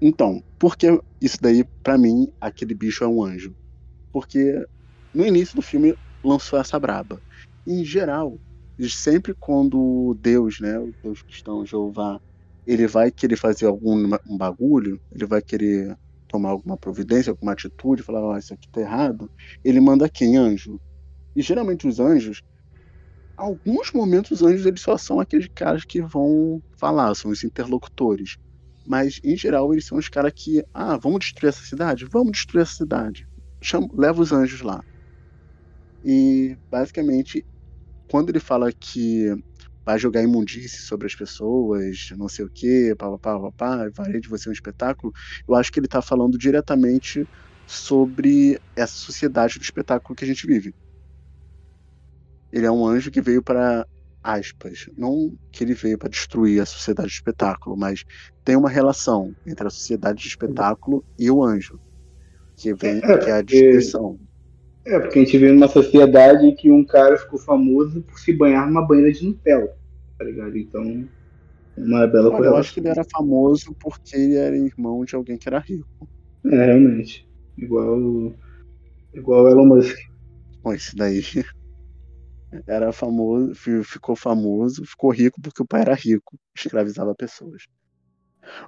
Então, 0.00 0.42
por 0.58 0.76
que 0.76 1.00
isso 1.20 1.38
daí, 1.40 1.64
para 1.82 1.98
mim, 1.98 2.32
aquele 2.40 2.74
bicho 2.74 3.02
é 3.02 3.08
um 3.08 3.22
anjo? 3.24 3.54
Porque 4.12 4.64
no 5.12 5.26
início 5.26 5.56
do 5.56 5.62
filme 5.62 5.96
lançou 6.22 6.58
essa 6.58 6.78
braba. 6.78 7.20
Em 7.66 7.84
geral, 7.84 8.38
sempre 8.88 9.34
quando 9.34 10.16
Deus, 10.20 10.60
né, 10.60 10.78
o 10.78 10.92
Deus 11.02 11.22
cristão, 11.22 11.66
Jeová, 11.66 12.20
ele 12.64 12.86
vai 12.86 13.10
querer 13.10 13.36
fazer 13.36 13.66
algum 13.66 13.96
um 14.28 14.36
bagulho, 14.36 15.00
ele 15.10 15.26
vai 15.26 15.42
querer 15.42 15.96
tomar 16.32 16.48
alguma 16.48 16.76
providência, 16.76 17.30
alguma 17.30 17.52
atitude, 17.52 18.02
falar, 18.02 18.24
oh, 18.24 18.36
isso 18.36 18.54
aqui 18.54 18.68
tá 18.68 18.80
errado, 18.80 19.30
ele 19.62 19.80
manda 19.80 20.08
quem? 20.08 20.36
Anjo. 20.36 20.80
E 21.36 21.42
geralmente 21.42 21.86
os 21.86 22.00
anjos, 22.00 22.42
alguns 23.36 23.92
momentos 23.92 24.30
os 24.30 24.42
anjos 24.42 24.64
eles 24.64 24.80
só 24.80 24.96
são 24.96 25.20
aqueles 25.20 25.46
caras 25.54 25.84
que 25.84 26.00
vão 26.00 26.62
falar, 26.76 27.14
são 27.14 27.30
os 27.30 27.44
interlocutores. 27.44 28.38
Mas 28.86 29.20
em 29.22 29.36
geral 29.36 29.72
eles 29.72 29.86
são 29.86 29.98
os 29.98 30.08
caras 30.08 30.32
que, 30.34 30.64
ah, 30.72 30.96
vamos 30.96 31.20
destruir 31.20 31.50
essa 31.50 31.64
cidade? 31.64 32.06
Vamos 32.06 32.32
destruir 32.32 32.62
essa 32.62 32.74
cidade. 32.74 33.28
Chama, 33.60 33.88
leva 33.94 34.20
os 34.20 34.32
anjos 34.32 34.62
lá. 34.62 34.82
E 36.04 36.56
basicamente, 36.70 37.46
quando 38.10 38.30
ele 38.30 38.40
fala 38.40 38.72
que 38.72 39.36
vai 39.84 39.98
jogar 39.98 40.22
imundície 40.22 40.82
sobre 40.82 41.06
as 41.06 41.14
pessoas, 41.14 42.10
não 42.16 42.28
sei 42.28 42.44
o 42.44 42.50
quê, 42.50 42.94
papapá, 42.96 43.38
papapá, 43.38 43.90
vai 43.94 44.20
de 44.20 44.28
você 44.28 44.48
um 44.48 44.52
espetáculo, 44.52 45.12
eu 45.48 45.54
acho 45.54 45.72
que 45.72 45.78
ele 45.78 45.86
está 45.86 46.00
falando 46.00 46.38
diretamente 46.38 47.26
sobre 47.66 48.60
essa 48.76 48.94
sociedade 48.94 49.58
do 49.58 49.62
espetáculo 49.62 50.14
que 50.14 50.24
a 50.24 50.28
gente 50.28 50.46
vive. 50.46 50.74
Ele 52.52 52.66
é 52.66 52.70
um 52.70 52.86
anjo 52.86 53.10
que 53.10 53.20
veio 53.20 53.42
para 53.42 53.86
aspas, 54.22 54.88
não 54.96 55.36
que 55.50 55.64
ele 55.64 55.74
veio 55.74 55.98
para 55.98 56.08
destruir 56.08 56.60
a 56.60 56.66
sociedade 56.66 57.08
do 57.08 57.12
espetáculo, 57.12 57.76
mas 57.76 58.04
tem 58.44 58.56
uma 58.56 58.68
relação 58.68 59.34
entre 59.44 59.66
a 59.66 59.70
sociedade 59.70 60.22
do 60.22 60.28
espetáculo 60.28 61.04
e 61.18 61.30
o 61.30 61.42
anjo, 61.42 61.80
que 62.56 62.72
vem 62.74 63.00
que 63.00 63.30
é 63.30 63.32
a 63.32 63.42
destruição. 63.42 64.18
É, 64.20 64.31
porque 64.84 65.18
a 65.18 65.24
gente 65.24 65.38
vive 65.38 65.52
numa 65.52 65.68
sociedade 65.68 66.52
que 66.52 66.70
um 66.70 66.84
cara 66.84 67.16
ficou 67.16 67.38
famoso 67.38 68.02
por 68.02 68.18
se 68.18 68.32
banhar 68.32 68.66
numa 68.66 68.86
banheira 68.86 69.12
de 69.12 69.24
Nutella, 69.24 69.72
tá 70.18 70.24
ligado? 70.24 70.56
Então, 70.56 71.08
uma 71.76 72.06
bela 72.06 72.30
coisa. 72.30 72.46
Eu 72.46 72.56
acho 72.56 72.74
que 72.74 72.80
ele 72.80 72.88
era 72.88 73.04
famoso 73.04 73.74
porque 73.80 74.16
ele 74.16 74.36
era 74.36 74.56
irmão 74.56 75.04
de 75.04 75.14
alguém 75.14 75.38
que 75.38 75.48
era 75.48 75.58
rico. 75.58 76.08
É, 76.44 76.66
realmente. 76.66 77.28
Igual. 77.56 78.34
Igual 79.14 79.48
Elon 79.48 79.66
Musk. 79.66 79.96
Bom, 80.62 80.72
esse 80.72 80.96
daí 80.96 81.22
era 82.66 82.92
famoso, 82.92 83.54
ficou 83.84 84.16
famoso, 84.16 84.84
ficou 84.84 85.10
rico 85.10 85.40
porque 85.40 85.62
o 85.62 85.66
pai 85.66 85.82
era 85.82 85.94
rico, 85.94 86.38
escravizava 86.56 87.14
pessoas. 87.14 87.64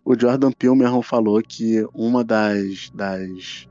O 0.05 0.19
Jordan 0.19 0.53
Peele 0.53 0.77
mesmo 0.77 1.03
falou 1.03 1.43
que 1.43 1.85
uma 1.93 2.25
das, 2.25 2.91
das 2.95 3.69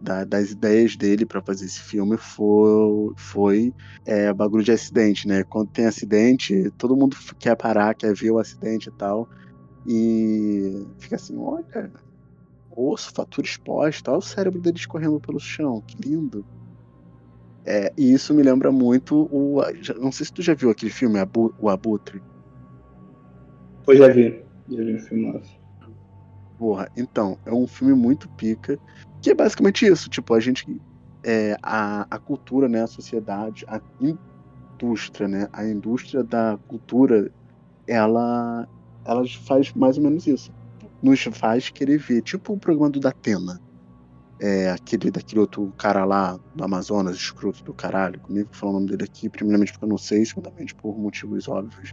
da, 0.00 0.24
das 0.24 0.50
ideias 0.50 0.96
dele 0.96 1.26
para 1.26 1.42
fazer 1.42 1.66
esse 1.66 1.80
filme 1.80 2.16
foi, 2.16 3.12
foi 3.16 3.74
é, 4.04 4.32
bagulho 4.32 4.64
de 4.64 4.72
acidente, 4.72 5.26
né? 5.26 5.44
Quando 5.44 5.70
tem 5.70 5.86
acidente, 5.86 6.70
todo 6.78 6.96
mundo 6.96 7.16
quer 7.38 7.56
parar, 7.56 7.94
quer 7.94 8.14
ver 8.14 8.30
o 8.30 8.38
acidente 8.38 8.88
e 8.88 8.92
tal. 8.92 9.28
E 9.86 10.86
fica 10.98 11.16
assim, 11.16 11.36
olha, 11.36 11.92
osso, 12.70 13.10
fatura 13.14 13.46
exposta, 13.46 14.10
olha 14.10 14.18
o 14.18 14.22
cérebro 14.22 14.60
dele 14.60 14.76
escorrendo 14.76 15.20
pelo 15.20 15.40
chão, 15.40 15.82
que 15.86 15.96
lindo. 16.00 16.44
É, 17.64 17.92
e 17.98 18.12
isso 18.12 18.32
me 18.32 18.42
lembra 18.42 18.72
muito 18.72 19.28
o. 19.30 19.60
Não 20.00 20.10
sei 20.10 20.24
se 20.24 20.32
tu 20.32 20.40
já 20.40 20.54
viu 20.54 20.70
aquele 20.70 20.90
filme, 20.90 21.18
O 21.58 21.68
Abutre. 21.68 22.20
Pois 23.84 23.98
já 23.98 24.08
vi. 24.08 24.42
Já 24.70 24.84
vi 24.84 24.94
o 24.94 25.00
filme. 25.00 25.42
Porra, 26.58 26.90
então, 26.96 27.38
é 27.44 27.52
um 27.52 27.66
filme 27.66 27.94
muito 27.94 28.28
pica. 28.30 28.78
Que 29.20 29.30
é 29.30 29.34
basicamente 29.34 29.86
isso, 29.86 30.08
tipo, 30.08 30.34
a 30.34 30.40
gente. 30.40 30.80
É, 31.24 31.56
a, 31.62 32.06
a 32.08 32.18
cultura, 32.18 32.68
né, 32.68 32.82
a 32.82 32.86
sociedade, 32.86 33.64
a 33.66 33.80
indústria, 34.00 35.26
né, 35.26 35.48
a 35.52 35.66
indústria 35.66 36.22
da 36.22 36.56
cultura, 36.68 37.30
ela, 37.86 38.68
ela 39.04 39.24
faz 39.44 39.72
mais 39.74 39.96
ou 39.96 40.04
menos 40.04 40.26
isso. 40.26 40.52
Nos 41.02 41.20
faz 41.32 41.70
querer 41.70 41.98
ver, 41.98 42.22
tipo 42.22 42.52
o 42.52 42.58
programa 42.58 42.90
do 42.90 43.00
Datena. 43.00 43.60
É, 44.40 44.70
aquele 44.70 45.10
daquele 45.10 45.40
outro 45.40 45.72
cara 45.76 46.04
lá 46.04 46.38
do 46.54 46.62
Amazonas, 46.62 47.16
escroto 47.16 47.64
do 47.64 47.74
caralho, 47.74 48.20
comigo, 48.20 48.48
vou 48.52 48.60
falar 48.60 48.70
o 48.70 48.74
nome 48.74 48.86
dele 48.86 49.02
aqui, 49.02 49.28
primeiramente 49.28 49.72
porque 49.72 49.84
eu 49.84 49.88
não 49.88 49.98
sei, 49.98 50.24
segundamente 50.24 50.74
por 50.76 50.96
motivos 50.96 51.48
óbvios. 51.48 51.92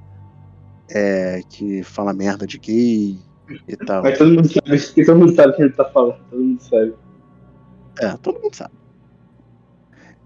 É, 0.88 1.42
que 1.50 1.82
fala 1.82 2.14
merda 2.14 2.46
de 2.46 2.60
gay 2.60 3.20
e 3.68 3.76
tal. 3.76 4.04
Mas 4.04 4.20
todo 4.20 4.32
mundo 4.32 4.48
sabe, 4.48 5.06
todo 5.06 5.18
mundo 5.18 5.34
sabe 5.34 5.54
o 5.54 5.56
que 5.56 5.62
ele 5.64 5.74
tá 5.74 5.86
falando, 5.86 6.20
todo 6.30 6.44
mundo 6.44 6.62
sabe. 6.62 6.94
É, 8.00 8.18
todo 8.18 8.42
mundo 8.42 8.56
sabe. 8.56 8.74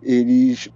Eles. 0.01 0.69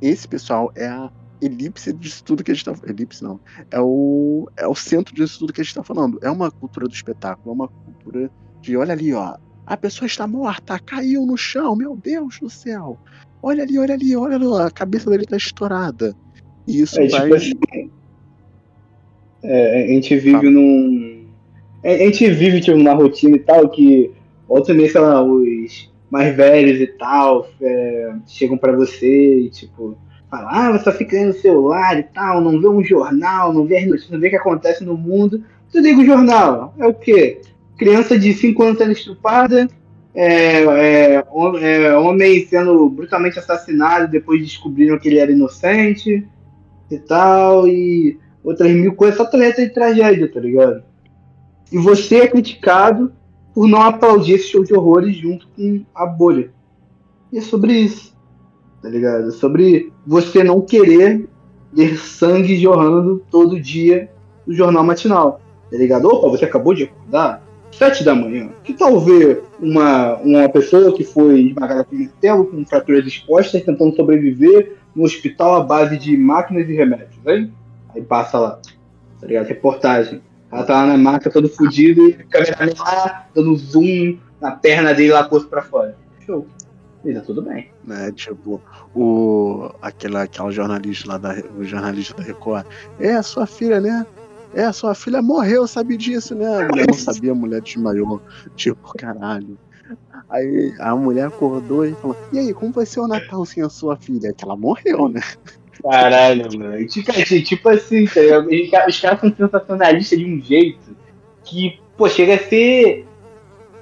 Esse 0.00 0.28
pessoal 0.28 0.70
é 0.74 0.86
a 0.86 1.10
elipse 1.40 1.92
disso 1.92 2.24
tudo 2.24 2.42
que 2.42 2.50
a 2.50 2.54
gente 2.54 2.64
tá 2.64 2.74
Elipse 2.86 3.22
não. 3.22 3.40
É 3.70 3.80
o, 3.80 4.48
é 4.56 4.66
o 4.66 4.74
centro 4.74 5.14
disso 5.14 5.38
tudo 5.38 5.52
que 5.52 5.60
a 5.60 5.64
gente 5.64 5.74
tá 5.74 5.82
falando. 5.82 6.18
É 6.22 6.30
uma 6.30 6.50
cultura 6.50 6.86
do 6.86 6.94
espetáculo, 6.94 7.50
é 7.50 7.54
uma 7.54 7.68
cultura 7.68 8.30
de 8.60 8.76
olha 8.76 8.92
ali, 8.92 9.12
ó. 9.12 9.36
A 9.66 9.76
pessoa 9.76 10.06
está 10.06 10.26
morta, 10.26 10.78
caiu 10.78 11.26
no 11.26 11.36
chão, 11.36 11.74
meu 11.74 11.96
Deus 11.96 12.38
do 12.38 12.48
céu. 12.48 12.98
Olha 13.42 13.64
ali, 13.64 13.78
olha 13.78 13.94
ali, 13.94 14.16
olha 14.16 14.36
ali, 14.36 14.46
a 14.62 14.70
cabeça 14.70 15.10
dele 15.10 15.26
tá 15.26 15.36
estourada. 15.36 16.14
E 16.66 16.80
isso 16.80 17.00
é, 17.00 17.08
vai. 17.08 17.22
Tipo 17.22 17.34
assim, 17.34 17.90
é, 19.42 19.84
a 19.84 19.86
gente 19.88 20.16
vive 20.16 20.50
num. 20.50 21.26
A 21.84 21.88
gente 21.88 22.30
vive 22.30 22.60
tipo, 22.60 22.76
numa 22.76 22.94
rotina 22.94 23.36
e 23.36 23.40
tal 23.40 23.68
que. 23.68 24.10
Outra 24.48 24.74
vez, 24.74 24.92
sei 24.92 25.00
lá, 25.00 25.22
os 25.22 25.92
mais 26.10 26.34
velhos 26.36 26.80
e 26.80 26.86
tal 26.86 27.48
é, 27.60 28.14
chegam 28.26 28.56
para 28.56 28.72
você 28.72 29.40
e 29.40 29.50
tipo 29.50 29.98
falam, 30.30 30.48
ah, 30.50 30.72
você 30.72 30.84
só 30.84 30.92
fica 30.92 31.16
aí 31.16 31.24
no 31.24 31.32
celular 31.32 31.98
e 31.98 32.02
tal, 32.02 32.40
não 32.40 32.60
vê 32.60 32.68
um 32.68 32.82
jornal, 32.82 33.52
não 33.52 33.64
vê 33.64 33.78
as 33.78 33.86
notícias, 33.86 34.10
não 34.10 34.20
vê 34.20 34.26
o 34.26 34.30
que 34.30 34.36
acontece 34.36 34.84
no 34.84 34.96
mundo. 34.96 35.42
Tu 35.70 35.78
liga 35.78 36.00
o 36.00 36.04
jornal, 36.04 36.74
é 36.78 36.86
o 36.86 36.94
quê? 36.94 37.40
Criança 37.78 38.18
de 38.18 38.32
5 38.32 38.62
anos 38.62 38.78
sendo 38.78 38.92
estuprada, 38.92 39.68
é, 40.14 40.64
é, 40.64 41.24
é, 41.60 41.96
homem 41.96 42.46
sendo 42.46 42.88
brutalmente 42.88 43.38
assassinado 43.38 44.10
depois 44.10 44.40
descobriram 44.40 44.98
que 44.98 45.08
ele 45.08 45.18
era 45.18 45.30
inocente 45.30 46.26
e 46.90 46.98
tal, 46.98 47.68
e 47.68 48.18
outras 48.42 48.70
mil 48.72 48.94
coisas, 48.94 49.16
só 49.16 49.26
treta 49.26 49.62
de 49.62 49.74
tragédia, 49.74 50.30
tá 50.32 50.40
ligado? 50.40 50.82
E 51.70 51.78
você 51.78 52.20
é 52.20 52.28
criticado 52.28 53.12
por 53.56 53.66
não 53.66 53.80
aplaudir 53.80 54.34
esse 54.34 54.48
show 54.48 54.62
de 54.62 54.74
horrores 54.74 55.16
junto 55.16 55.48
com 55.56 55.82
a 55.94 56.04
bolha. 56.04 56.50
E 57.32 57.38
é 57.38 57.40
sobre 57.40 57.72
isso, 57.72 58.14
tá 58.82 58.88
ligado? 58.90 59.28
É 59.28 59.30
sobre 59.30 59.90
você 60.06 60.44
não 60.44 60.60
querer 60.60 61.26
ver 61.72 61.96
sangue 61.96 62.60
jorrando 62.60 63.24
todo 63.30 63.58
dia 63.58 64.10
no 64.46 64.52
jornal 64.52 64.84
matinal, 64.84 65.40
tá 65.70 65.76
ligado? 65.78 66.06
Opa, 66.06 66.28
você 66.28 66.44
acabou 66.44 66.74
de 66.74 66.82
acordar? 66.82 67.42
Sete 67.72 68.04
da 68.04 68.14
manhã. 68.14 68.50
Que 68.62 68.74
tal 68.74 69.00
ver 69.00 69.42
uma, 69.58 70.16
uma 70.16 70.48
pessoa 70.50 70.92
que 70.92 71.02
foi 71.02 71.46
esmagada 71.46 71.84
com 71.84 71.96
martelo, 71.96 72.44
com 72.44 72.62
fraturas 72.66 73.06
expostas, 73.06 73.62
tentando 73.62 73.96
sobreviver, 73.96 74.76
no 74.94 75.02
hospital 75.02 75.54
à 75.54 75.60
base 75.62 75.96
de 75.96 76.14
máquinas 76.14 76.68
e 76.68 76.74
remédios, 76.74 77.26
hein? 77.26 77.50
Aí 77.94 78.02
passa 78.02 78.38
lá, 78.38 78.60
tá 79.18 79.26
ligado? 79.26 79.46
Reportagem. 79.46 80.20
Ela 80.50 80.64
tá 80.64 80.74
lá 80.74 80.86
na 80.86 80.96
máquina, 80.96 81.32
todo 81.32 81.48
fudido, 81.48 82.08
e 82.08 82.14
a 82.14 82.24
câmera 82.24 82.74
lá, 82.78 83.26
dando 83.34 83.56
zoom 83.56 84.18
na 84.40 84.52
perna 84.52 84.94
dele 84.94 85.12
lá, 85.12 85.24
posto 85.24 85.48
pra 85.48 85.62
fora. 85.62 85.96
Show. 86.24 86.46
E 87.04 87.14
tá 87.14 87.20
tudo 87.20 87.42
bem. 87.42 87.70
né? 87.84 88.10
Tipo, 88.12 88.60
o 88.94 89.70
aquela, 89.80 90.22
aquela 90.22 90.50
jornalista 90.50 91.08
lá 91.08 91.18
da 91.18 91.34
o 91.56 91.64
jornalista 91.64 92.14
da 92.14 92.22
Record. 92.24 92.66
É, 92.98 93.14
a 93.14 93.22
sua 93.22 93.46
filha, 93.46 93.80
né? 93.80 94.06
É, 94.54 94.70
sua 94.72 94.94
filha 94.94 95.20
morreu, 95.22 95.66
sabe 95.66 95.96
disso, 95.96 96.34
né? 96.34 96.46
A 96.46 96.66
mulher 96.66 96.86
não 96.88 96.94
sabia, 96.98 97.32
a 97.32 97.34
mulher 97.34 97.60
desmaiou. 97.60 98.20
Tipo, 98.56 98.92
caralho. 98.96 99.58
Aí 100.28 100.74
a 100.80 100.96
mulher 100.96 101.28
acordou 101.28 101.84
e 101.84 101.94
falou: 101.94 102.16
E 102.32 102.38
aí, 102.38 102.54
como 102.54 102.72
vai 102.72 102.86
ser 102.86 103.00
o 103.00 103.06
Natal 103.06 103.44
sem 103.44 103.62
a 103.62 103.68
sua 103.68 103.96
filha? 103.96 104.32
Que 104.32 104.44
ela 104.44 104.56
morreu, 104.56 105.08
né? 105.08 105.20
Caralho, 105.82 106.46
mano. 106.58 106.80
E, 106.80 106.86
Tipo, 106.86 107.68
assim, 107.68 108.06
tá? 108.06 108.20
Os 108.20 108.70
ca- 108.70 108.86
os 108.88 109.00
caras 109.00 109.20
são 109.20 109.34
sensacionalistas 109.34 110.18
de 110.18 110.24
um 110.24 110.40
jeito 110.42 110.96
que, 111.44 111.78
pô, 111.96 112.08
chega 112.08 112.34
a 112.34 112.38
ser. 112.38 113.06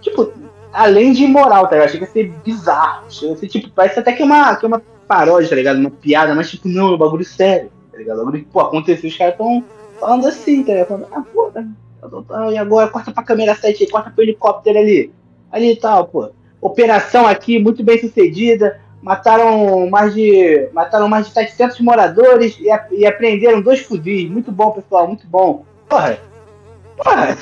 Tipo, 0.01 0.33
além 0.73 1.13
de 1.13 1.25
imoral, 1.25 1.67
tá 1.69 1.77
ligado? 1.77 1.91
Chega 1.93 2.05
a 2.05 2.09
ser 2.09 2.31
bizarro. 2.45 3.11
Chega 3.11 3.33
a 3.33 3.37
ser, 3.37 3.49
tipo, 3.49 3.71
parece 3.71 3.99
até 3.99 4.13
que 4.13 4.23
é 4.23 4.25
uma, 4.25 4.57
que 4.57 4.65
é 4.65 4.69
uma 4.69 4.83
paródia, 5.09 5.49
tá 5.51 5.57
ligado? 5.57 5.79
Uma 5.79 5.91
piada, 5.91 6.35
mas, 6.35 6.51
tipo, 6.51 6.69
não, 6.69 6.89
é 6.89 6.95
um 6.95 6.99
bagulho 6.99 7.25
sério, 7.25 7.71
tá 7.93 7.99
ligado? 7.99 8.21
O 8.23 8.25
bagulho 8.27 8.47
pô, 8.53 8.61
aconteceu, 8.61 9.09
os 9.09 9.17
caras 9.17 9.37
tão 9.37 9.65
falando 9.99 10.27
assim, 10.27 10.63
tá 10.65 10.73
ligado? 10.73 10.89
Falando, 10.89 11.07
ah, 11.13 11.23
pô, 11.33 11.51
tá, 11.51 11.65
tá, 12.01 12.23
tá, 12.29 12.53
e 12.53 12.59
agora 12.59 12.89
corta 12.91 13.13
pra 13.13 13.23
câmera 13.23 13.55
7 13.55 13.85
aí, 13.85 13.91
corta 13.91 14.11
pro 14.11 14.23
helicóptero 14.25 14.79
ali. 14.79 15.13
Ali 15.51 15.73
e 15.73 15.77
tal, 15.77 16.07
pô. 16.09 16.31
Operação 16.61 17.27
aqui, 17.27 17.59
muito 17.59 17.83
bem 17.85 17.99
sucedida. 18.01 18.81
Mataram 19.05 19.87
mais 19.91 20.15
de 20.15 20.69
mataram 20.73 21.09
mais 21.09 21.27
de 21.27 21.35
700 21.35 21.79
moradores 21.81 22.57
e, 22.59 22.71
a- 22.71 22.89
e 22.91 23.05
apreenderam 23.07 23.61
dois 23.61 23.81
fuzis. 23.81 24.31
Muito 24.31 24.51
bom, 24.51 24.71
pessoal, 24.71 25.07
muito 25.07 25.27
bom. 25.27 25.65
Porra. 25.89 26.19
Porra. 26.97 27.37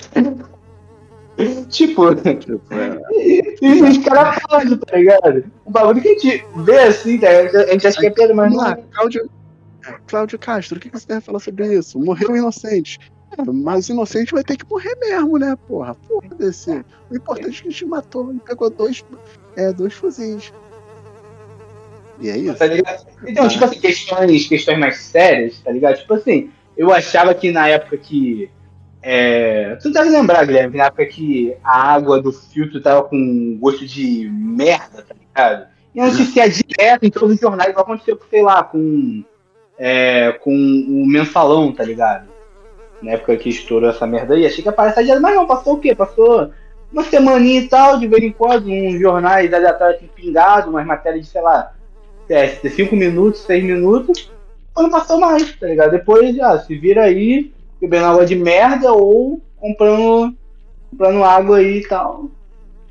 tipo, 1.70 2.02
é, 2.10 3.56
e 3.62 3.82
os 3.82 3.98
caras 3.98 4.38
falando, 4.48 4.76
tá 4.78 4.96
ligado? 4.96 5.44
Um 5.66 5.70
bagulho 5.70 6.00
que 6.02 6.08
a 6.08 6.12
gente 6.18 6.44
vê 6.56 6.78
assim, 6.80 7.18
tá? 7.18 7.28
A 7.28 7.72
gente 7.72 7.86
acha 7.86 8.00
que 8.00 8.06
é 8.06 8.10
pedra, 8.10 8.34
mas 8.34 8.52
não 8.52 8.66
é. 8.66 8.76
Cláudio, 8.92 9.30
Cláudio 10.06 10.38
Castro, 10.38 10.78
o 10.78 10.80
que 10.80 10.90
que 10.90 10.98
você 10.98 11.06
tem 11.06 11.16
a 11.18 11.20
falar 11.20 11.38
sobre 11.38 11.72
isso? 11.74 11.98
Morreu 11.98 12.36
inocente. 12.36 12.98
É, 13.38 13.42
mas 13.50 13.88
inocente 13.88 14.32
vai 14.34 14.42
ter 14.44 14.56
que 14.56 14.68
morrer 14.68 14.94
mesmo, 15.00 15.38
né, 15.38 15.56
porra? 15.66 15.96
Foda-se. 16.06 16.84
O 17.10 17.16
importante 17.16 17.60
é 17.60 17.62
que 17.62 17.68
a 17.68 17.70
gente 17.70 17.86
matou 17.86 18.32
e 18.34 18.38
pegou 18.40 18.68
dois, 18.68 19.02
é, 19.56 19.72
dois 19.72 19.94
fuzis. 19.94 20.52
E 22.22 22.30
é 22.30 22.36
isso. 22.36 22.54
Tá? 22.56 22.66
Então, 23.26 23.48
tipo 23.48 23.64
assim, 23.64 23.80
questões, 23.80 24.46
questões 24.46 24.78
mais 24.78 24.96
sérias, 24.98 25.58
tá 25.58 25.70
ligado? 25.72 25.98
Tipo 25.98 26.14
assim, 26.14 26.50
eu 26.76 26.92
achava 26.92 27.34
que 27.34 27.50
na 27.50 27.68
época 27.68 27.96
que. 27.96 28.48
É, 29.04 29.76
tu 29.82 29.90
deve 29.90 30.10
lembrar, 30.10 30.46
Guilherme, 30.46 30.78
na 30.78 30.84
época 30.84 31.04
que 31.06 31.56
a 31.64 31.92
água 31.92 32.22
do 32.22 32.30
filtro 32.32 32.80
tava 32.80 33.02
com 33.02 33.58
gosto 33.60 33.84
de 33.84 34.30
merda, 34.32 35.02
tá 35.02 35.14
ligado? 35.14 35.66
E 35.92 36.00
noticiar 36.00 36.48
direto 36.48 37.04
em 37.04 37.10
todos 37.10 37.34
os 37.34 37.40
jornais, 37.40 37.74
vai 37.74 37.82
acontecer, 37.82 38.16
sei 38.30 38.42
lá, 38.42 38.62
com. 38.62 39.24
É, 39.76 40.32
com 40.40 40.52
o 40.52 41.04
mensalão, 41.06 41.72
tá 41.72 41.82
ligado? 41.82 42.28
Na 43.02 43.12
época 43.12 43.36
que 43.36 43.48
estourou 43.48 43.90
essa 43.90 44.06
merda 44.06 44.34
aí, 44.34 44.46
achei 44.46 44.62
que 44.62 44.68
ia 44.68 44.70
aparecer 44.70 45.02
direto, 45.02 45.20
mas 45.20 45.34
não, 45.34 45.46
passou 45.46 45.74
o 45.74 45.80
quê? 45.80 45.92
Passou 45.92 46.52
uma 46.92 47.02
semaninha 47.02 47.62
e 47.62 47.68
tal, 47.68 47.98
de 47.98 48.06
vez 48.06 48.22
em 48.22 48.30
quando, 48.30 48.68
uns 48.68 49.00
jornais 49.00 49.52
aleatórios 49.52 49.96
assim, 49.96 50.10
pingado, 50.14 50.70
umas 50.70 50.86
matérias 50.86 51.24
de, 51.24 51.32
sei 51.32 51.40
lá, 51.40 51.72
é, 52.32 52.48
5 52.48 52.96
minutos, 52.96 53.42
6 53.42 53.62
minutos, 53.64 54.30
não 54.76 54.90
passou 54.90 55.20
mais, 55.20 55.54
tá 55.56 55.66
ligado? 55.66 55.90
Depois, 55.90 56.38
ah, 56.40 56.58
se 56.58 56.76
vira 56.76 57.04
aí, 57.04 57.52
bebendo 57.80 58.06
água 58.06 58.24
de 58.24 58.34
merda 58.34 58.92
ou 58.92 59.40
comprando, 59.56 60.34
comprando 60.90 61.24
água 61.24 61.58
aí 61.58 61.78
e 61.78 61.88
tal. 61.88 62.30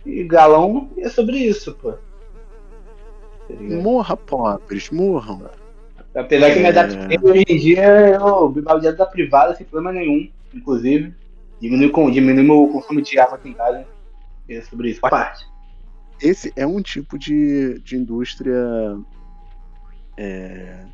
E 0.05 0.23
galão, 0.23 0.89
e 0.97 1.01
é 1.01 1.09
sobre 1.09 1.37
isso, 1.37 1.73
pô. 1.73 1.91
Tá? 1.91 1.97
Morra, 3.59 4.15
pobres, 4.15 4.89
morram. 4.89 5.41
Apesar 6.13 6.51
que 6.51 6.59
me 6.59 6.65
É. 6.65 6.69
adaptei 6.69 7.19
hoje 7.21 7.45
em 7.47 7.57
dia, 7.57 7.83
eu 8.19 8.49
bebo 8.49 8.79
direto 8.79 8.97
da 8.97 9.05
privada 9.05 9.55
sem 9.55 9.65
problema 9.65 9.99
nenhum, 9.99 10.29
inclusive. 10.53 11.13
Diminui, 11.59 11.89
com, 11.89 12.09
diminui 12.09 12.43
meu 12.43 12.67
consumo 12.67 13.01
de 13.01 13.19
água 13.19 13.35
aqui 13.35 13.49
em 13.49 13.53
casa. 13.53 13.85
E 14.49 14.55
é 14.55 14.61
sobre 14.61 14.89
isso, 14.89 15.01
parte. 15.01 15.45
Esse 16.21 16.51
é 16.55 16.65
um 16.65 16.81
tipo 16.81 17.17
de, 17.17 17.79
de 17.79 17.95
indústria. 17.95 18.55
É, 20.17 20.85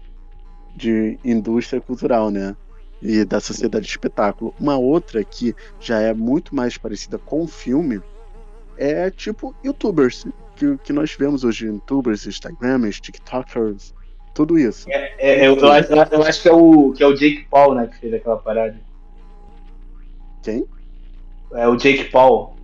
de 0.76 1.18
indústria 1.24 1.82
cultural, 1.82 2.30
né? 2.30 2.55
E 3.01 3.24
da 3.24 3.39
sociedade 3.39 3.86
de 3.86 3.91
espetáculo. 3.91 4.53
Uma 4.59 4.78
outra 4.78 5.24
que 5.24 5.55
já 5.80 5.99
é 5.99 6.13
muito 6.13 6.55
mais 6.55 6.78
parecida 6.78 7.18
com 7.18 7.43
o 7.43 7.47
filme 7.47 8.01
é 8.78 9.09
tipo 9.11 9.55
youtubers. 9.63 10.26
Que, 10.55 10.78
que 10.80 10.91
nós 10.91 11.13
vemos 11.13 11.43
hoje, 11.43 11.68
youtubers, 11.68 12.26
instagramers, 12.26 12.99
tiktokers, 12.99 13.93
tudo 14.34 14.57
isso. 14.57 14.88
É, 14.89 15.47
eu, 15.47 15.55
eu 15.55 15.72
acho, 15.72 15.91
eu 15.93 16.24
acho 16.24 16.41
que, 16.41 16.49
é 16.49 16.53
o, 16.53 16.93
que 16.93 17.03
é 17.03 17.07
o 17.07 17.13
Jake 17.13 17.47
Paul, 17.49 17.76
né, 17.76 17.88
que 17.88 17.97
fez 17.97 18.13
aquela 18.13 18.38
parada. 18.38 18.80
Quem? 20.41 20.65
É 21.53 21.68
o 21.68 21.76
Jake 21.76 22.05
Paul. 22.05 22.55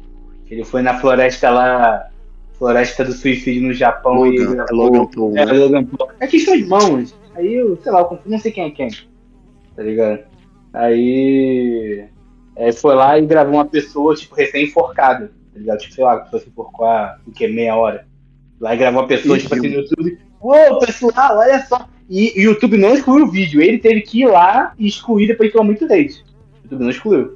Ele 0.50 0.64
foi 0.64 0.82
na 0.82 1.00
floresta 1.00 1.50
lá, 1.50 2.10
floresta 2.64 3.04
do 3.04 3.12
suicídio 3.12 3.62
no 3.64 3.74
Japão 3.74 4.14
Logan, 4.16 4.32
e 4.32 4.38
é 4.42 4.56
gravou- 4.56 4.76
Logan 4.86 5.06
Paul, 5.08 5.38
É, 5.38 5.46
né? 5.46 5.52
Logan 5.52 5.84
Paul. 5.84 6.10
É 6.22 6.28
questão 6.28 6.56
de 6.56 6.66
mãos. 6.66 7.14
Aí 7.36 7.54
eu, 7.56 7.78
sei 7.84 7.92
lá, 7.92 8.00
eu 8.02 8.20
não 8.26 8.38
sei 8.40 8.52
quem 8.54 8.64
é 8.66 8.70
quem. 8.72 8.88
Tá 9.76 9.84
ligado? 9.84 10.20
Aí. 10.74 12.06
é, 12.56 12.72
foi 12.72 12.96
lá 12.96 13.20
e 13.20 13.26
gravou 13.26 13.56
uma 13.56 13.66
pessoa, 13.66 14.16
tipo, 14.16 14.36
recém-enforcada. 14.36 15.32
Tá 15.54 15.60
ligado? 15.60 15.80
Tipo, 15.80 15.94
sei 15.96 16.04
lá, 16.06 16.14
a 16.14 16.20
pessoa 16.20 16.42
se 16.42 16.50
enforcou 16.50 16.86
há 16.86 17.18
o 17.28 17.32
que? 17.32 17.48
Meia 17.48 17.76
hora. 17.76 18.08
Lá 18.60 18.74
e 18.74 18.78
gravou 18.78 19.02
uma 19.02 19.08
pessoa, 19.08 19.38
Ih, 19.38 19.42
tipo 19.42 19.56
assim, 19.56 19.68
no 19.70 19.76
YouTube. 19.82 20.18
Ô, 20.40 20.80
pessoal, 20.80 21.38
olha 21.38 21.66
só. 21.66 21.88
E 22.10 22.32
o 22.38 22.42
YouTube 22.44 22.78
não 22.78 22.94
excluiu 22.94 23.26
o 23.26 23.32
vídeo. 23.32 23.62
Ele 23.62 23.78
teve 23.78 24.02
que 24.02 24.22
ir 24.22 24.28
lá 24.28 24.74
e 24.80 24.88
excluir 24.88 25.28
depois 25.28 25.50
que 25.50 25.58
tomou 25.58 25.66
muito 25.68 25.86
leite. 25.86 26.24
O 26.24 26.64
YouTube 26.66 26.84
não 26.84 26.90
excluiu. 26.90 27.34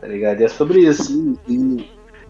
Tá 0.00 0.06
ligado? 0.06 0.40
E 0.40 0.44
é 0.44 0.48
sobre 0.48 0.80
isso. 0.80 1.04
Sim, 1.04 1.36
e, 1.48 1.84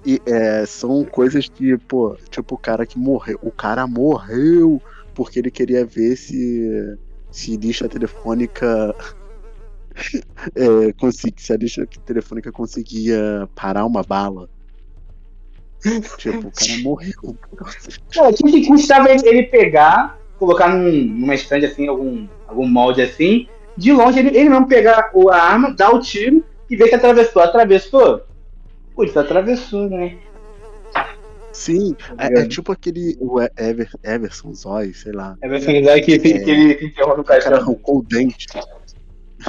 e, 0.09 0.22
é, 0.26 0.64
são 0.64 1.04
coisas 1.04 1.48
que, 1.50 1.76
pô, 1.86 2.16
tipo 2.30 2.54
o 2.54 2.59
cara 2.59 2.86
que 2.86 2.98
morreu. 2.98 3.36
O 3.42 3.52
cara 3.52 3.86
morreu 3.86 4.80
porque 5.12 5.38
ele 5.38 5.50
queria 5.50 5.84
ver 5.84 6.16
se, 6.16 6.98
se 7.30 7.59
lista 7.59 7.86
telefônica. 7.90 8.94
é, 10.56 10.92
consegui- 10.94 11.42
se 11.42 11.52
a 11.52 11.56
lista 11.59 11.86
telefônica 12.06 12.50
conseguia 12.50 13.46
parar 13.54 13.84
uma 13.84 14.02
bala. 14.02 14.48
Tipo, 16.16 16.48
o 16.48 16.52
cara 16.52 16.78
morreu. 16.82 17.12
O 18.16 18.32
que, 18.32 18.50
que 18.50 18.66
custava 18.66 19.11
ele, 19.11 19.42
pegar, 19.44 20.18
colocar 20.38 20.68
num, 20.74 21.04
numa 21.04 21.34
estande 21.34 21.66
assim, 21.66 21.86
algum, 21.86 22.26
algum 22.46 22.66
molde 22.66 23.02
assim, 23.02 23.50
de 23.76 23.92
longe 23.92 24.18
ele, 24.18 24.28
ele 24.36 24.48
mesmo 24.48 24.66
pegar 24.66 25.11
a 25.30 25.36
arma, 25.36 25.74
dar 25.76 25.94
o 25.94 26.00
tiro 26.00 26.42
e 26.68 26.76
ver 26.76 26.88
que 26.88 26.94
atravessou. 26.94 27.42
Atravessou? 27.42 28.22
Putz, 28.99 29.16
atravessou, 29.16 29.88
né? 29.88 30.18
Sim, 31.53 31.94
é, 32.18 32.40
é 32.40 32.49
tipo 32.49 32.72
aquele 32.72 33.16
o 33.20 33.40
Ever, 33.57 33.88
Everson 34.03 34.53
Zói, 34.53 34.92
sei 34.92 35.12
lá. 35.12 35.36
É 35.40 35.49
personalizar 35.49 36.01
que, 36.03 36.18
que, 36.18 36.32
É. 36.32 36.38
que 36.40 36.51
ele 36.51 36.78
se 36.78 36.84
enterrou 36.86 37.14
no 37.16 37.22
O 37.22 37.24
cara 37.24 37.40
caixão. 37.40 37.61
arrancou 37.62 37.99
o 37.99 38.03
dente. 38.03 38.46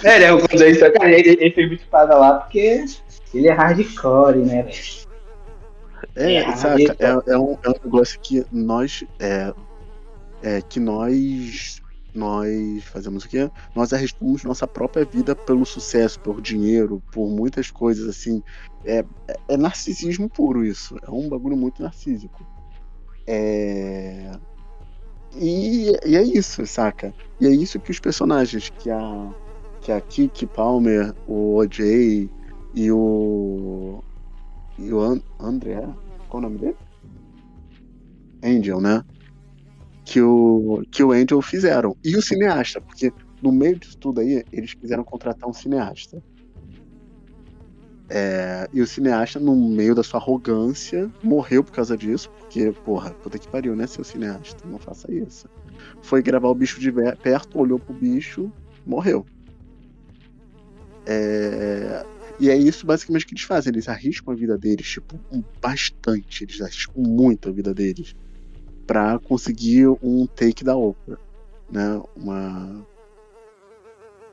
É, 0.03 0.15
ele 0.17 0.25
arrancou 0.25 0.45
o 0.53 0.57
dente, 0.59 0.79
cara, 0.79 1.11
ele, 1.11 1.29
ele 1.41 1.51
fez 1.51 1.67
muita 1.67 1.83
espada 1.83 2.15
lá 2.15 2.33
porque 2.41 2.85
ele 3.33 3.47
é 3.47 3.51
hardcore, 3.51 4.37
né, 4.37 4.61
velho? 4.61 4.77
É, 6.15 6.35
É, 6.35 6.55
saca? 6.55 6.95
É, 6.99 7.33
é, 7.33 7.37
um, 7.39 7.57
é 7.63 7.69
um 7.69 7.75
negócio 7.83 8.19
que 8.21 8.45
nós. 8.51 9.03
É, 9.19 9.51
é 10.43 10.61
que 10.61 10.79
nós. 10.79 11.78
Nós 12.13 12.83
fazemos 12.85 13.23
o 13.23 13.29
quê? 13.29 13.49
Nós 13.75 13.93
arriscamos 13.93 14.43
nossa 14.43 14.67
própria 14.67 15.05
vida 15.05 15.35
pelo 15.35 15.65
sucesso, 15.65 16.19
por 16.19 16.41
dinheiro, 16.41 17.01
por 17.11 17.29
muitas 17.29 17.69
coisas 17.69 18.07
assim. 18.07 18.41
É, 18.83 19.05
é, 19.27 19.39
é 19.49 19.57
narcisismo 19.57 20.29
puro 20.29 20.65
isso. 20.65 20.97
É 21.05 21.11
um 21.11 21.29
bagulho 21.29 21.55
muito 21.55 21.83
narcísico. 21.83 22.45
É. 23.27 24.31
E, 25.35 25.91
e 26.05 26.15
é 26.15 26.23
isso, 26.23 26.65
saca? 26.65 27.13
E 27.39 27.45
é 27.45 27.51
isso 27.51 27.79
que 27.79 27.91
os 27.91 27.99
personagens, 27.99 28.69
que 28.69 28.89
a, 28.89 29.33
que 29.81 29.91
a 29.91 30.01
Kiki 30.01 30.47
Palmer, 30.47 31.13
o 31.27 31.55
OJ 31.55 32.29
e 32.73 32.91
o. 32.91 34.03
E 34.77 34.91
o 34.93 34.99
An 34.99 35.21
André, 35.39 35.87
qual 36.27 36.41
o 36.41 36.41
nome 36.41 36.57
dele? 36.57 36.77
Angel, 38.43 38.79
né? 38.79 39.03
Que 40.09 40.19
o, 40.23 40.83
que 40.89 41.03
o 41.03 41.11
Angel 41.11 41.39
fizeram. 41.39 41.95
E 42.03 42.17
o 42.17 42.21
cineasta, 42.21 42.81
porque 42.81 43.13
no 43.43 43.51
meio 43.51 43.77
disso 43.77 43.95
tudo 43.95 44.21
aí, 44.21 44.43
eles 44.51 44.73
quiseram 44.73 45.03
contratar 45.03 45.47
um 45.47 45.53
cineasta. 45.53 46.19
É, 48.09 48.67
e 48.73 48.81
o 48.81 48.87
cineasta, 48.87 49.39
no 49.39 49.55
meio 49.55 49.93
da 49.93 50.01
sua 50.01 50.19
arrogância, 50.19 51.11
morreu 51.21 51.63
por 51.63 51.73
causa 51.73 51.95
disso, 51.95 52.27
porque, 52.39 52.71
porra, 52.83 53.11
puta 53.11 53.37
que 53.37 53.47
pariu, 53.47 53.75
né, 53.75 53.85
seu 53.85 54.03
cineasta? 54.03 54.67
Não 54.67 54.79
faça 54.79 55.13
isso. 55.13 55.47
Foi 56.01 56.23
gravar 56.23 56.47
o 56.47 56.55
bicho 56.55 56.79
de 56.79 56.91
perto, 56.91 57.59
olhou 57.59 57.77
pro 57.77 57.93
bicho, 57.93 58.51
morreu. 58.87 59.23
É, 61.05 62.03
e 62.39 62.49
é 62.49 62.57
isso 62.57 62.83
basicamente 62.83 63.27
que 63.27 63.35
eles 63.35 63.43
fazem. 63.43 63.71
Eles 63.71 63.87
arriscam 63.87 64.33
a 64.33 64.35
vida 64.35 64.57
deles, 64.57 64.87
tipo, 64.87 65.19
bastante. 65.61 66.45
Eles 66.45 66.59
arriscam 66.61 67.03
muito 67.03 67.47
a 67.47 67.51
vida 67.51 67.75
deles 67.75 68.15
para 68.89 69.19
conseguir 69.19 69.87
um 70.01 70.25
take 70.25 70.63
da 70.63 70.75
Oprah, 70.75 71.19
né? 71.71 72.01
Uma 72.15 72.83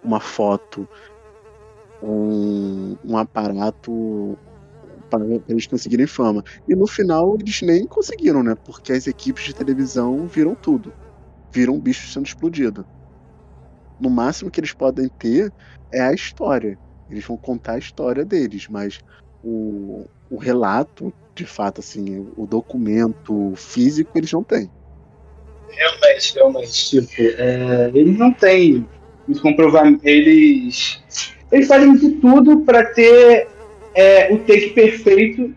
uma 0.03 0.19
foto, 0.19 0.89
um, 2.03 2.97
um 3.05 3.19
aparato 3.19 4.39
para 5.11 5.23
eles 5.47 5.67
conseguirem 5.67 6.07
fama. 6.07 6.43
E 6.67 6.75
no 6.75 6.87
final 6.87 7.37
eles 7.39 7.61
nem 7.61 7.87
conseguiram, 7.87 8.43
né? 8.43 8.55
Porque 8.65 8.95
as 8.95 9.07
equipes 9.07 9.45
de 9.45 9.55
televisão 9.55 10.27
viram 10.27 10.55
tudo. 10.55 10.91
Viram 11.53 11.75
um 11.75 11.81
bicho 11.81 12.11
sendo 12.11 12.25
explodido. 12.25 12.87
No 14.01 14.09
máximo 14.09 14.51
que 14.51 14.59
eles 14.59 14.73
podem 14.73 15.11
ter 15.19 15.53
é 15.93 16.01
a 16.01 16.15
história. 16.15 16.79
Eles 17.11 17.27
vão 17.27 17.37
contar 17.37 17.73
a 17.75 17.79
história 17.79 18.25
deles, 18.25 18.69
mas 18.71 19.01
o, 19.45 20.07
o 20.31 20.37
relato, 20.37 21.13
de 21.35 21.45
fato, 21.45 21.81
assim, 21.81 22.27
o 22.37 22.47
documento 22.47 23.53
físico, 23.57 24.17
eles 24.17 24.33
não 24.33 24.43
têm. 24.43 24.71
Realmente, 25.71 26.35
realmente. 26.35 26.91
Tipo, 26.91 27.13
é, 27.19 27.91
eles 27.95 28.19
não 28.19 28.33
têm 28.33 28.87
muito. 29.27 30.01
Eles, 30.03 31.03
eles 31.51 31.69
fazem 31.69 31.95
de 31.97 32.11
tudo 32.13 32.61
para 32.61 32.85
ter 32.85 33.49
é, 33.95 34.33
o 34.33 34.39
take 34.39 34.71
perfeito, 34.71 35.55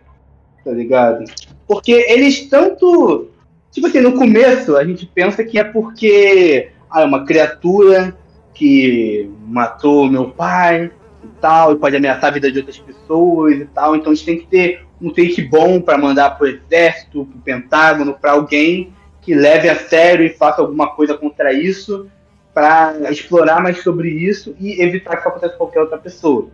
tá 0.64 0.72
ligado? 0.72 1.26
Porque 1.68 1.92
eles 2.08 2.48
tanto. 2.48 3.30
Tipo 3.72 3.88
assim, 3.88 4.02
no 4.02 4.14
começo 4.14 4.76
a 4.76 4.84
gente 4.84 5.06
pensa 5.06 5.44
que 5.44 5.60
é 5.60 5.64
porque 5.64 6.72
ah, 6.90 7.02
é 7.02 7.06
uma 7.06 7.24
criatura 7.24 8.18
que 8.54 9.30
matou 9.48 10.10
meu 10.10 10.32
pai, 10.32 10.92
tal, 11.40 11.74
e 11.74 11.78
pode 11.78 11.96
ameaçar 11.96 12.30
a 12.30 12.34
vida 12.34 12.52
de 12.52 12.60
outras 12.60 12.78
pessoas 12.78 13.60
e 13.60 13.66
tal. 13.66 13.96
Então 13.96 14.12
a 14.12 14.16
gente 14.16 14.26
tem 14.26 14.40
que 14.40 14.48
ter 14.48 14.86
um 15.02 15.10
take 15.12 15.42
bom 15.44 15.80
para 15.82 15.98
mandar 15.98 16.32
pro 16.32 16.48
exército, 16.48 17.26
pro 17.26 17.40
Pentágono, 17.40 18.14
para 18.14 18.32
alguém 18.32 18.94
que 19.22 19.34
leve 19.34 19.70
a 19.70 19.76
sério 19.76 20.26
e 20.26 20.30
faça 20.30 20.62
alguma 20.62 20.88
coisa 20.88 21.18
contra 21.18 21.54
isso, 21.54 22.10
para 22.54 23.12
explorar 23.12 23.62
mais 23.62 23.84
sobre 23.84 24.10
isso 24.10 24.56
e 24.60 24.82
evitar 24.82 25.12
que 25.12 25.20
isso 25.20 25.30
aconteça 25.30 25.54
com 25.54 25.60
qualquer 25.60 25.82
outra 25.82 25.98
pessoa. 25.98 26.50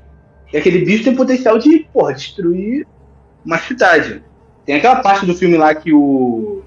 E 0.51 0.57
aquele 0.57 0.85
bicho 0.85 1.03
tem 1.03 1.15
potencial 1.15 1.57
de, 1.57 1.79
porra, 1.91 2.13
destruir 2.13 2.85
uma 3.43 3.57
cidade. 3.57 4.23
Tem 4.65 4.75
aquela 4.75 4.97
parte 4.97 5.25
do 5.25 5.35
filme 5.35 5.57
lá 5.57 5.73
que 5.73 5.93
o. 5.93 6.63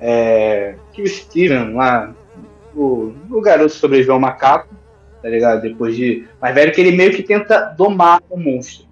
É, 0.00 0.74
que 0.92 1.02
o 1.02 1.06
Steven 1.06 1.74
lá. 1.74 2.14
O, 2.74 3.12
o 3.30 3.40
garoto 3.42 3.72
sobreviveu 3.74 4.14
ao 4.14 4.20
macaco 4.20 4.74
tá 5.22 5.28
ligado? 5.28 5.62
Depois 5.62 5.94
de 5.94 6.26
mais 6.40 6.54
velho, 6.54 6.72
que 6.72 6.80
ele 6.80 6.96
meio 6.96 7.12
que 7.14 7.22
tenta 7.22 7.60
domar 7.76 8.20
o 8.28 8.36
monstro, 8.36 8.86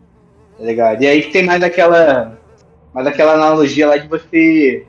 tá 0.57 0.65
ligado? 0.65 1.03
E 1.03 1.09
aí 1.09 1.23
que 1.23 1.33
tem 1.33 1.45
mais 1.45 1.63
aquela, 1.63 2.39
mais 2.95 3.07
aquela 3.07 3.35
analogia 3.35 3.89
lá 3.89 3.97
de 3.97 4.07
você. 4.07 4.87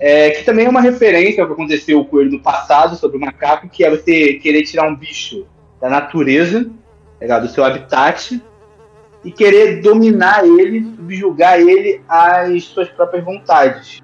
É, 0.00 0.30
que 0.30 0.44
também 0.44 0.66
é 0.66 0.68
uma 0.68 0.80
referência 0.80 1.42
ao 1.42 1.48
que 1.48 1.54
aconteceu 1.54 2.04
com 2.04 2.20
ele 2.20 2.30
no 2.30 2.40
passado 2.40 2.94
sobre 2.94 3.16
o 3.16 3.20
macaco, 3.20 3.68
que 3.68 3.84
é 3.84 3.90
você 3.90 4.34
querer 4.34 4.62
tirar 4.62 4.88
um 4.88 4.94
bicho 4.94 5.44
da 5.80 5.88
natureza, 5.88 6.64
tá 6.64 6.70
ligado? 7.20 7.48
do 7.48 7.52
seu 7.52 7.64
habitat, 7.64 8.40
e 9.24 9.32
querer 9.32 9.80
dominar 9.80 10.44
ele, 10.44 10.84
subjugar 10.94 11.58
ele 11.58 12.00
às 12.08 12.62
suas 12.64 12.88
próprias 12.88 13.24
vontades, 13.24 14.00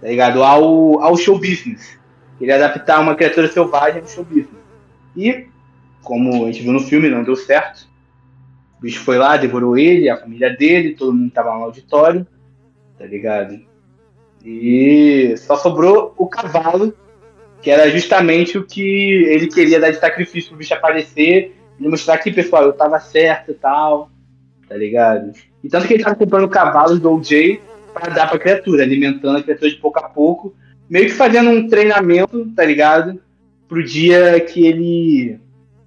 tá 0.00 0.08
ligado? 0.08 0.42
Ao, 0.42 0.98
ao 1.02 1.14
show 1.14 1.38
business. 1.38 1.98
Querer 2.38 2.52
adaptar 2.52 3.00
uma 3.00 3.14
criatura 3.14 3.46
selvagem 3.46 4.00
ao 4.00 4.08
show 4.08 4.24
business. 4.24 4.64
E 5.14 5.46
como 6.04 6.44
a 6.44 6.52
gente 6.52 6.62
viu 6.62 6.72
no 6.72 6.80
filme, 6.80 7.08
não 7.08 7.24
deu 7.24 7.34
certo. 7.34 7.88
O 8.78 8.82
bicho 8.82 9.00
foi 9.00 9.18
lá, 9.18 9.36
devorou 9.36 9.76
ele, 9.76 10.08
a 10.08 10.16
família 10.16 10.54
dele, 10.54 10.94
todo 10.94 11.12
mundo 11.12 11.32
tava 11.32 11.54
no 11.54 11.64
auditório, 11.64 12.26
tá 12.98 13.06
ligado? 13.06 13.58
E 14.44 15.34
só 15.38 15.56
sobrou 15.56 16.14
o 16.18 16.26
cavalo, 16.26 16.94
que 17.62 17.70
era 17.70 17.90
justamente 17.90 18.58
o 18.58 18.64
que 18.64 19.24
ele 19.28 19.48
queria 19.48 19.80
dar 19.80 19.90
de 19.90 19.98
sacrifício 19.98 20.50
pro 20.50 20.58
bicho 20.58 20.74
aparecer 20.74 21.56
e 21.80 21.88
mostrar 21.88 22.18
que, 22.18 22.30
pessoal, 22.30 22.64
eu 22.64 22.74
tava 22.74 23.00
certo 23.00 23.52
e 23.52 23.54
tal, 23.54 24.10
tá 24.68 24.76
ligado? 24.76 25.32
E 25.62 25.68
tanto 25.68 25.86
que 25.88 25.94
ele 25.94 26.04
tava 26.04 26.14
comprando 26.14 26.48
cavalos 26.48 27.00
do 27.00 27.10
OJ 27.10 27.60
para 27.94 28.12
dar 28.12 28.28
pra 28.28 28.38
criatura, 28.38 28.82
alimentando 28.82 29.38
a 29.38 29.42
criatura 29.42 29.70
de 29.70 29.76
pouco 29.76 29.98
a 29.98 30.08
pouco, 30.08 30.54
meio 30.90 31.06
que 31.06 31.12
fazendo 31.12 31.48
um 31.48 31.66
treinamento, 31.66 32.46
tá 32.54 32.64
ligado? 32.64 33.18
Pro 33.66 33.82
dia 33.82 34.38
que 34.40 34.66
ele 34.66 35.40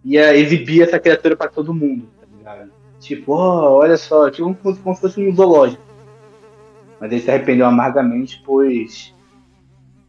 ia 0.08 0.36
exibir 0.38 0.84
essa 0.84 1.00
criatura 1.00 1.36
para 1.36 1.50
todo 1.50 1.74
mundo, 1.74 2.08
tá 2.20 2.28
ligado? 2.38 2.72
Tipo, 3.00 3.34
oh, 3.34 3.78
olha 3.78 3.98
só, 3.98 4.30
tipo 4.32 4.56
como, 4.56 4.96
se 4.96 5.02
fosse 5.02 5.20
um 5.20 5.36
zoológico. 5.36 5.84
Mas 7.00 7.12
ele 7.12 7.22
se 7.22 7.30
arrependeu 7.30 7.66
amargamente, 7.66 8.42
pois 8.46 9.14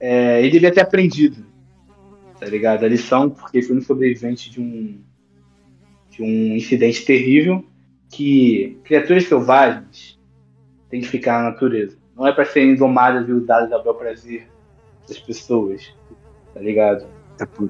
é, 0.00 0.40
ele 0.40 0.50
devia 0.50 0.72
ter 0.72 0.80
aprendido, 0.80 1.44
tá 2.38 2.46
ligado? 2.46 2.84
A 2.84 2.88
lição, 2.88 3.28
porque 3.28 3.60
foi 3.60 3.76
um 3.76 3.82
sobrevivente 3.82 4.50
de 4.50 4.60
um, 4.60 5.00
de 6.10 6.22
um 6.22 6.56
incidente 6.56 7.04
terrível 7.04 7.64
que 8.08 8.78
criaturas 8.84 9.24
selvagens 9.24 10.18
têm 10.88 11.00
que 11.00 11.08
ficar 11.08 11.42
na 11.42 11.50
natureza. 11.50 11.98
Não 12.16 12.26
é 12.26 12.32
para 12.32 12.44
serem 12.44 12.74
domadas 12.74 13.28
e 13.28 13.32
usadas 13.32 13.70
ao 13.72 13.82
bel 13.82 13.94
prazer 13.94 14.48
das 15.06 15.18
pessoas, 15.18 15.92
tá 16.54 16.60
ligado? 16.60 17.06
É 17.40 17.44
por, 17.44 17.68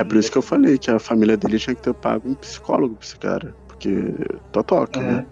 é 0.00 0.04
por 0.04 0.16
isso 0.16 0.32
que 0.32 0.38
eu 0.38 0.42
falei 0.42 0.78
que 0.78 0.90
a 0.90 0.98
família 0.98 1.36
dele 1.36 1.58
tinha 1.58 1.74
que 1.74 1.82
ter 1.82 1.92
pago 1.92 2.26
um 2.26 2.34
psicólogo 2.34 2.94
pra 2.94 3.04
esse 3.04 3.18
cara. 3.18 3.54
Porque 3.68 4.14
totoca, 4.50 4.98
é. 4.98 5.02
né? 5.02 5.26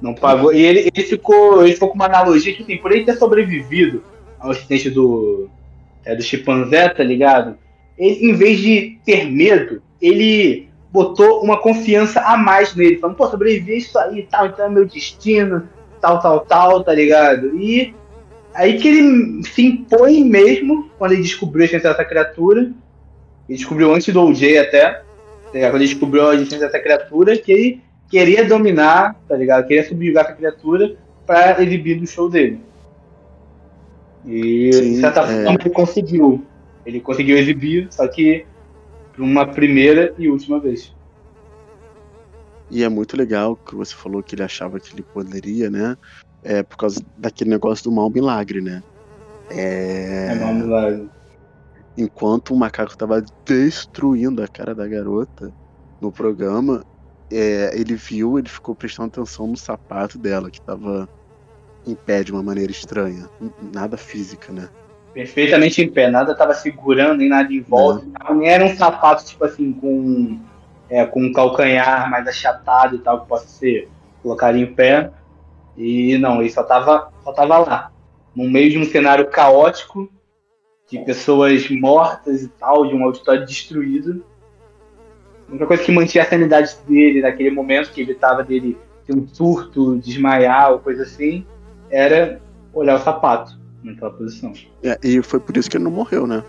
Não 0.00 0.14
pagou. 0.14 0.52
E 0.52 0.60
ele, 0.60 0.88
ele, 0.94 1.06
ficou, 1.06 1.64
ele 1.64 1.74
ficou 1.74 1.88
com 1.88 1.96
uma 1.96 2.06
analogia 2.06 2.54
que, 2.54 2.62
assim, 2.62 2.76
por 2.76 2.92
ele 2.92 3.04
ter 3.04 3.16
sobrevivido 3.16 4.04
ao 4.38 4.52
acidente 4.52 4.88
do, 4.90 5.50
é, 6.04 6.14
do 6.14 6.22
chimpanzé, 6.22 6.88
tá 6.88 7.02
ligado? 7.02 7.58
Ele, 7.98 8.30
em 8.30 8.32
vez 8.34 8.60
de 8.60 8.96
ter 9.04 9.28
medo, 9.28 9.82
ele 10.00 10.68
botou 10.92 11.42
uma 11.42 11.60
confiança 11.60 12.20
a 12.20 12.36
mais 12.36 12.76
nele. 12.76 12.98
Falando, 12.98 13.16
pô, 13.16 13.26
sobrevivi 13.26 13.78
isso 13.78 13.98
aí 13.98 14.20
e 14.20 14.22
tal, 14.22 14.46
então 14.46 14.66
é 14.66 14.68
meu 14.68 14.84
destino, 14.84 15.68
tal, 16.00 16.20
tal, 16.20 16.40
tal, 16.46 16.84
tá 16.84 16.94
ligado? 16.94 17.56
E 17.60 17.92
aí 18.54 18.78
que 18.78 18.86
ele 18.86 19.42
se 19.42 19.66
impõe 19.66 20.24
mesmo, 20.24 20.88
quando 20.96 21.12
ele 21.12 21.22
descobriu 21.22 21.62
a 21.62 21.64
existência 21.64 21.90
dessa 21.90 22.04
criatura, 22.04 22.70
ele 23.48 23.56
descobriu 23.56 23.94
antes 23.94 24.12
do 24.12 24.20
OJ 24.20 24.58
até, 24.58 24.90
tá 24.90 25.02
quando 25.52 25.76
ele 25.76 25.86
descobriu 25.86 26.28
a 26.28 26.34
existência 26.34 26.66
dessa 26.66 26.78
criatura, 26.78 27.36
que 27.38 27.50
ele 27.50 27.82
queria 28.08 28.46
dominar, 28.46 29.14
tá 29.26 29.36
ligado? 29.36 29.66
Queria 29.66 29.88
subjugar 29.88 30.26
essa 30.26 30.34
criatura 30.34 30.96
para 31.26 31.62
exibir 31.62 31.98
no 31.98 32.06
show 32.06 32.28
dele. 32.28 32.60
E 34.26 34.70
Sim, 34.72 34.92
de 34.94 35.00
certa 35.00 35.20
é... 35.22 35.44
forma 35.44 35.58
ele 35.60 35.70
conseguiu. 35.70 36.44
Ele 36.84 37.00
conseguiu 37.00 37.38
exibir, 37.38 37.88
só 37.90 38.06
que 38.06 38.44
por 39.14 39.22
uma 39.22 39.46
primeira 39.46 40.14
e 40.18 40.28
última 40.28 40.60
vez. 40.60 40.94
E 42.70 42.84
é 42.84 42.88
muito 42.88 43.16
legal 43.16 43.56
que 43.56 43.74
você 43.74 43.94
falou 43.94 44.22
que 44.22 44.34
ele 44.34 44.42
achava 44.42 44.78
que 44.78 44.94
ele 44.94 45.02
poderia, 45.02 45.70
né? 45.70 45.96
É 46.42 46.62
por 46.62 46.76
causa 46.76 47.02
daquele 47.16 47.50
negócio 47.50 47.84
do 47.84 47.92
mal 47.92 48.10
milagre, 48.10 48.60
né? 48.60 48.82
É, 49.50 50.28
é 50.32 50.34
mal 50.34 50.54
milagre 50.54 51.08
enquanto 51.98 52.54
o 52.54 52.56
macaco 52.56 52.92
estava 52.92 53.24
destruindo 53.44 54.42
a 54.42 54.46
cara 54.46 54.72
da 54.72 54.86
garota 54.86 55.52
no 56.00 56.12
programa, 56.12 56.84
é, 57.30 57.72
ele 57.74 57.96
viu, 57.96 58.38
ele 58.38 58.48
ficou 58.48 58.74
prestando 58.74 59.08
atenção 59.08 59.48
no 59.48 59.56
sapato 59.56 60.16
dela, 60.16 60.48
que 60.48 60.60
estava 60.60 61.08
em 61.84 61.96
pé 61.96 62.22
de 62.22 62.30
uma 62.30 62.42
maneira 62.42 62.70
estranha. 62.70 63.28
Nada 63.74 63.96
física, 63.96 64.52
né? 64.52 64.68
Perfeitamente 65.12 65.82
em 65.82 65.90
pé, 65.90 66.08
nada 66.08 66.32
estava 66.32 66.54
segurando, 66.54 67.18
nem 67.18 67.28
nada 67.28 67.52
em 67.52 67.60
volta. 67.60 68.06
Não. 68.28 68.36
Nem 68.36 68.48
era 68.48 68.64
um 68.64 68.76
sapato, 68.76 69.24
tipo 69.24 69.44
assim, 69.44 69.72
com, 69.72 70.38
é, 70.88 71.04
com 71.04 71.20
um 71.20 71.32
calcanhar 71.32 72.08
mais 72.08 72.28
achatado 72.28 72.94
e 72.94 72.98
tal, 73.00 73.22
que 73.22 73.28
possa 73.28 73.48
ser 73.48 73.88
colocado 74.22 74.56
em 74.56 74.72
pé. 74.72 75.10
E 75.76 76.16
não, 76.18 76.40
ele 76.40 76.50
só 76.50 76.62
estava 76.62 77.10
só 77.24 77.32
tava 77.32 77.58
lá. 77.58 77.90
No 78.34 78.48
meio 78.48 78.70
de 78.70 78.78
um 78.78 78.84
cenário 78.84 79.28
caótico, 79.28 80.08
de 80.90 80.98
pessoas 81.00 81.68
mortas 81.70 82.42
e 82.42 82.48
tal, 82.48 82.86
de 82.86 82.94
um 82.94 83.04
auditório 83.04 83.44
destruído. 83.44 84.24
A 85.46 85.50
única 85.50 85.66
coisa 85.66 85.82
que 85.82 85.92
mantinha 85.92 86.24
a 86.24 86.26
sanidade 86.26 86.76
dele 86.86 87.22
naquele 87.22 87.50
momento, 87.50 87.90
que 87.92 88.00
evitava 88.00 88.42
dele 88.42 88.76
ter 89.06 89.16
um 89.16 89.26
surto, 89.26 89.98
desmaiar 89.98 90.72
ou 90.72 90.78
coisa 90.78 91.02
assim, 91.02 91.44
era 91.90 92.40
olhar 92.72 92.96
o 92.96 93.02
sapato 93.02 93.58
naquela 93.82 94.10
posição. 94.10 94.52
É, 94.82 94.98
e 95.02 95.22
foi 95.22 95.40
por 95.40 95.56
isso 95.56 95.70
que 95.70 95.76
ele 95.76 95.84
não 95.84 95.90
morreu, 95.90 96.26
né? 96.26 96.42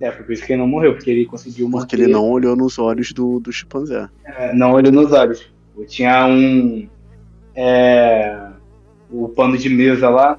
É, 0.00 0.12
foi 0.12 0.24
por 0.24 0.32
isso 0.32 0.44
que 0.44 0.52
ele 0.52 0.60
não 0.60 0.68
morreu, 0.68 0.94
porque 0.94 1.10
ele 1.10 1.26
conseguiu 1.26 1.68
manter... 1.68 1.96
Porque 1.96 1.96
ele 1.96 2.12
não 2.12 2.28
olhou 2.28 2.54
nos 2.54 2.78
olhos 2.78 3.12
do, 3.12 3.40
do 3.40 3.52
chimpanzé. 3.52 4.08
É, 4.24 4.54
não 4.54 4.72
olhou 4.72 4.92
nos 4.92 5.12
olhos. 5.12 5.50
Tinha 5.86 6.26
um, 6.26 6.88
é, 7.54 8.48
o 9.10 9.28
pano 9.28 9.56
de 9.56 9.68
mesa 9.68 10.08
lá, 10.08 10.38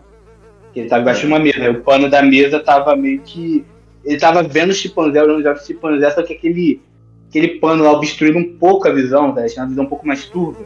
ele 0.75 0.87
tava 0.87 1.01
embaixo 1.01 1.21
de 1.21 1.27
uma 1.27 1.39
mesa. 1.39 1.71
O 1.71 1.81
pano 1.81 2.09
da 2.09 2.21
mesa 2.21 2.59
tava 2.59 2.95
meio 2.95 3.21
que. 3.21 3.65
Ele 4.03 4.17
tava 4.17 4.43
vendo 4.43 4.69
os 4.69 4.77
chimpanzés, 4.77 5.23
olhando 5.23 5.51
os 5.51 5.65
chimpanzés, 5.65 6.13
só 6.13 6.23
que 6.23 6.33
aquele, 6.33 6.81
aquele 7.27 7.59
pano 7.59 7.83
lá 7.83 7.91
obstruindo 7.91 8.37
um 8.37 8.57
pouco 8.57 8.87
a 8.87 8.91
visão, 8.91 9.33
tá? 9.33 9.41
deixando 9.41 9.65
a 9.65 9.69
visão 9.69 9.85
um 9.85 9.89
pouco 9.89 10.07
mais 10.07 10.25
turva. 10.25 10.65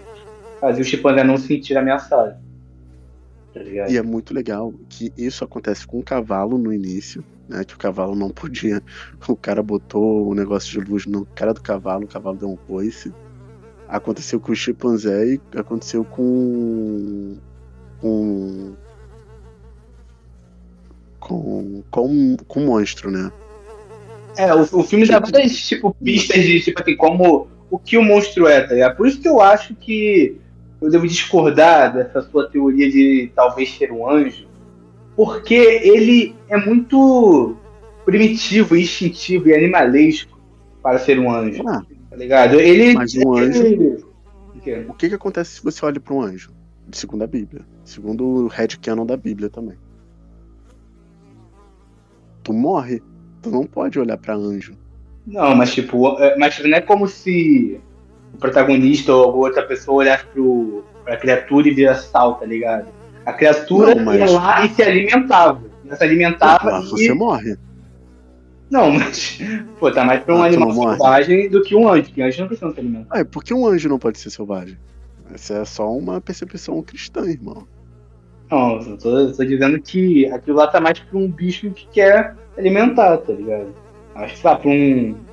Fazia 0.61 0.81
o 0.81 0.85
chimpanzé 0.85 1.23
não 1.23 1.37
se 1.37 1.47
sentir 1.47 1.77
ameaçado. 1.77 2.35
Tá? 3.53 3.61
E 3.89 3.97
é 3.97 4.01
muito 4.01 4.33
legal 4.33 4.73
que 4.89 5.11
isso 5.17 5.43
acontece 5.43 5.85
com 5.85 5.99
o 5.99 6.03
cavalo 6.03 6.57
no 6.57 6.73
início, 6.73 7.23
né? 7.47 7.63
Que 7.63 7.75
o 7.75 7.77
cavalo 7.77 8.15
não 8.15 8.29
podia. 8.29 8.81
O 9.27 9.35
cara 9.35 9.61
botou 9.61 10.27
o 10.27 10.33
negócio 10.33 10.71
de 10.71 10.89
luz 10.89 11.05
no 11.05 11.25
cara 11.25 11.53
do 11.53 11.61
cavalo, 11.61 12.05
o 12.05 12.07
cavalo 12.07 12.37
deu 12.37 12.49
um 12.49 12.55
coice. 12.55 13.13
Aconteceu 13.87 14.39
com 14.39 14.51
o 14.51 14.55
chimpanzé 14.55 15.33
e 15.33 15.41
aconteceu 15.55 16.03
com. 16.03 17.37
com. 17.99 18.73
Com. 21.27 21.83
com, 21.89 22.37
com 22.47 22.63
o 22.63 22.65
monstro, 22.65 23.09
né? 23.11 23.31
É, 24.37 24.53
o, 24.53 24.61
o 24.61 24.83
filme 24.83 25.05
dá 25.05 25.19
várias 25.19 25.55
tipo, 25.55 25.95
pistas 26.03 26.41
de 26.43 26.59
tipo 26.61 26.81
assim, 26.81 26.95
como 26.95 27.47
o 27.69 27.77
que 27.79 27.97
o 27.97 28.03
monstro 28.03 28.47
é, 28.47 28.61
tá 28.61 28.73
ligado? 28.73 28.97
Por 28.97 29.07
isso 29.07 29.21
que 29.21 29.27
eu 29.27 29.39
acho 29.41 29.75
que 29.75 30.37
eu 30.81 30.89
devo 30.89 31.07
discordar 31.07 31.93
dessa 31.93 32.21
sua 32.23 32.49
teoria 32.49 32.89
de 32.91 33.31
talvez 33.35 33.71
ser 33.75 33.91
um 33.91 34.09
anjo, 34.09 34.47
porque 35.15 35.53
ele 35.53 36.35
é 36.49 36.57
muito 36.57 37.55
primitivo, 38.05 38.75
instintivo 38.75 39.47
e 39.49 39.53
animalesco 39.53 40.37
para 40.81 40.99
ser 40.99 41.19
um 41.19 41.31
anjo. 41.31 41.63
Ah, 41.67 41.81
Tá 42.09 42.17
ligado? 42.17 42.59
Ele. 42.59 42.93
Mas 42.93 43.15
um 43.15 43.35
anjo- 43.35 43.65
ele- 43.65 44.03
O 44.55 44.59
quê? 44.61 44.85
o 44.87 44.93
que, 44.93 45.09
que 45.09 45.15
acontece 45.15 45.55
se 45.55 45.63
você 45.63 45.83
olha 45.85 45.99
para 45.99 46.13
um 46.13 46.21
anjo? 46.21 46.51
Segundo 46.91 47.23
a 47.23 47.27
Bíblia. 47.27 47.63
Segundo 47.83 48.23
o 48.25 48.47
headcanon 48.47 49.05
da 49.05 49.17
Bíblia 49.17 49.49
também. 49.49 49.77
Tu 52.43 52.53
morre. 52.53 53.01
Tu 53.41 53.49
não 53.49 53.65
pode 53.65 53.99
olhar 53.99 54.17
para 54.17 54.35
anjo. 54.35 54.73
Não, 55.25 55.55
mas 55.55 55.73
tipo, 55.73 56.17
é- 56.19 56.37
mas 56.37 56.59
não 56.63 56.75
é 56.77 56.81
como 56.81 57.07
se 57.07 57.79
o 58.33 58.37
protagonista 58.37 59.13
ou 59.13 59.23
alguma 59.23 59.45
outra 59.47 59.63
pessoa 59.63 59.97
olhasse 59.97 60.25
pro, 60.27 60.83
pra 61.03 61.17
criatura 61.17 61.67
e 61.67 61.71
virasse 61.73 62.09
sal, 62.09 62.35
tá 62.35 62.45
ligado? 62.45 62.87
A 63.25 63.31
criatura 63.33 63.95
Não, 63.95 64.03
mas- 64.05 64.19
ia 64.19 64.37
lá 64.37 64.65
e 64.65 64.69
se 64.69 64.81
alimentava. 64.83 65.61
Ela 65.85 65.95
se 65.95 66.03
alimentava 66.03 66.69
Lá 66.69 66.81
e. 66.81 66.85
você 66.89 67.13
morre. 67.13 67.57
Não, 68.69 68.91
mas. 68.91 69.39
Pô, 69.79 69.91
tá 69.91 70.03
mais 70.03 70.23
pra 70.23 70.35
um 70.35 70.41
Ah, 70.41 70.47
animal 70.47 70.73
morre? 70.73 70.89
selvagem 70.97 71.49
do 71.49 71.61
que 71.61 71.75
um 71.75 71.87
anjo, 71.87 72.03
porque 72.05 72.21
anjo 72.21 72.41
não 72.41 72.47
precisa 72.47 72.71
se 72.73 72.79
alimentar. 72.79 73.19
Ah, 73.19 73.23
por 73.25 73.43
que 73.43 73.53
um 73.53 73.67
anjo 73.67 73.87
não 73.87 73.99
pode 73.99 74.17
ser 74.19 74.29
selvagem? 74.29 74.77
Essa 75.33 75.55
é 75.55 75.65
só 75.65 75.89
uma 75.95 76.19
percepção 76.19 76.81
cristã, 76.81 77.21
irmão. 77.25 77.65
Não, 78.53 78.79
eu 78.87 78.97
tô, 78.99 79.17
eu 79.19 79.35
tô 79.35 79.43
dizendo 79.43 79.81
que 79.81 80.27
aquilo 80.27 80.57
lá 80.57 80.67
tá 80.67 80.79
mais 80.79 80.99
pra 80.99 81.17
um 81.17 81.31
bicho 81.31 81.71
que 81.73 81.89
quer 81.91 82.37
alimentar, 82.55 83.17
tá 83.17 83.33
ligado? 83.33 83.75
Acho 84.13 84.39
que 84.39 84.45
lá 84.45 84.55
pra 84.55 84.69
um. 84.69 85.25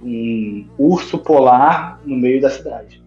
um 0.00 0.70
urso 0.78 1.18
polar 1.18 2.00
no 2.04 2.16
meio 2.16 2.40
da 2.40 2.50
cidade. 2.50 3.02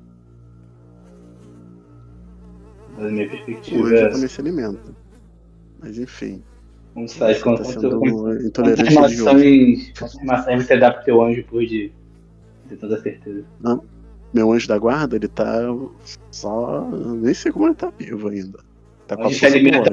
Da 2.87 3.09
minha 3.09 3.27
perspectiva 3.27 3.87
anjo 3.87 3.95
é 3.95 4.09
também 4.09 4.27
se 4.29 4.41
alimenta. 4.41 4.93
Mas 5.79 5.97
enfim. 5.97 6.43
Você 6.93 7.17
faz 7.17 7.37
Você 7.37 7.43
com 7.43 7.55
tá 7.55 7.63
sendo 7.63 7.99
com- 7.99 8.31
intolerante 8.45 8.95
maçãs 10.23 10.65
você 10.65 10.77
dá 10.77 10.91
pro 10.91 11.03
teu 11.03 11.21
anjo 11.21 11.43
por 11.45 11.65
dia? 11.65 11.91
Com 12.69 12.77
toda 12.77 13.01
certeza. 13.01 13.47
Meu 14.33 14.51
anjo 14.51 14.67
da 14.67 14.77
guarda, 14.77 15.15
ele 15.15 15.27
tá 15.27 15.45
só. 16.31 16.89
Nem 17.15 17.33
sei 17.33 17.51
como 17.51 17.67
ele 17.67 17.75
tá 17.75 17.91
vivo 17.97 18.29
ainda. 18.29 18.63
Tá 19.15 19.23
a 19.23 19.27
anjo 19.27 19.39
se 19.39 19.45
alimenta, 19.45 19.91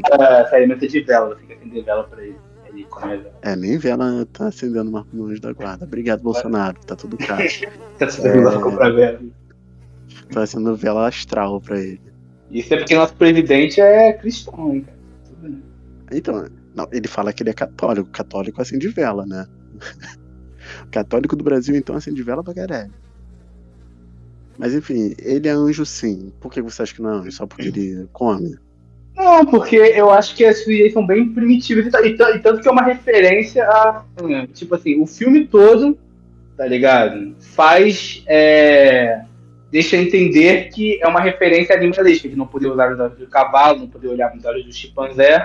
se 0.48 0.54
alimenta 0.54 0.86
de 0.86 1.00
vela, 1.00 1.36
que 1.36 1.52
acender 1.52 1.84
vela 1.84 2.04
pra 2.04 2.22
ele. 2.24 2.36
A 2.92 3.06
vela. 3.06 3.32
É, 3.42 3.56
nem 3.56 3.76
vela 3.78 4.26
tá 4.32 4.48
acendendo 4.48 5.04
no 5.12 5.26
anjo 5.26 5.40
da 5.40 5.52
guarda. 5.52 5.84
Obrigado, 5.84 6.22
Bolsonaro. 6.22 6.78
Tá 6.86 6.94
tudo 6.94 7.16
caro. 7.16 7.42
Você 7.98 8.28
É. 8.28 8.38
é... 8.38 8.60
comprar 8.60 8.90
vela. 8.90 9.20
Tô 10.32 10.40
acendendo 10.40 10.76
vela 10.76 11.08
astral 11.08 11.60
pra 11.60 11.80
ele. 11.80 12.00
Isso 12.50 12.72
é 12.72 12.78
porque 12.78 12.94
nosso 12.94 13.14
presidente 13.14 13.80
é 13.80 14.12
cristão, 14.12 14.74
hein, 14.74 14.82
cara. 14.82 14.98
Tudo 15.24 15.42
bem. 15.42 15.62
Então, 16.12 16.46
não, 16.74 16.88
ele 16.92 17.08
fala 17.08 17.32
que 17.32 17.42
ele 17.42 17.50
é 17.50 17.54
católico. 17.54 18.08
Católico 18.10 18.62
acende 18.62 18.88
vela, 18.88 19.26
né? 19.26 19.46
católico 20.90 21.34
do 21.34 21.44
Brasil, 21.44 21.74
então, 21.74 21.96
acende 21.96 22.22
vela 22.22 22.42
pra 22.44 22.54
caralho. 22.54 22.92
Mas 24.56 24.74
enfim, 24.74 25.14
ele 25.18 25.48
é 25.48 25.52
anjo 25.52 25.84
sim. 25.84 26.32
Por 26.40 26.50
que 26.52 26.60
você 26.62 26.82
acha 26.82 26.94
que 26.94 27.02
não 27.02 27.10
é 27.10 27.14
anjo? 27.18 27.32
Só 27.32 27.46
porque 27.46 27.68
ele 27.68 28.08
come? 28.12 28.56
Não, 29.18 29.44
porque 29.44 29.74
eu 29.74 30.10
acho 30.10 30.36
que 30.36 30.44
as 30.44 30.62
sujeitas 30.62 30.92
são 30.92 31.04
bem 31.04 31.28
primitivas 31.30 31.86
e, 31.86 32.06
e 32.06 32.10
e 32.10 32.38
tanto 32.38 32.60
que 32.60 32.68
é 32.68 32.70
uma 32.70 32.84
referência 32.84 33.64
a. 33.64 34.04
Tipo 34.54 34.76
assim, 34.76 35.02
o 35.02 35.06
filme 35.06 35.44
todo, 35.44 35.98
tá 36.56 36.64
ligado? 36.64 37.34
Faz. 37.40 38.22
é, 38.28 39.22
deixa 39.72 39.96
entender 39.96 40.70
que 40.70 41.02
é 41.02 41.08
uma 41.08 41.20
referência 41.20 41.74
animalística, 41.74 42.28
de 42.28 42.36
não 42.36 42.46
poder 42.46 42.68
usar 42.68 42.92
os 42.92 43.00
olhos 43.00 43.18
do 43.18 43.26
cavalo, 43.26 43.80
não 43.80 43.88
poder 43.88 44.06
olhar 44.06 44.32
nos 44.32 44.44
olhos 44.44 44.64
do 44.64 44.72
chimpanzé, 44.72 45.38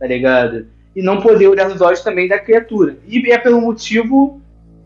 tá 0.00 0.06
ligado? 0.06 0.66
E 0.94 1.00
não 1.00 1.20
poder 1.20 1.46
olhar 1.46 1.68
nos 1.68 1.80
olhos 1.80 2.02
também 2.02 2.26
da 2.26 2.40
criatura. 2.40 2.98
E 3.06 3.30
é 3.30 3.38
pelo 3.38 3.60
motivo. 3.60 4.40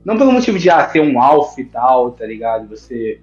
Não 0.04 0.16
pelo 0.16 0.30
motivo 0.30 0.58
de 0.58 0.70
ah, 0.70 0.86
ser 0.88 1.00
um 1.00 1.20
alfa 1.20 1.60
e 1.60 1.64
tal, 1.64 2.12
tá 2.12 2.24
ligado? 2.24 2.68
Você 2.68 3.18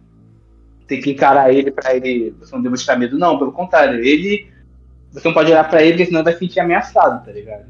tem 0.85 0.99
que 0.99 1.11
encarar 1.11 1.53
ele 1.53 1.69
pra 1.69 1.95
ele. 1.95 2.35
Você 2.39 2.53
não 2.53 2.63
demonstrar 2.63 2.97
medo, 2.97 3.17
não, 3.17 3.37
pelo 3.37 3.53
contrário. 3.53 4.03
Ele 4.03 4.51
você 5.13 5.27
não 5.27 5.33
pode 5.33 5.51
olhar 5.51 5.69
pra 5.69 5.83
ele, 5.83 6.05
senão 6.05 6.23
vai 6.23 6.33
se 6.33 6.39
sentir 6.39 6.59
ameaçado, 6.59 7.23
tá 7.23 7.31
ligado? 7.31 7.65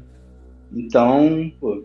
Então, 0.72 1.52
pô. 1.60 1.84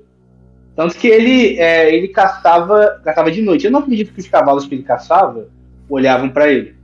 Tanto 0.73 0.95
que 0.95 1.07
ele, 1.07 1.59
é, 1.59 1.93
ele 1.93 2.07
caçava, 2.07 3.01
caçava 3.03 3.29
de 3.29 3.41
noite. 3.41 3.65
Eu 3.65 3.71
não 3.71 3.81
acredito 3.81 4.13
que 4.13 4.21
os 4.21 4.27
cavalos 4.29 4.65
que 4.65 4.75
ele 4.75 4.83
caçava 4.83 5.49
olhavam 5.89 6.29
pra 6.29 6.49
ele, 6.49 6.75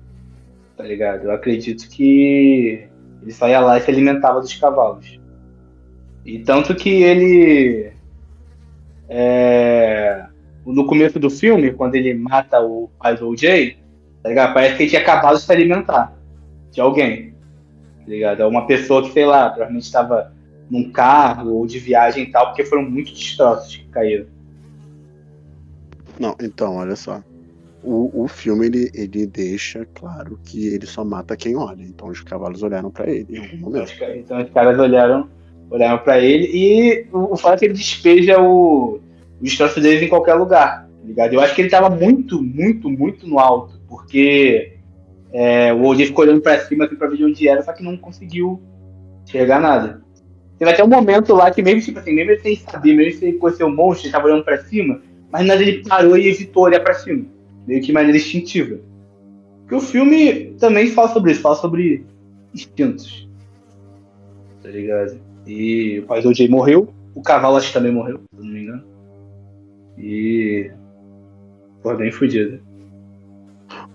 tá 0.75 0.83
ligado? 0.83 1.23
Eu 1.23 1.31
acredito 1.31 1.87
que 1.87 2.85
ele 3.21 3.31
saía 3.31 3.61
lá 3.61 3.77
e 3.77 3.81
se 3.81 3.89
alimentava 3.89 4.41
dos 4.41 4.53
cavalos. 4.53 5.17
E 6.25 6.39
tanto 6.39 6.75
que 6.75 6.89
ele. 6.89 7.93
é, 9.07 10.25
no 10.65 10.85
começo 10.85 11.17
do 11.17 11.29
filme, 11.29 11.71
quando 11.71 11.95
ele 11.95 12.13
mata 12.13 12.59
o 12.59 12.89
pai 12.99 13.15
do 13.15 13.29
OJ, 13.29 13.77
tá 14.21 14.27
ligado? 14.27 14.53
Parece 14.53 14.75
que 14.75 14.83
ele 14.83 14.89
tinha 14.89 15.01
acabado 15.01 15.37
de 15.37 15.43
se 15.43 15.51
alimentar 15.51 16.13
de 16.71 16.81
alguém 16.81 17.34
ligado? 18.11 18.41
É 18.41 18.45
uma 18.45 18.67
pessoa 18.67 19.03
que, 19.03 19.11
sei 19.11 19.25
lá, 19.25 19.49
provavelmente 19.49 19.83
estava 19.83 20.33
num 20.69 20.91
carro 20.91 21.53
ou 21.53 21.67
de 21.67 21.79
viagem 21.79 22.23
e 22.23 22.31
tal, 22.31 22.47
porque 22.47 22.65
foram 22.65 22.83
muitos 22.83 23.13
destroços 23.13 23.75
que 23.75 23.85
caíram. 23.89 24.25
Não, 26.19 26.35
então, 26.41 26.77
olha 26.77 26.95
só. 26.95 27.21
O, 27.83 28.23
o 28.23 28.27
filme, 28.27 28.65
ele, 28.65 28.91
ele 28.95 29.27
deixa 29.27 29.85
claro 29.93 30.39
que 30.43 30.67
ele 30.67 30.85
só 30.87 31.03
mata 31.03 31.37
quem 31.37 31.55
olha. 31.55 31.83
Então 31.83 32.07
os 32.07 32.21
cavalos 32.21 32.63
olharam 32.63 32.89
pra 32.89 33.09
ele 33.09 33.27
em 33.29 33.37
algum 33.37 33.57
momento. 33.57 33.93
Então 34.15 34.41
os 34.41 34.49
caras 34.49 34.79
olharam, 34.79 35.29
olharam 35.69 35.99
para 35.99 36.19
ele 36.19 36.49
e 36.51 37.07
o, 37.11 37.33
o 37.33 37.37
fato 37.37 37.55
é 37.55 37.57
que 37.59 37.65
ele 37.65 37.73
despeja 37.75 38.41
o, 38.41 38.99
o 39.39 39.43
destroço 39.43 39.79
deles 39.79 40.01
em 40.01 40.07
qualquer 40.07 40.33
lugar, 40.33 40.87
tá 40.87 41.07
ligado? 41.07 41.33
Eu 41.33 41.41
acho 41.41 41.53
que 41.53 41.61
ele 41.61 41.69
tava 41.69 41.89
muito, 41.89 42.41
muito, 42.41 42.89
muito 42.89 43.27
no 43.27 43.37
alto, 43.37 43.79
porque 43.87 44.74
é, 45.37 45.73
o 45.73 45.83
OJ 45.83 46.05
ficou 46.05 46.23
olhando 46.23 46.39
pra 46.39 46.57
cima 46.61 46.85
assim, 46.85 46.95
pra 46.95 47.09
ver 47.09 47.17
de 47.17 47.25
onde 47.25 47.45
era, 47.45 47.61
só 47.61 47.73
que 47.73 47.83
não 47.83 47.97
conseguiu 47.97 48.61
enxergar 49.25 49.59
nada. 49.59 50.01
Teve 50.57 50.71
até 50.71 50.81
um 50.81 50.87
momento 50.87 51.33
lá 51.33 51.51
que 51.51 51.61
mesmo, 51.61 51.81
tipo 51.81 51.99
assim, 51.99 52.13
mesmo 52.13 52.41
sem 52.41 52.55
saber, 52.55 52.95
mesmo 52.95 53.19
sem 53.19 53.37
conhecer 53.37 53.65
o 53.65 53.69
monstro, 53.69 54.05
ele 54.05 54.13
tava 54.13 54.27
olhando 54.27 54.45
pra 54.45 54.63
cima, 54.63 55.01
mas 55.29 55.45
nada 55.45 55.61
ele 55.61 55.83
parou 55.83 56.17
e 56.17 56.29
evitou 56.29 56.63
olhar 56.63 56.79
pra 56.79 56.93
cima. 56.93 57.25
Meio 57.67 57.81
que 57.81 57.87
de 57.87 57.91
maneira 57.91 58.17
instintiva. 58.17 58.79
Porque 59.59 59.75
o 59.75 59.81
filme 59.81 60.55
também 60.57 60.87
fala 60.87 61.09
sobre 61.09 61.33
isso, 61.33 61.41
fala 61.41 61.55
sobre 61.55 62.05
instintos. 62.53 63.27
Tá 64.63 64.69
ligado? 64.69 65.19
E 65.45 65.99
o 65.99 66.03
pai 66.03 66.21
do 66.21 66.29
OJ 66.29 66.47
morreu, 66.47 66.93
o 67.13 67.21
cavalo 67.21 67.57
acho 67.57 67.67
que 67.67 67.73
também 67.73 67.91
morreu, 67.91 68.21
se 68.33 68.41
não 68.41 68.53
me 68.53 68.61
engano. 68.61 68.83
E. 69.97 70.71
Pô, 71.83 71.93
bem 71.93 72.09
fudido. 72.09 72.64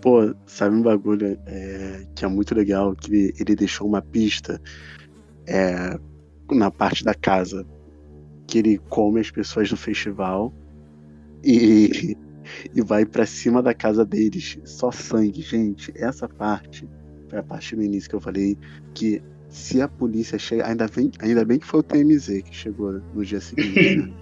Pô, 0.01 0.35
sabe 0.47 0.77
um 0.77 0.83
bagulho 0.83 1.39
é, 1.47 2.07
que 2.15 2.25
é 2.25 2.29
muito 2.29 2.55
legal? 2.55 2.95
Que 2.95 3.35
ele, 3.39 3.55
deixou 3.55 3.87
uma 3.87 4.01
pista 4.01 4.61
é, 5.47 5.99
na 6.51 6.71
parte 6.71 7.05
da 7.05 7.15
casa. 7.15 7.67
Que 8.47 8.59
ele 8.59 8.79
come 8.89 9.21
as 9.21 9.31
pessoas 9.31 9.71
no 9.71 9.77
festival 9.77 10.53
e, 11.45 12.17
e 12.75 12.83
vai 12.83 13.05
pra 13.05 13.27
cima 13.27 13.63
da 13.63 13.75
casa 13.75 14.05
deles. 14.05 14.59
Só 14.65 14.91
sangue, 14.91 15.43
gente. 15.43 15.93
Essa 15.95 16.29
parte 16.29 16.89
foi 17.29 17.39
a 17.39 17.43
parte 17.43 17.77
no 17.77 17.83
início 17.83 18.09
que 18.09 18.17
eu 18.17 18.21
falei 18.21 18.59
que 18.95 19.23
se 19.49 19.81
a 19.83 19.89
polícia 19.89 20.39
chega. 20.39 20.67
Ainda 20.67 20.89
bem, 20.89 21.11
ainda 21.21 21.45
bem 21.45 21.59
que 21.59 21.67
foi 21.67 21.81
o 21.81 21.83
TMZ 21.83 22.43
que 22.43 22.55
chegou 22.55 23.01
no 23.15 23.25
dia 23.25 23.41
seguinte, 23.41 23.97
né? 23.97 24.13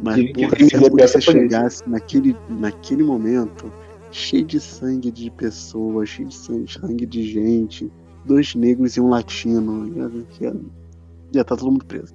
Mas 0.00 0.32
porra, 0.32 0.56
se 0.56 0.76
a 0.76 0.80
polícia 0.80 0.90
peça 0.90 1.18
a 1.18 1.22
polícia. 1.22 1.32
chegasse 1.32 1.88
naquele, 1.88 2.36
naquele 2.48 3.02
momento, 3.02 3.72
cheio 4.10 4.44
de 4.44 4.60
sangue 4.60 5.10
de 5.10 5.30
pessoas, 5.30 6.08
cheio 6.08 6.28
de 6.28 6.34
sangue 6.34 7.06
de 7.06 7.22
gente, 7.22 7.90
dois 8.24 8.54
negros 8.54 8.96
e 8.96 9.00
um 9.00 9.08
latino. 9.08 9.92
Já, 10.40 10.54
já 11.34 11.44
tá 11.44 11.56
todo 11.56 11.72
mundo 11.72 11.84
preso. 11.84 12.14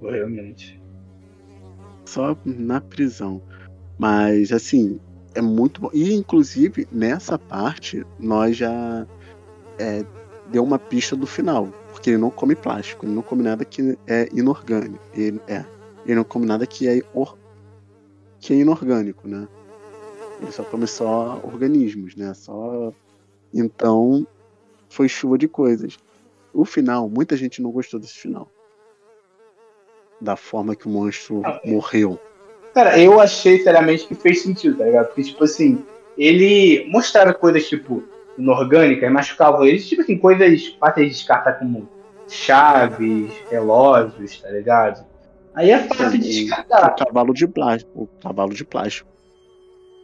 Realmente. 0.00 0.80
Só 2.04 2.36
na 2.44 2.80
prisão. 2.80 3.42
Mas, 3.98 4.52
assim, 4.52 5.00
é 5.34 5.42
muito 5.42 5.80
bom. 5.80 5.90
E, 5.92 6.12
inclusive, 6.14 6.86
nessa 6.90 7.38
parte, 7.38 8.04
nós 8.18 8.56
já 8.56 9.06
é, 9.78 10.04
deu 10.50 10.64
uma 10.64 10.78
pista 10.78 11.16
do 11.16 11.26
final. 11.26 11.68
Porque 11.92 12.10
ele 12.10 12.18
não 12.18 12.30
come 12.30 12.54
plástico, 12.54 13.04
ele 13.06 13.14
não 13.14 13.22
come 13.22 13.42
nada 13.42 13.64
que 13.64 13.98
é 14.06 14.28
inorgânico. 14.32 15.02
Ele, 15.14 15.40
é, 15.48 15.64
ele 16.04 16.16
não 16.16 16.24
come 16.24 16.46
nada 16.46 16.66
que 16.66 16.88
é, 16.88 17.02
or, 17.12 17.36
que 18.40 18.52
é 18.52 18.56
inorgânico, 18.56 19.26
né? 19.26 19.46
Ele 20.40 20.52
só 20.52 20.62
come 20.62 20.86
só 20.86 21.40
organismos, 21.42 22.14
né? 22.14 22.32
Só. 22.34 22.92
Então, 23.52 24.26
foi 24.88 25.08
chuva 25.08 25.36
de 25.36 25.48
coisas. 25.48 25.98
O 26.52 26.64
final, 26.64 27.08
muita 27.08 27.36
gente 27.36 27.60
não 27.60 27.70
gostou 27.70 27.98
desse 27.98 28.14
final. 28.14 28.48
Da 30.20 30.36
forma 30.36 30.74
que 30.74 30.86
o 30.86 30.90
monstro 30.90 31.42
ah, 31.44 31.60
é. 31.62 31.70
morreu. 31.70 32.18
Cara, 32.74 32.98
eu 32.98 33.20
achei 33.20 33.62
seriamente 33.62 34.06
que 34.06 34.14
fez 34.14 34.42
sentido, 34.42 34.78
tá 34.78 34.84
ligado? 34.84 35.06
Porque, 35.06 35.24
tipo 35.24 35.44
assim, 35.44 35.84
ele 36.16 36.88
mostrava 36.90 37.34
coisas, 37.34 37.68
tipo, 37.68 38.02
inorgânicas, 38.36 39.10
machucavam 39.10 39.64
eles, 39.66 39.88
tipo 39.88 40.02
assim, 40.02 40.16
coisas 40.16 40.66
fáceis 40.78 41.08
de 41.08 41.14
descartar 41.14 41.54
como 41.54 41.88
chaves, 42.28 43.32
relógios, 43.50 44.40
tá 44.40 44.50
ligado? 44.50 45.04
Aí 45.58 45.72
é 45.72 45.78
fácil 45.80 46.20
de 46.20 46.44
descartar. 46.44 46.92
O 46.92 47.04
cavalo 47.04 47.34
de 47.34 47.48
plástico. 47.48 48.02
O 48.02 48.06
cavalo 48.22 48.54
de 48.54 48.64
plástico. 48.64 49.10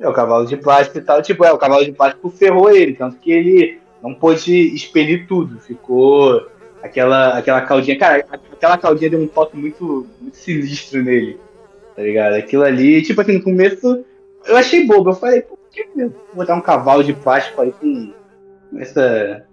É, 0.01 0.09
o 0.09 0.13
cavalo 0.13 0.47
de 0.47 0.57
plástico 0.57 0.99
e 0.99 1.01
tal. 1.01 1.23
Tipo, 1.23 1.45
é, 1.45 1.53
o 1.53 1.59
cavalo 1.59 1.85
de 1.85 1.93
plástico 1.93 2.29
ferrou 2.29 2.69
ele, 2.69 2.95
tanto 2.95 3.19
que 3.19 3.31
ele 3.31 3.79
não 4.03 4.13
pôde 4.13 4.75
expelir 4.75 5.29
tudo. 5.29 5.61
Ficou 5.61 6.45
aquela, 6.83 7.39
aquela 7.39 7.61
caldinha. 7.61 7.97
Cara, 7.97 8.27
aquela 8.53 8.77
caldinha 8.77 9.11
deu 9.11 9.21
um 9.21 9.29
toque 9.29 9.57
muito, 9.57 10.09
muito 10.21 10.37
sinistro 10.37 11.05
nele. 11.05 11.39
Tá 11.95 12.03
ligado? 12.03 12.35
Aquilo 12.35 12.65
ali, 12.65 13.01
tipo 13.03 13.21
assim, 13.21 13.35
no 13.35 13.45
começo 13.45 14.05
eu 14.47 14.57
achei 14.57 14.85
bobo. 14.85 15.11
Eu 15.11 15.15
falei, 15.15 15.41
por 15.41 15.57
que 15.71 15.87
botar 16.35 16.57
um 16.57 16.61
cavalo 16.61 17.05
de 17.05 17.13
plástico 17.13 17.63
aí 17.63 17.71
com 17.71 18.13
essa. 18.77 19.47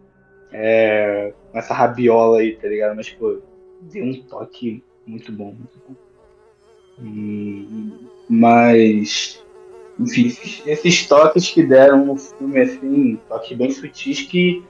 É, 0.51 1.31
com 1.51 1.59
essa 1.59 1.75
rabiola 1.75 2.39
aí, 2.39 2.55
tá 2.55 2.67
ligado? 2.67 2.95
Mas, 2.95 3.11
pô, 3.11 3.39
deu 3.81 4.03
um 4.03 4.19
toque 4.23 4.83
muito 5.05 5.31
bom, 5.31 5.55
muito 5.55 5.79
bom. 5.87 5.95
Mas, 8.29 9.43
enfim, 9.99 10.33
esses 10.65 11.07
toques 11.07 11.49
que 11.49 11.63
deram 11.63 12.05
no 12.05 12.17
filme, 12.17 12.59
assim, 12.59 13.19
toques 13.27 13.57
bem 13.57 13.71
sutis 13.71 14.21
que 14.21 14.63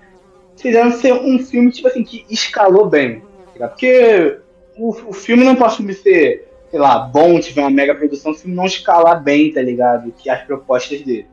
fizeram 0.57 0.91
ser 0.91 1.13
um 1.13 1.39
filme, 1.39 1.71
tipo 1.71 1.88
assim, 1.88 2.03
que 2.03 2.25
escalou 2.29 2.89
bem. 2.89 3.23
Tá 3.57 3.67
Porque 3.67 4.39
o, 4.77 4.89
o 4.89 5.13
filme 5.13 5.43
não 5.43 5.55
pode 5.55 5.93
ser, 5.93 6.47
sei 6.69 6.79
lá, 6.79 6.99
bom, 6.99 7.39
tiver 7.39 7.61
uma 7.61 7.69
mega 7.69 7.93
produção, 7.95 8.34
se 8.34 8.47
não 8.47 8.65
escalar 8.65 9.21
bem, 9.21 9.51
tá 9.51 9.61
ligado? 9.61 10.11
Que 10.11 10.29
as 10.29 10.43
propostas 10.43 11.01
dele. 11.01 11.27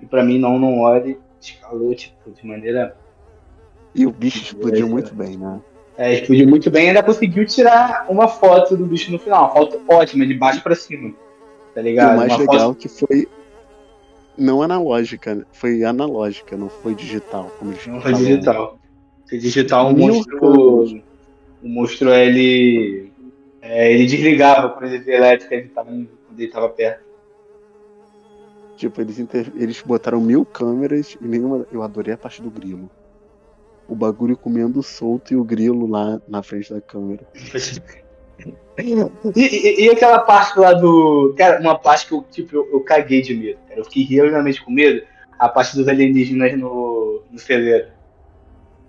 E 0.00 0.06
pra 0.06 0.24
mim, 0.24 0.38
não, 0.38 0.58
não 0.58 0.80
olhe, 0.80 1.18
escalou, 1.40 1.94
tipo, 1.94 2.30
de 2.30 2.46
maneira. 2.46 2.96
E 3.94 4.06
o 4.06 4.10
bicho 4.10 4.42
explodiu 4.42 4.88
muito 4.88 5.14
bem, 5.14 5.36
né? 5.36 5.60
É, 5.98 6.14
explodiu 6.14 6.46
muito 6.46 6.70
bem 6.70 6.84
e 6.84 6.88
ainda 6.88 7.02
conseguiu 7.02 7.44
tirar 7.44 8.06
uma 8.08 8.28
foto 8.28 8.76
do 8.76 8.86
bicho 8.86 9.10
no 9.10 9.18
final. 9.18 9.46
Uma 9.46 9.52
foto 9.52 9.82
ótima, 9.88 10.24
de 10.24 10.32
baixo 10.32 10.62
para 10.62 10.76
cima. 10.76 11.12
Tá 11.74 11.82
ligado? 11.82 12.14
O 12.14 12.16
mais 12.18 12.32
uma 12.32 12.38
legal 12.38 12.68
foto... 12.68 12.78
que 12.78 12.88
foi 12.88 13.28
não 14.36 14.62
analógica, 14.62 15.44
foi 15.52 15.82
analógica, 15.82 16.56
não 16.56 16.68
foi 16.68 16.94
digital. 16.94 17.50
Como 17.58 17.72
não 17.88 18.00
foi 18.00 18.14
digital. 18.14 18.78
Foi 19.28 19.38
digital, 19.38 19.90
o 19.90 19.98
monstro. 19.98 21.02
O 21.60 21.68
monstro 21.68 22.10
ele. 22.10 23.10
É, 23.60 23.92
ele 23.92 24.06
desligava 24.06 24.68
quando 24.68 24.92
ele 24.92 25.00
via 25.00 25.16
elétrica 25.16 25.56
ele 25.56 25.68
tava, 25.68 25.90
quando 25.90 26.08
ele 26.38 26.46
estava 26.46 26.68
perto. 26.68 27.02
Tipo, 28.76 29.00
eles, 29.00 29.18
inter... 29.18 29.52
eles 29.56 29.82
botaram 29.82 30.20
mil 30.20 30.44
câmeras 30.44 31.18
e 31.20 31.26
nenhuma. 31.26 31.66
Eu 31.72 31.82
adorei 31.82 32.14
a 32.14 32.16
parte 32.16 32.40
do 32.40 32.48
grilo 32.48 32.88
o 33.88 33.94
bagulho 33.94 34.36
comendo 34.36 34.82
solto 34.82 35.32
e 35.32 35.36
o 35.36 35.42
grilo 35.42 35.86
lá 35.86 36.20
na 36.28 36.42
frente 36.42 36.72
da 36.72 36.80
câmera. 36.80 37.26
E, 39.34 39.40
e, 39.40 39.86
e, 39.86 39.90
aquela 39.90 40.20
parte 40.20 40.56
lá 40.58 40.72
do. 40.72 41.34
Cara, 41.36 41.60
uma 41.60 41.76
parte 41.76 42.06
que 42.06 42.14
eu, 42.14 42.24
tipo, 42.30 42.54
eu, 42.54 42.68
eu 42.72 42.80
caguei 42.80 43.20
de 43.20 43.34
medo. 43.34 43.58
Cara. 43.66 43.80
Eu 43.80 43.84
fiquei 43.84 44.04
realmente 44.04 44.64
com 44.64 44.70
medo. 44.70 45.04
A 45.36 45.48
parte 45.48 45.74
dos 45.76 45.88
alienígenas 45.88 46.56
no, 46.56 47.22
no 47.30 47.38
celeiro. 47.38 47.88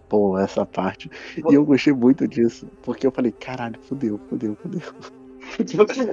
Pô, 0.08 0.38
essa 0.38 0.66
parte. 0.66 1.10
E 1.38 1.54
eu 1.54 1.64
gostei 1.64 1.93
muito 1.93 2.28
disso. 2.28 2.68
Porque 2.84 3.08
eu 3.08 3.12
falei, 3.12 3.32
caralho, 3.32 3.80
fudeu, 3.82 4.20
fudeu, 4.30 4.56
fudeu. 4.62 4.82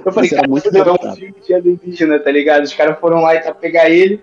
eu 0.05 0.11
falei, 0.11 0.29
cara, 0.29 0.47
muito 0.47 0.75
é 0.75 0.91
um 0.91 1.15
filme 1.15 1.35
de 1.45 1.53
alienígena, 1.53 2.19
tá 2.19 2.31
ligado? 2.31 2.63
Os 2.63 2.73
caras 2.73 2.99
foram 2.99 3.21
lá 3.21 3.35
e 3.35 3.41
tá 3.41 3.53
pegar 3.53 3.89
ele. 3.89 4.21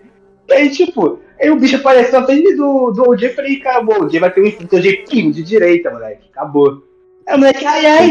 E 0.49 0.53
aí, 0.53 0.71
tipo, 0.71 1.21
Aí 1.41 1.51
o 1.51 1.57
bicho 1.57 1.77
apareceu 1.77 2.21
na 2.21 2.27
frente 2.27 2.55
do, 2.55 2.91
do 2.93 3.11
OJ 3.11 3.27
e 3.27 3.35
falei, 3.35 3.57
acabou, 3.57 4.01
o 4.01 4.05
OJ 4.05 4.21
vai 4.21 4.33
ter 4.33 4.41
um 4.41 4.47
instinto 4.47 4.77
OJ 4.77 5.05
pim, 5.09 5.31
de 5.31 5.43
direita, 5.43 5.91
moleque. 5.91 6.29
Acabou. 6.31 6.83
Aí 7.27 7.35
o 7.35 7.39
moleque, 7.39 7.65
ai, 7.65 7.87
ai. 7.87 8.11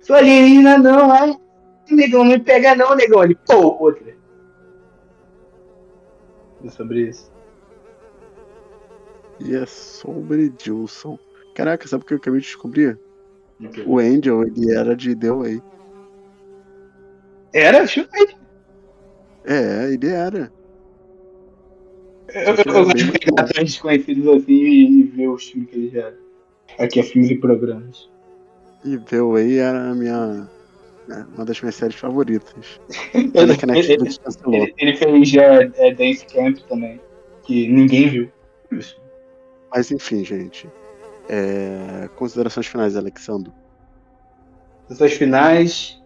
Sou 0.00 0.16
alienígena, 0.16 0.78
não, 0.78 1.12
ai. 1.12 1.36
Negão, 1.90 2.24
não 2.24 2.32
me 2.32 2.38
pega 2.38 2.74
não, 2.74 2.94
negão. 2.94 3.24
Ele, 3.24 3.34
pô, 3.34 3.76
outra. 3.80 4.14
É 6.64 6.70
sobre 6.70 7.08
isso. 7.08 7.30
E 9.40 9.54
é 9.54 9.64
sobre 9.66 10.52
Gilson. 10.58 11.18
Caraca, 11.54 11.86
sabe 11.86 12.02
o 12.02 12.06
que 12.06 12.14
eu 12.14 12.18
acabei 12.18 12.40
de 12.40 12.46
descobrir? 12.46 12.98
Okay. 13.64 13.84
O 13.86 13.98
Angel, 13.98 14.42
ele 14.42 14.72
era 14.72 14.94
de 14.94 15.14
The 15.14 15.30
Way. 15.30 15.62
Era? 17.52 17.86
Chuta 17.86 18.10
aí. 18.16 18.28
É, 19.44 19.92
ele 19.92 20.08
era. 20.08 20.52
Eu, 22.34 22.54
eu 22.54 22.84
gosto 22.84 22.94
de 22.94 23.10
pegar 23.10 23.42
atores 23.42 23.72
desconhecidos 23.72 24.26
assim 24.28 24.52
e, 24.52 25.02
ver 25.04 25.28
os 25.28 25.48
filmes 25.48 25.70
que 25.70 25.76
eles 25.76 25.92
já. 25.92 26.12
Aqui 26.78 27.00
é 27.00 27.02
filmes 27.02 27.30
e 27.30 27.36
programas. 27.36 28.08
E 28.84 28.96
Way 28.96 29.58
era 29.58 29.90
a 29.90 29.94
minha. 29.94 30.48
É, 31.10 31.24
uma 31.34 31.44
das 31.44 31.60
minhas 31.60 31.74
séries 31.74 31.96
favoritas. 31.96 32.80
ele, 33.14 33.32
ele, 33.34 33.96
ele, 33.96 34.74
ele, 34.76 34.96
fez 34.96 35.34
é, 35.34 35.70
é, 35.76 35.94
Dance 35.94 36.26
Camp 36.26 36.58
também, 36.68 37.00
que 37.44 37.66
ninguém 37.66 38.08
viu. 38.10 38.30
Mas 39.70 39.90
enfim, 39.90 40.22
gente. 40.22 40.68
É... 41.28 42.08
Considerações 42.16 42.66
finais, 42.66 42.96
Alexandre. 42.96 43.50
Considerações 44.86 45.18
finais. 45.18 46.02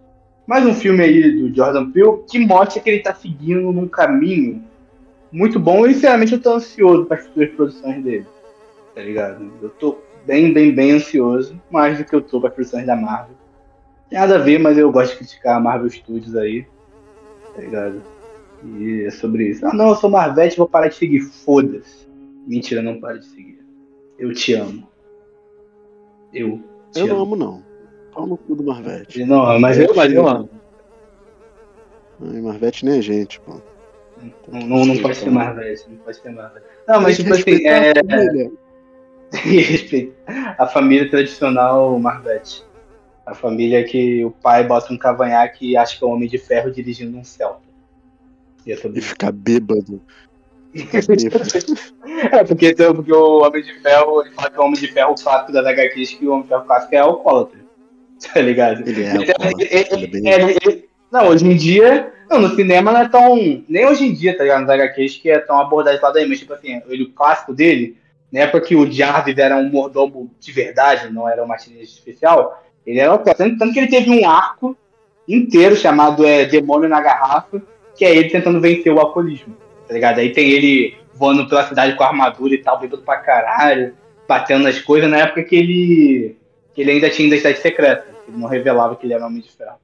Mais 0.46 0.64
um 0.66 0.74
filme 0.74 1.02
aí 1.02 1.32
do 1.32 1.54
Jordan 1.54 1.90
Peele 1.90 2.22
que 2.28 2.38
mostra 2.38 2.80
que 2.80 2.90
ele 2.90 3.00
tá 3.00 3.14
seguindo 3.14 3.72
num 3.72 3.88
caminho 3.88 4.64
muito 5.32 5.58
bom 5.58 5.86
e 5.86 5.94
sinceramente 5.94 6.34
eu 6.34 6.40
tô 6.40 6.54
ansioso 6.54 7.06
para 7.06 7.16
as 7.16 7.26
futuras 7.26 7.50
produções 7.50 8.04
dele. 8.04 8.26
Tá 8.94 9.00
ligado? 9.00 9.50
Eu 9.62 9.70
tô 9.70 9.98
bem, 10.26 10.52
bem, 10.52 10.74
bem 10.74 10.92
ansioso, 10.92 11.60
mais 11.70 11.98
do 11.98 12.04
que 12.04 12.14
eu 12.14 12.20
tô 12.20 12.38
para 12.38 12.50
as 12.50 12.54
produções 12.54 12.86
da 12.86 12.94
Marvel. 12.94 13.34
Tem 14.10 14.18
nada 14.18 14.36
a 14.36 14.38
ver, 14.38 14.58
mas 14.58 14.76
eu 14.76 14.92
gosto 14.92 15.12
de 15.12 15.18
criticar 15.18 15.56
a 15.56 15.60
Marvel 15.60 15.88
Studios 15.88 16.36
aí. 16.36 16.66
Tá 17.54 17.62
ligado? 17.62 18.02
E 18.64 19.04
é 19.06 19.10
sobre 19.10 19.48
isso. 19.48 19.66
Ah 19.66 19.72
não, 19.72 19.88
eu 19.88 19.96
sou 19.96 20.10
Marvete, 20.10 20.58
vou 20.58 20.68
parar 20.68 20.88
de 20.88 20.94
seguir. 20.94 21.20
Foda-se. 21.20 22.06
Mentira, 22.46 22.82
não 22.82 23.00
para 23.00 23.18
de 23.18 23.26
seguir. 23.26 23.64
Eu 24.18 24.32
te 24.32 24.52
amo. 24.52 24.86
Eu. 26.32 26.60
Te 26.92 27.00
eu 27.00 27.06
amo. 27.06 27.14
não 27.14 27.22
amo, 27.22 27.36
não. 27.36 27.62
Pau 28.12 28.26
no 28.26 28.36
cu 28.36 28.54
do 28.54 28.62
Marvete. 28.62 29.24
Não, 29.24 29.58
mas 29.58 29.78
eu, 29.78 29.94
mas 29.94 30.12
eu 30.12 30.28
amo. 30.28 30.50
Marvete 32.20 32.84
nem 32.84 32.98
é 32.98 33.02
gente, 33.02 33.40
pô. 33.40 33.60
Não, 34.48 34.60
não, 34.60 34.86
não 34.86 34.98
pode 34.98 35.16
ser 35.16 35.30
mais 35.30 35.54
velho, 35.56 35.80
não 35.88 35.96
pode 35.98 36.16
ser 36.16 36.30
mais 36.30 36.52
velho. 36.52 36.64
Não, 36.86 37.00
mas 37.00 37.16
tipo 37.16 37.32
assim, 37.32 37.66
é. 37.66 37.92
A 40.58 40.66
família 40.66 41.08
tradicional 41.08 41.98
Marvete. 41.98 42.64
A 43.24 43.34
família 43.34 43.84
que 43.84 44.24
o 44.24 44.30
pai 44.30 44.64
bota 44.64 44.92
um 44.92 44.98
cavanhaque 44.98 45.70
e 45.70 45.76
acha 45.76 45.96
que 45.96 46.04
é 46.04 46.06
um 46.06 46.10
homem 46.10 46.28
de 46.28 46.38
ferro 46.38 46.70
dirigindo 46.70 47.16
um 47.16 47.24
Celta. 47.24 47.72
E, 48.66 48.72
é 48.72 48.76
e 48.76 49.00
ficar 49.00 49.32
bêbado. 49.32 50.00
é, 52.32 52.44
porque, 52.44 52.70
então, 52.70 52.94
porque 52.94 53.12
o 53.12 53.42
Homem 53.42 53.62
de 53.62 53.74
Ferro, 53.80 54.22
ele 54.22 54.34
fala 54.34 54.50
que 54.50 54.58
o 54.58 54.62
Homem 54.62 54.80
de 54.80 54.88
Ferro 54.88 55.14
clássico 55.14 55.52
das 55.52 55.66
HQs, 55.66 56.14
que 56.14 56.26
o 56.26 56.32
Homem 56.32 56.42
de 56.44 56.48
Ferro 56.48 56.64
clássico 56.64 56.94
é 56.94 56.98
alcoólatra. 56.98 57.62
Tá 58.32 58.40
ligado? 58.40 58.88
Ele 58.88 59.02
é, 59.02 59.16
ele, 59.90 60.28
é, 60.28 60.40
ele, 60.64 60.88
não, 61.10 61.26
hoje 61.26 61.44
em 61.44 61.56
dia, 61.56 62.12
não, 62.32 62.48
no 62.48 62.54
cinema 62.54 62.92
não 62.92 63.00
é 63.00 63.08
tão. 63.08 63.36
Nem 63.68 63.86
hoje 63.86 64.06
em 64.06 64.14
dia, 64.14 64.36
tá 64.36 64.42
ligado? 64.42 64.62
Nos 64.62 64.70
HQs 64.70 65.16
que 65.16 65.30
é 65.30 65.38
tão 65.38 65.60
abordado 65.60 65.98
lá 66.02 66.10
daí, 66.10 66.26
mas 66.26 66.38
tipo 66.38 66.54
assim, 66.54 66.80
ele, 66.88 67.04
o 67.04 67.12
clássico 67.12 67.52
dele, 67.52 67.96
né, 68.30 68.46
porque 68.46 68.74
o 68.74 68.90
Jarvis 68.90 69.36
era 69.36 69.56
um 69.56 69.68
mordomo 69.68 70.30
de 70.40 70.52
verdade, 70.52 71.12
não 71.12 71.28
era 71.28 71.42
uma 71.42 71.48
machinista 71.48 71.98
especial, 71.98 72.64
ele 72.86 72.98
era 72.98 73.12
o 73.12 73.18
tanto, 73.18 73.58
tanto 73.58 73.72
que 73.72 73.78
ele 73.78 73.88
teve 73.88 74.10
um 74.10 74.28
arco 74.28 74.76
inteiro 75.28 75.76
chamado 75.76 76.26
é, 76.26 76.44
Demônio 76.46 76.88
na 76.88 77.00
Garrafa, 77.00 77.62
que 77.94 78.04
é 78.04 78.16
ele 78.16 78.30
tentando 78.30 78.60
vencer 78.60 78.92
o 78.92 78.98
alcoolismo, 78.98 79.54
tá 79.86 79.92
ligado? 79.92 80.18
Aí 80.18 80.32
tem 80.32 80.50
ele 80.50 80.96
voando 81.14 81.46
pela 81.46 81.68
cidade 81.68 81.94
com 81.94 82.02
armadura 82.02 82.54
e 82.54 82.58
tal, 82.58 82.80
bêbado 82.80 83.02
pra 83.02 83.18
caralho, 83.18 83.94
batendo 84.26 84.64
nas 84.64 84.80
coisas, 84.80 85.10
na 85.10 85.18
época 85.18 85.42
que 85.42 85.54
ele, 85.54 86.36
que 86.74 86.80
ele 86.80 86.92
ainda 86.92 87.10
tinha 87.10 87.28
identidade 87.28 87.58
secreta, 87.58 88.06
ele 88.26 88.38
não 88.38 88.48
revelava 88.48 88.96
que 88.96 89.06
ele 89.06 89.12
era 89.12 89.26
homem 89.26 89.42
de 89.42 89.50
ferro. 89.50 89.81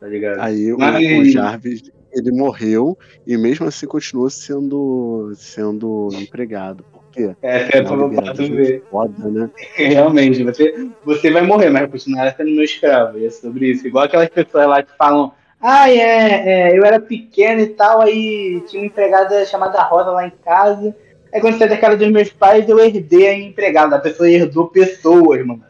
Tá 0.00 0.06
ligado? 0.06 0.40
Aí 0.40 0.72
o- 0.72 0.76
o, 0.76 1.24
Jarvis, 1.24 1.82
ele 2.12 2.30
morreu 2.30 2.96
e 3.26 3.36
mesmo 3.36 3.66
assim 3.66 3.86
continuou 3.86 4.28
sendo, 4.30 5.32
sendo 5.36 6.08
empregado. 6.14 6.84
Por 6.92 7.02
quê? 7.12 7.34
É, 7.42 7.78
é 7.78 7.82
pra, 7.82 8.34
tu 8.34 8.46
ver. 8.54 8.84
Foda, 8.90 9.30
né? 9.30 9.50
Realmente, 9.76 10.42
você, 10.44 10.90
você 11.02 11.30
vai 11.30 11.42
morrer, 11.42 11.70
mas 11.70 11.82
vai 11.82 11.90
continuar 11.90 12.34
sendo 12.36 12.50
meu 12.50 12.64
escravo. 12.64 13.18
E 13.18 13.26
é 13.26 13.30
sobre 13.30 13.70
isso. 13.70 13.86
Igual 13.86 14.04
aquelas 14.04 14.28
pessoas 14.28 14.66
lá 14.66 14.82
que 14.82 14.94
falam, 14.96 15.32
ah, 15.60 15.90
é, 15.90 16.70
é, 16.72 16.78
eu 16.78 16.84
era 16.84 17.00
pequeno 17.00 17.60
e 17.62 17.68
tal, 17.68 18.02
aí 18.02 18.62
tinha 18.68 18.82
uma 18.82 18.86
empregada 18.86 19.44
chamada 19.46 19.82
Rosa 19.82 20.10
lá 20.10 20.26
em 20.26 20.32
casa. 20.44 20.94
Aí 21.32 21.40
quando 21.40 21.58
saiu 21.58 21.70
da 21.70 21.76
casa 21.76 21.96
dos 21.96 22.10
meus 22.10 22.30
pais, 22.30 22.68
eu 22.68 22.78
herdei 22.78 23.28
a 23.28 23.38
empregada. 23.38 23.96
A 23.96 24.00
pessoa 24.00 24.30
herdou 24.30 24.68
pessoas, 24.68 25.44
mano. 25.44 25.64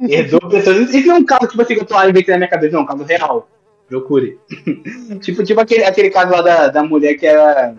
Herdou 0.00 0.40
pessoas. 0.48 0.92
Isso 0.94 1.06
não 1.08 1.16
é 1.16 1.18
um 1.18 1.24
caso, 1.24 1.48
tipo 1.48 1.62
assim, 1.62 1.74
que 1.74 1.80
eu 1.80 1.86
tô 1.86 2.02
inventando 2.02 2.34
na 2.34 2.38
minha 2.38 2.48
cabeça, 2.48 2.72
não, 2.72 2.80
é 2.80 2.82
um 2.84 2.86
caso 2.86 3.04
real. 3.04 3.48
Procure. 3.88 4.38
tipo, 5.20 5.42
tipo 5.42 5.60
aquele, 5.60 5.84
aquele 5.84 6.10
caso 6.10 6.32
lá 6.32 6.42
da, 6.42 6.68
da 6.68 6.82
mulher 6.82 7.14
que 7.14 7.26
era, 7.26 7.74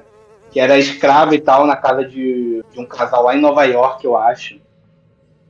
que 0.52 0.60
era 0.60 0.78
escrava 0.78 1.36
e 1.36 1.40
tal, 1.40 1.66
na 1.66 1.76
casa 1.76 2.04
de, 2.04 2.64
de 2.72 2.80
um 2.80 2.86
casal 2.86 3.24
lá 3.24 3.36
em 3.36 3.42
Nova 3.42 3.64
York, 3.64 4.04
eu 4.04 4.18
acho 4.18 4.60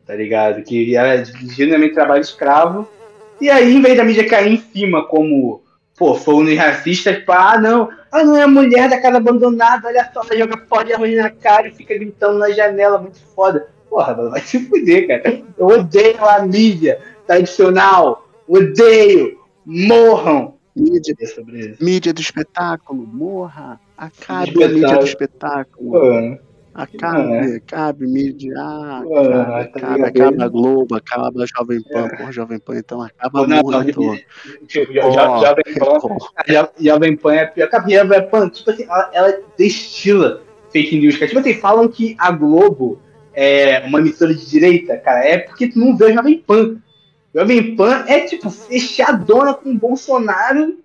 tá 0.09 0.15
ligado? 0.15 0.63
Que 0.63 0.95
era 0.95 1.23
genuinamente 1.23 1.93
trabalho 1.93 2.21
escravo. 2.21 2.89
E 3.39 3.47
aí, 3.47 3.75
em 3.75 3.79
vez 3.79 3.95
da 3.95 4.03
mídia 4.03 4.27
cair 4.27 4.51
em 4.51 4.57
cima 4.57 5.05
como, 5.05 5.61
pô, 5.95 6.15
fogo 6.15 6.43
racista, 6.55 7.13
tipo, 7.13 7.31
ah, 7.31 7.59
não, 7.59 7.87
ah, 8.11 8.23
não 8.23 8.35
é 8.35 8.41
a 8.41 8.47
mulher 8.47 8.89
da 8.89 8.99
casa 8.99 9.17
abandonada, 9.17 9.87
olha 9.87 10.09
só, 10.11 10.23
ela 10.23 10.39
joga 10.39 10.57
pó 10.57 10.81
de 10.81 10.93
arroz 10.93 11.15
na 11.15 11.29
cara 11.29 11.67
e 11.67 11.75
fica 11.75 11.93
gritando 11.93 12.39
na 12.39 12.49
janela, 12.49 12.97
muito 12.97 13.19
foda. 13.35 13.67
Porra, 13.89 14.13
vai 14.29 14.41
se 14.41 14.59
fuder, 14.59 15.07
cara. 15.07 15.41
Eu 15.57 15.67
odeio 15.67 16.23
a 16.23 16.45
mídia 16.45 16.99
tradicional, 17.25 18.27
odeio, 18.47 19.39
morram. 19.65 20.55
Mídia, 20.75 21.13
É 21.19 21.83
mídia 21.83 22.13
do 22.13 22.21
espetáculo, 22.21 23.05
morra! 23.05 23.79
Acabe 23.97 24.51
Do 24.51 24.63
a 24.63 24.67
mídia 24.69 24.97
do 24.97 25.03
espetáculo. 25.05 25.97
espetáculo. 25.97 26.37
Pô, 26.37 26.49
Acabe, 26.71 27.55
acabe 27.57 28.07
mídia, 28.07 28.53
ah, 28.57 28.99
acabe, 29.59 30.01
tá 30.01 30.07
acabe, 30.07 30.41
a 30.43 30.47
Globo, 30.47 30.95
acaba 30.95 31.43
a 31.43 31.45
Jovem 31.45 31.81
Pan, 31.81 32.07
porra, 32.09 32.31
Jovem 32.31 32.59
Pan, 32.59 32.77
então 32.77 33.01
acaba 33.01 33.45
Não, 33.45 33.61
muito. 33.63 33.71
não, 33.71 33.81
Jovem 33.81 33.93
Pan. 35.77 35.99
A 36.37 36.53
Jovem 36.81 37.17
Pan 37.17 37.33
é 37.33 37.45
pior. 37.47 37.69
Cara, 37.69 37.89
Jovem 37.89 38.29
Pan, 38.29 38.49
tipo 38.49 38.69
assim, 38.69 38.83
ela, 38.83 39.09
ela 39.13 39.39
destila 39.57 40.41
fake 40.71 40.99
news, 40.99 41.15
cara. 41.17 41.27
Tipo 41.27 41.39
assim, 41.39 41.53
falam 41.55 41.87
que 41.89 42.15
a 42.17 42.31
Globo 42.31 42.99
é 43.33 43.79
uma 43.85 43.99
emissora 43.99 44.33
de 44.33 44.45
direita, 44.45 44.97
cara, 44.97 45.25
é 45.25 45.37
porque 45.37 45.67
tu 45.67 45.79
não 45.79 45.95
vê 45.95 46.05
a 46.05 46.13
Jovem 46.13 46.39
Pan. 46.39 46.77
Jovem 47.33 47.75
Pan 47.75 48.05
é, 48.07 48.21
tipo, 48.21 48.49
fechadona 48.49 49.53
com 49.53 49.71
o 49.71 49.77
Bolsonaro, 49.77 50.77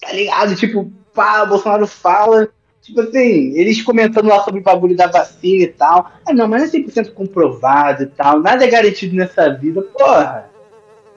tá 0.00 0.12
ligado? 0.12 0.54
Tipo, 0.56 0.90
pá, 1.14 1.42
o 1.42 1.48
Bolsonaro 1.48 1.86
fala. 1.86 2.48
Tipo 2.82 3.00
assim, 3.00 3.56
eles 3.56 3.80
comentando 3.80 4.28
lá 4.28 4.42
sobre 4.42 4.60
o 4.60 4.62
bagulho 4.62 4.94
da 4.94 5.06
vacina 5.06 5.64
e 5.64 5.68
tal. 5.68 6.12
Ah, 6.26 6.34
não, 6.34 6.46
mas 6.46 6.74
é 6.74 6.78
100% 6.78 7.14
comprovado 7.14 8.02
e 8.02 8.06
tal. 8.06 8.40
Nada 8.40 8.64
é 8.64 8.68
garantido 8.68 9.16
nessa 9.16 9.48
vida, 9.54 9.80
porra. 9.80 10.50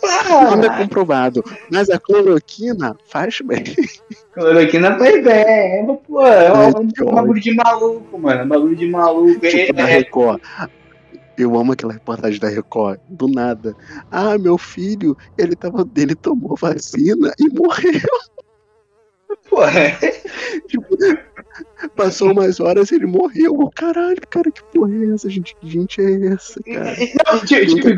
Nada 0.03 0.65
é 0.65 0.69
Porra. 0.69 0.77
comprovado, 0.77 1.43
mas 1.71 1.89
a 1.89 1.99
cloroquina 1.99 2.95
faz 3.05 3.39
bem. 3.41 3.63
Cloroquina 4.33 4.95
foi 4.97 5.21
bem. 5.21 5.85
Pô, 6.07 6.25
é 6.25 6.51
um 6.53 7.11
bagulho 7.15 7.41
de 7.41 7.55
maluco, 7.55 8.19
mano. 8.19 8.43
Um 8.43 8.47
bagulho 8.47 8.75
de 8.75 8.87
maluco. 8.87 9.39
Tipo, 9.39 9.73
da 9.73 9.89
É, 9.89 9.93
é, 9.93 9.97
Record. 9.97 10.41
Eu 11.37 11.57
amo 11.57 11.71
aquela 11.71 11.93
reportagem 11.93 12.39
da 12.39 12.47
Record, 12.47 12.99
do 13.09 13.27
nada. 13.27 13.75
Ah, 14.11 14.37
meu 14.37 14.57
filho, 14.57 15.17
ele, 15.37 15.55
tava, 15.55 15.87
ele 15.95 16.15
tomou 16.15 16.55
vacina 16.55 17.33
e 17.39 17.49
morreu. 17.49 18.01
pô, 19.49 19.63
é. 19.63 19.97
Tipo, 20.67 20.97
passou 21.95 22.31
umas 22.31 22.59
horas 22.59 22.91
e 22.91 22.95
ele 22.95 23.05
morreu. 23.05 23.55
Oh, 23.59 23.69
caralho, 23.71 24.17
cara, 24.29 24.51
que 24.51 24.63
porra 24.65 24.91
é 24.93 25.13
essa? 25.13 25.29
Gente, 25.29 25.55
que 25.55 25.69
gente 25.69 26.01
é 26.01 26.27
essa, 26.33 26.61
cara? 26.61 26.95
Não, 27.25 27.39
tipo, 27.45 27.75
tipo, 27.75 27.89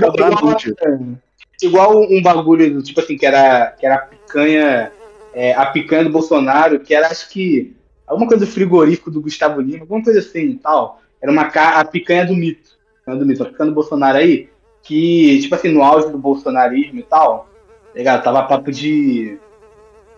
igual, 1.62 2.01
um 2.01 2.22
bagulho, 2.22 2.82
tipo 2.82 2.99
assim, 2.99 3.18
que 3.18 3.26
era, 3.26 3.72
que 3.72 3.86
era 3.86 3.95
a 3.95 3.99
picanha, 3.99 4.91
é, 5.34 5.53
a 5.53 5.66
picanha 5.66 6.05
do 6.05 6.10
Bolsonaro, 6.10 6.80
que 6.80 6.93
era, 6.93 7.07
acho 7.07 7.30
que, 7.30 7.76
alguma 8.07 8.28
coisa 8.28 8.45
do 8.45 8.51
frigorífico 8.51 9.12
do 9.12 9.22
Gustavo 9.22 9.62
Lima, 9.62 9.82
alguma 9.82 10.03
coisa 10.03 10.20
assim 10.20 10.49
e 10.49 10.55
tal. 10.55 11.01
Era 11.22 11.32
uma 11.32 11.43
a 11.43 11.86
picanha 11.86 12.26
do 12.26 12.36
mito. 12.36 12.78
Picanha 12.99 13.18
do 13.18 13.26
mito, 13.26 13.43
a 13.43 13.45
picanha 13.45 13.70
do 13.70 13.76
Bolsonaro 13.76 14.18
aí, 14.18 14.49
que, 14.82 15.39
tipo 15.41 15.53
assim, 15.55 15.70
no 15.70 15.84
auge 15.84 16.10
do 16.10 16.18
bolsonarismo 16.18 16.99
e 16.99 17.03
tal, 17.03 17.49
tá 17.91 17.97
ligado? 17.97 18.24
Tava 18.24 18.43
papo 18.43 18.72
de 18.72 19.38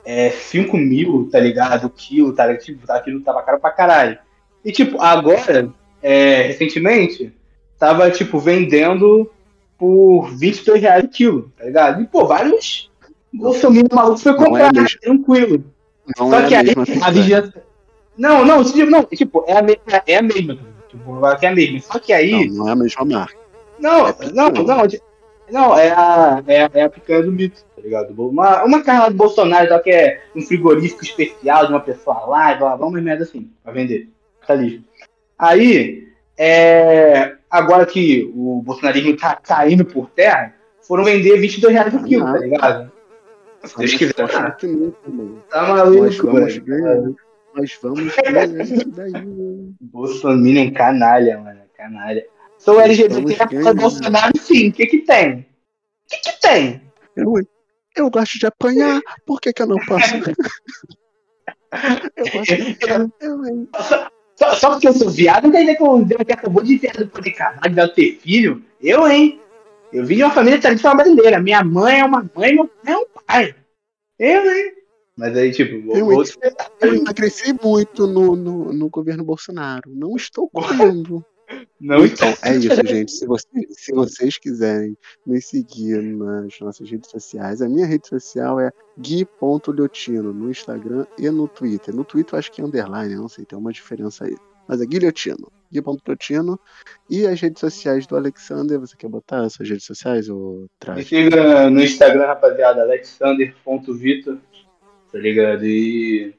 é, 0.05 0.29
5 0.29 0.77
mil, 0.77 1.29
tá 1.31 1.39
ligado? 1.39 1.87
O 1.87 1.89
quilo, 1.89 2.33
tá 2.33 2.45
ligado? 2.45 2.63
Tipo, 2.63 2.91
aquilo 2.91 3.21
tava 3.21 3.41
caro 3.41 3.59
pra 3.59 3.71
caralho. 3.71 4.17
E, 4.63 4.71
tipo, 4.71 5.01
agora, 5.01 5.69
é, 6.01 6.43
recentemente, 6.43 7.33
tava, 7.77 8.09
tipo, 8.11 8.39
vendendo 8.39 9.29
por 9.81 10.29
22 10.37 10.79
reais 10.79 11.03
o 11.03 11.07
quilo, 11.07 11.51
tá 11.57 11.65
ligado? 11.65 12.03
E, 12.03 12.05
pô, 12.05 12.27
vários 12.27 12.91
bolsominions 13.33 13.89
malucos 13.91 14.21
foi 14.21 14.31
é 14.33 14.35
comprar, 14.35 14.71
mesmo. 14.71 14.99
tranquilo. 15.01 15.63
Não 16.19 16.29
Só 16.29 16.39
é 16.39 16.47
que 16.47 16.53
a 16.53 16.59
aí 16.59 16.65
mesma 16.67 16.83
a 17.07 17.09
vigilância. 17.11 17.63
Não, 18.15 18.45
não, 18.45 18.63
tipo, 18.63 18.91
não, 18.91 19.03
tipo, 19.05 19.43
é 19.47 19.57
a, 19.57 19.61
me- 19.63 19.79
é 20.05 20.17
a 20.17 20.21
mesma. 20.21 20.59
Tipo, 20.87 21.25
é 21.25 21.47
a 21.47 21.55
mesma. 21.55 21.79
Só 21.79 21.97
que 21.97 22.13
aí. 22.13 22.47
Não, 22.47 22.57
não 22.57 22.69
é 22.69 22.71
a 22.73 22.75
mesma 22.75 23.05
marca. 23.05 23.35
Não, 23.79 24.07
É 24.07 24.15
não, 24.31 24.49
não. 24.51 24.87
Não, 25.51 25.75
é 25.77 25.89
a, 25.89 26.43
é, 26.45 26.61
a- 26.61 26.71
é 26.75 26.83
a 26.83 26.89
picanha 26.89 27.23
do 27.23 27.31
mito, 27.31 27.65
tá 27.75 27.81
ligado? 27.81 28.13
Uma, 28.29 28.63
uma 28.63 28.83
carne 28.83 29.01
lá 29.01 29.09
do 29.09 29.15
Bolsonaro, 29.15 29.67
tal, 29.67 29.81
que 29.81 29.89
é 29.89 30.21
um 30.35 30.41
frigorífico 30.43 31.03
especial 31.03 31.65
de 31.65 31.73
uma 31.73 31.79
pessoa 31.81 32.25
lá, 32.27 32.53
e 32.53 32.57
blá, 32.59 32.77
blá, 32.77 32.87
umas 32.87 33.01
merda 33.01 33.23
assim, 33.23 33.49
pra 33.63 33.73
vender. 33.73 34.09
Tá 34.45 34.53
ali. 34.53 34.85
Aí, 35.39 36.07
é, 36.37 37.35
agora 37.51 37.85
que 37.85 38.31
o 38.33 38.61
bolsonarismo 38.63 39.17
tá 39.17 39.35
caindo 39.35 39.85
por 39.85 40.09
terra, 40.09 40.55
foram 40.81 41.03
vender 41.03 41.37
22 41.37 41.73
reais 41.73 41.93
o 41.93 42.03
quilo, 42.03 42.25
tá 42.25 42.39
ligado? 42.39 42.91
Se 43.63 43.77
Deus 43.77 43.93
quiser. 43.93 44.33
Mano. 45.07 45.43
Tá 45.49 45.67
Nós 45.67 45.69
maluco, 45.69 46.27
vamos 46.27 46.53
velho. 46.55 46.65
ganhar. 46.65 47.13
Nós 47.53 47.77
vamos 47.81 48.15
ganhar 48.15 48.61
isso 48.61 48.89
daí. 48.89 49.11
Bolsonaro 49.81 50.57
é 50.57 50.61
um 50.61 50.73
canalha, 50.73 51.39
mano. 51.39 51.61
Canalha. 51.77 52.25
Sou 52.57 52.79
LGBT, 52.79 53.33
é 53.33 53.45
ganhando. 53.45 53.81
Bolsonaro 53.81 54.37
sim. 54.39 54.69
O 54.69 54.73
que 54.73 54.85
que 54.87 54.99
tem? 54.99 55.39
O 55.39 55.45
que 56.09 56.17
que 56.17 56.41
tem? 56.41 56.81
Eu, 57.15 57.33
eu 57.95 58.09
gosto 58.09 58.39
de 58.39 58.45
apanhar, 58.47 59.01
por 59.25 59.39
que, 59.41 59.53
que 59.53 59.61
eu 59.61 59.67
não 59.67 59.77
posso? 59.85 60.15
eu 62.17 62.31
gosto 62.31 62.55
de 62.55 62.71
apanhar. 62.83 63.09
Eu, 63.19 63.45
hein? 63.45 63.69
Só, 64.41 64.55
só 64.55 64.69
porque 64.71 64.87
eu 64.87 64.93
sou 64.93 65.07
viado, 65.07 65.43
não 65.43 65.51
quer 65.51 65.59
dizer 65.59 65.75
que 65.75 65.83
o 65.83 66.03
Deus 66.03 66.23
que 66.25 66.33
acabou 66.33 66.63
de 66.63 66.79
ter 66.79 66.97
do 66.97 67.07
poder 67.07 67.29
casar, 67.29 67.69
de 67.69 67.93
ter 67.93 68.17
filho. 68.19 68.63
Eu, 68.81 69.07
hein? 69.07 69.39
Eu 69.93 70.03
vim 70.03 70.15
de 70.15 70.23
uma 70.23 70.33
família 70.33 70.59
tradicional 70.59 70.97
brasileira. 70.97 71.39
Minha 71.39 71.63
mãe 71.63 71.99
é 71.99 72.03
uma 72.03 72.27
mãe, 72.35 72.55
meu 72.55 72.67
pai 72.67 72.93
é 72.93 72.97
um 72.97 73.05
pai. 73.27 73.55
Eu, 74.17 74.51
hein? 74.51 74.73
Mas 75.15 75.37
aí, 75.37 75.51
tipo, 75.51 75.95
Eu, 75.95 76.11
hein? 76.11 76.23
Eu 76.81 76.95
emagreci 76.95 77.53
muito 77.63 78.07
no, 78.07 78.35
no, 78.35 78.73
no 78.73 78.89
governo 78.89 79.23
Bolsonaro. 79.23 79.91
Não 79.93 80.15
estou 80.15 80.49
comendo. 80.49 81.23
Não 81.79 82.05
Então, 82.05 82.27
é 82.43 82.55
isso, 82.55 82.67
gente. 82.87 83.11
Se, 83.11 83.25
você- 83.25 83.47
se 83.69 83.91
vocês 83.93 84.37
quiserem 84.37 84.97
me 85.25 85.41
seguir 85.41 86.01
nas 86.01 86.59
nossas 86.59 86.89
redes 86.89 87.09
sociais, 87.09 87.61
a 87.61 87.69
minha 87.69 87.85
rede 87.85 88.07
social 88.07 88.59
é 88.59 88.71
gui.liotino 88.99 90.33
no 90.33 90.49
Instagram 90.49 91.05
e 91.17 91.29
no 91.29 91.47
Twitter. 91.47 91.93
No 91.95 92.03
Twitter 92.03 92.33
eu 92.35 92.39
acho 92.39 92.51
que 92.51 92.61
é 92.61 92.65
underline, 92.65 93.15
não 93.15 93.27
sei, 93.27 93.45
tem 93.45 93.57
uma 93.57 93.71
diferença 93.71 94.25
aí. 94.25 94.35
Mas 94.67 94.79
é 94.79 94.85
guilhotino, 94.85 95.51
gui.liotino. 95.71 96.59
E 97.09 97.25
as 97.25 97.41
redes 97.41 97.59
sociais 97.59 98.05
do 98.07 98.15
Alexander, 98.15 98.79
você 98.79 98.95
quer 98.95 99.09
botar 99.09 99.43
as 99.43 99.53
suas 99.53 99.67
redes 99.69 99.85
sociais 99.85 100.29
ou 100.29 100.59
Me 100.61 100.67
traz? 100.79 101.07
siga 101.07 101.69
no 101.69 101.81
Instagram, 101.83 102.25
rapaziada, 102.27 102.81
alexander.vitor, 102.83 104.37
tá 105.11 105.17
ligado? 105.17 105.65
E 105.65 106.33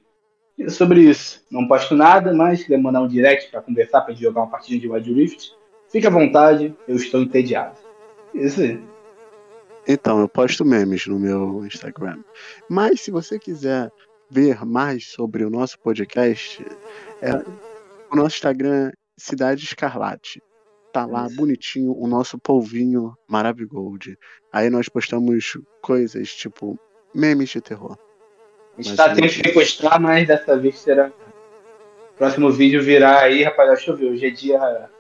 sobre 0.69 1.01
isso, 1.03 1.45
não 1.51 1.67
posto 1.67 1.95
nada, 1.95 2.33
mas 2.33 2.61
se 2.61 2.65
quiser 2.67 2.79
mandar 2.79 3.03
um 3.03 3.09
direct 3.09 3.51
pra 3.51 3.63
conversar, 3.63 4.03
pra 4.03 4.13
gente 4.13 4.23
jogar 4.23 4.43
uma 4.43 4.51
partida 4.51 4.81
de 4.81 4.89
Wild 4.89 5.13
Rift, 5.13 5.53
fique 5.91 6.07
à 6.07 6.11
vontade, 6.11 6.75
eu 6.87 6.97
estou 6.97 7.23
entediado. 7.23 7.77
Isso 8.35 8.61
aí. 8.61 8.81
Então, 9.87 10.21
eu 10.21 10.29
posto 10.29 10.65
memes 10.65 11.07
no 11.07 11.19
meu 11.19 11.67
Instagram. 11.67 12.23
Mas 12.69 13.01
se 13.01 13.11
você 13.11 13.39
quiser 13.39 13.91
ver 14.31 14.65
mais 14.65 15.11
sobre 15.11 15.45
o 15.45 15.51
nosso 15.51 15.79
podcast, 15.81 16.65
é, 17.21 17.35
o 18.11 18.17
nosso 18.17 18.37
Instagram 18.37 18.89
é 18.89 18.93
Cidade 19.19 19.65
Escarlate. 19.65 20.43
Tá 20.93 21.07
lá 21.07 21.27
Isso. 21.27 21.37
bonitinho 21.37 21.93
o 21.99 22.07
nosso 22.07 22.39
polvinho 22.39 23.15
Maravigold. 23.27 24.17
Aí 24.53 24.69
nós 24.71 24.89
postamos 24.89 25.59
coisas 25.81 26.35
tipo 26.35 26.79
memes 27.15 27.51
de 27.51 27.61
terror. 27.61 27.97
A 28.77 28.83
gente 28.83 28.97
tá 28.97 29.15
tentando 29.15 29.31
sequestrar, 29.31 30.01
mas 30.01 30.27
dessa 30.27 30.57
vez 30.57 30.79
será. 30.79 31.13
Próximo 32.17 32.51
vídeo 32.51 32.83
virá 32.83 33.21
aí, 33.21 33.43
rapaziada. 33.43 33.77
Deixa 33.77 33.91
eu 33.91 33.97
ver. 33.97 34.07
Hoje 34.07 34.27
é 34.27 34.31
dia. 34.31 34.91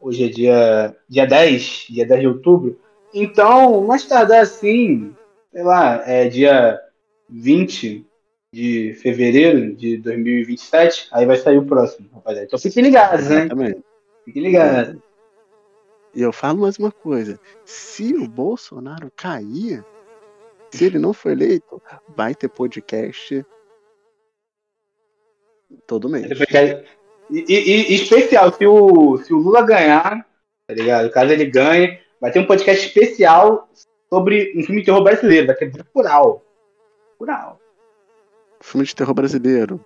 Hoje 0.00 0.24
é 0.24 0.28
dia. 0.28 0.96
Dia 1.08 1.26
10. 1.26 1.86
Dia 1.90 2.06
10 2.06 2.20
de 2.20 2.26
outubro. 2.26 2.80
Então, 3.12 3.84
mais 3.84 4.04
tardar 4.04 4.40
assim. 4.40 5.14
Sei 5.52 5.62
lá, 5.62 6.02
é 6.06 6.28
dia 6.28 6.80
20 7.28 8.06
de 8.52 8.94
fevereiro 8.94 9.74
de 9.74 9.96
2027. 9.98 11.08
Aí 11.12 11.26
vai 11.26 11.36
sair 11.36 11.58
o 11.58 11.66
próximo, 11.66 12.08
rapaziada. 12.14 12.46
Então 12.46 12.58
fiquem 12.58 12.82
ligados? 12.82 13.26
Exatamente. 13.26 13.82
Fiquem 14.24 14.42
ligados. 14.42 14.96
E 16.14 16.20
eu 16.20 16.32
falo 16.32 16.60
mais 16.60 16.78
uma 16.78 16.92
coisa: 16.92 17.40
se 17.64 18.14
o 18.14 18.28
Bolsonaro 18.28 19.10
cair, 19.16 19.84
se 20.72 20.84
ele 20.84 20.98
não 20.98 21.12
for 21.12 21.32
eleito, 21.32 21.80
vai 22.16 22.34
ter 22.34 22.48
podcast 22.48 23.44
todo 25.86 26.08
mês. 26.08 26.26
E, 27.30 27.44
e, 27.48 27.92
e, 27.92 27.94
especial, 27.94 28.52
se 28.52 28.66
o, 28.66 29.18
se 29.18 29.32
o 29.32 29.38
Lula 29.38 29.62
ganhar, 29.62 30.26
tá 30.66 30.74
ligado? 30.74 31.10
Caso 31.10 31.32
ele 31.32 31.46
ganhe, 31.46 31.98
vai 32.20 32.30
ter 32.30 32.40
um 32.40 32.46
podcast 32.46 32.86
especial 32.86 33.68
sobre 34.08 34.52
um 34.56 34.62
filme 34.62 34.80
de 34.80 34.86
terror 34.86 35.02
brasileiro, 35.02 35.46
daquele 35.46 35.72
plural. 35.92 36.44
Plural. 37.18 37.60
Filme 38.60 38.86
de 38.86 38.94
terror 38.94 39.14
brasileiro. 39.14 39.84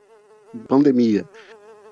Pandemia. 0.68 1.28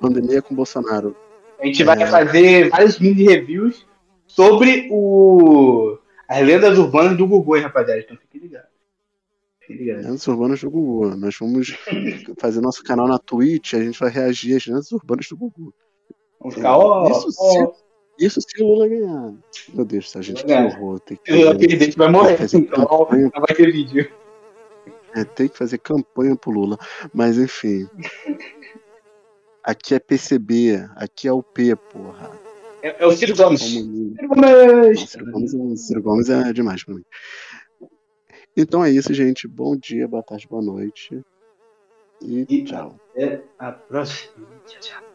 Pandemia 0.01 0.41
com 0.41 0.55
Bolsonaro. 0.55 1.17
A 1.59 1.67
gente 1.67 1.83
é... 1.83 1.85
vai 1.85 2.07
fazer 2.07 2.69
vários 2.71 2.99
mini 2.99 3.25
reviews 3.25 3.87
sobre 4.27 4.89
o 4.91 5.99
as 6.29 6.45
lendas 6.45 6.79
urbanas 6.79 7.17
do 7.17 7.27
Gugu, 7.27 7.57
hein, 7.57 7.63
rapaziada. 7.63 8.01
Então 8.01 8.17
fique 8.17 8.39
ligado. 8.39 8.74
Lendas 9.69 10.27
urbanas 10.27 10.61
do 10.61 10.71
Gugu. 10.71 11.17
Nós 11.17 11.37
vamos 11.39 11.77
fazer 12.39 12.61
nosso 12.61 12.83
canal 12.83 13.09
na 13.09 13.19
Twitch, 13.19 13.75
a 13.75 13.83
gente 13.83 13.99
vai 13.99 14.11
reagir 14.11 14.57
às 14.57 14.67
lendas 14.67 14.93
urbanas 14.93 15.27
do 15.29 15.37
Gugu. 15.37 15.75
Vamos 16.39 16.55
ficar, 16.55 16.77
ó, 16.77 17.09
isso, 17.09 17.29
ó. 17.39 17.53
Se, 17.53 18.27
isso 18.27 18.41
se 18.41 18.63
o 18.63 18.67
Lula 18.67 18.89
ganhar. 18.89 19.35
Meu 19.73 19.85
Deus, 19.85 20.15
a 20.17 20.23
gente 20.23 20.45
que 20.45 20.53
horror. 20.53 21.01
Tem 21.01 21.17
que 21.17 21.33
fazer, 21.33 21.97
vai 21.97 22.11
morrer, 22.11 22.39
então 22.41 22.65
campanha, 22.65 23.31
não 23.35 23.41
vai 23.41 23.57
ter 23.57 23.73
vídeo. 23.73 24.11
É, 25.15 25.25
tem 25.25 25.49
que 25.49 25.57
fazer 25.57 25.79
campanha 25.79 26.37
pro 26.37 26.51
Lula. 26.51 26.77
Mas 27.13 27.39
enfim. 27.39 27.89
Aqui 29.63 29.95
é 29.95 29.99
PCB, 29.99 30.87
aqui 30.97 31.27
é 31.27 31.33
o 31.33 31.43
P, 31.43 31.75
porra. 31.75 32.39
É, 32.83 33.03
é 33.03 33.07
o. 33.07 33.13
Ciro 33.13 33.35
Gomes. 33.35 33.63
Ciro 33.63 34.29
Gomes, 34.29 35.87
Ciro 35.87 36.03
Gomes 36.03 36.29
é 36.29 36.53
demais 36.53 36.85
pra 36.85 36.95
mim. 36.95 37.05
Então 38.57 38.85
é 38.85 38.91
isso, 38.91 39.13
gente. 39.13 39.49
Bom 39.49 39.77
dia, 39.77 40.07
boa 40.07 40.23
tarde, 40.23 40.47
boa 40.49 40.63
noite. 40.63 41.21
E, 42.23 42.47
e 42.49 42.65
tchau. 42.65 42.97
Até 43.11 43.43
a 43.59 43.73
próxima. 43.73 44.47
Tchau, 44.67 44.81
tchau. 44.81 45.14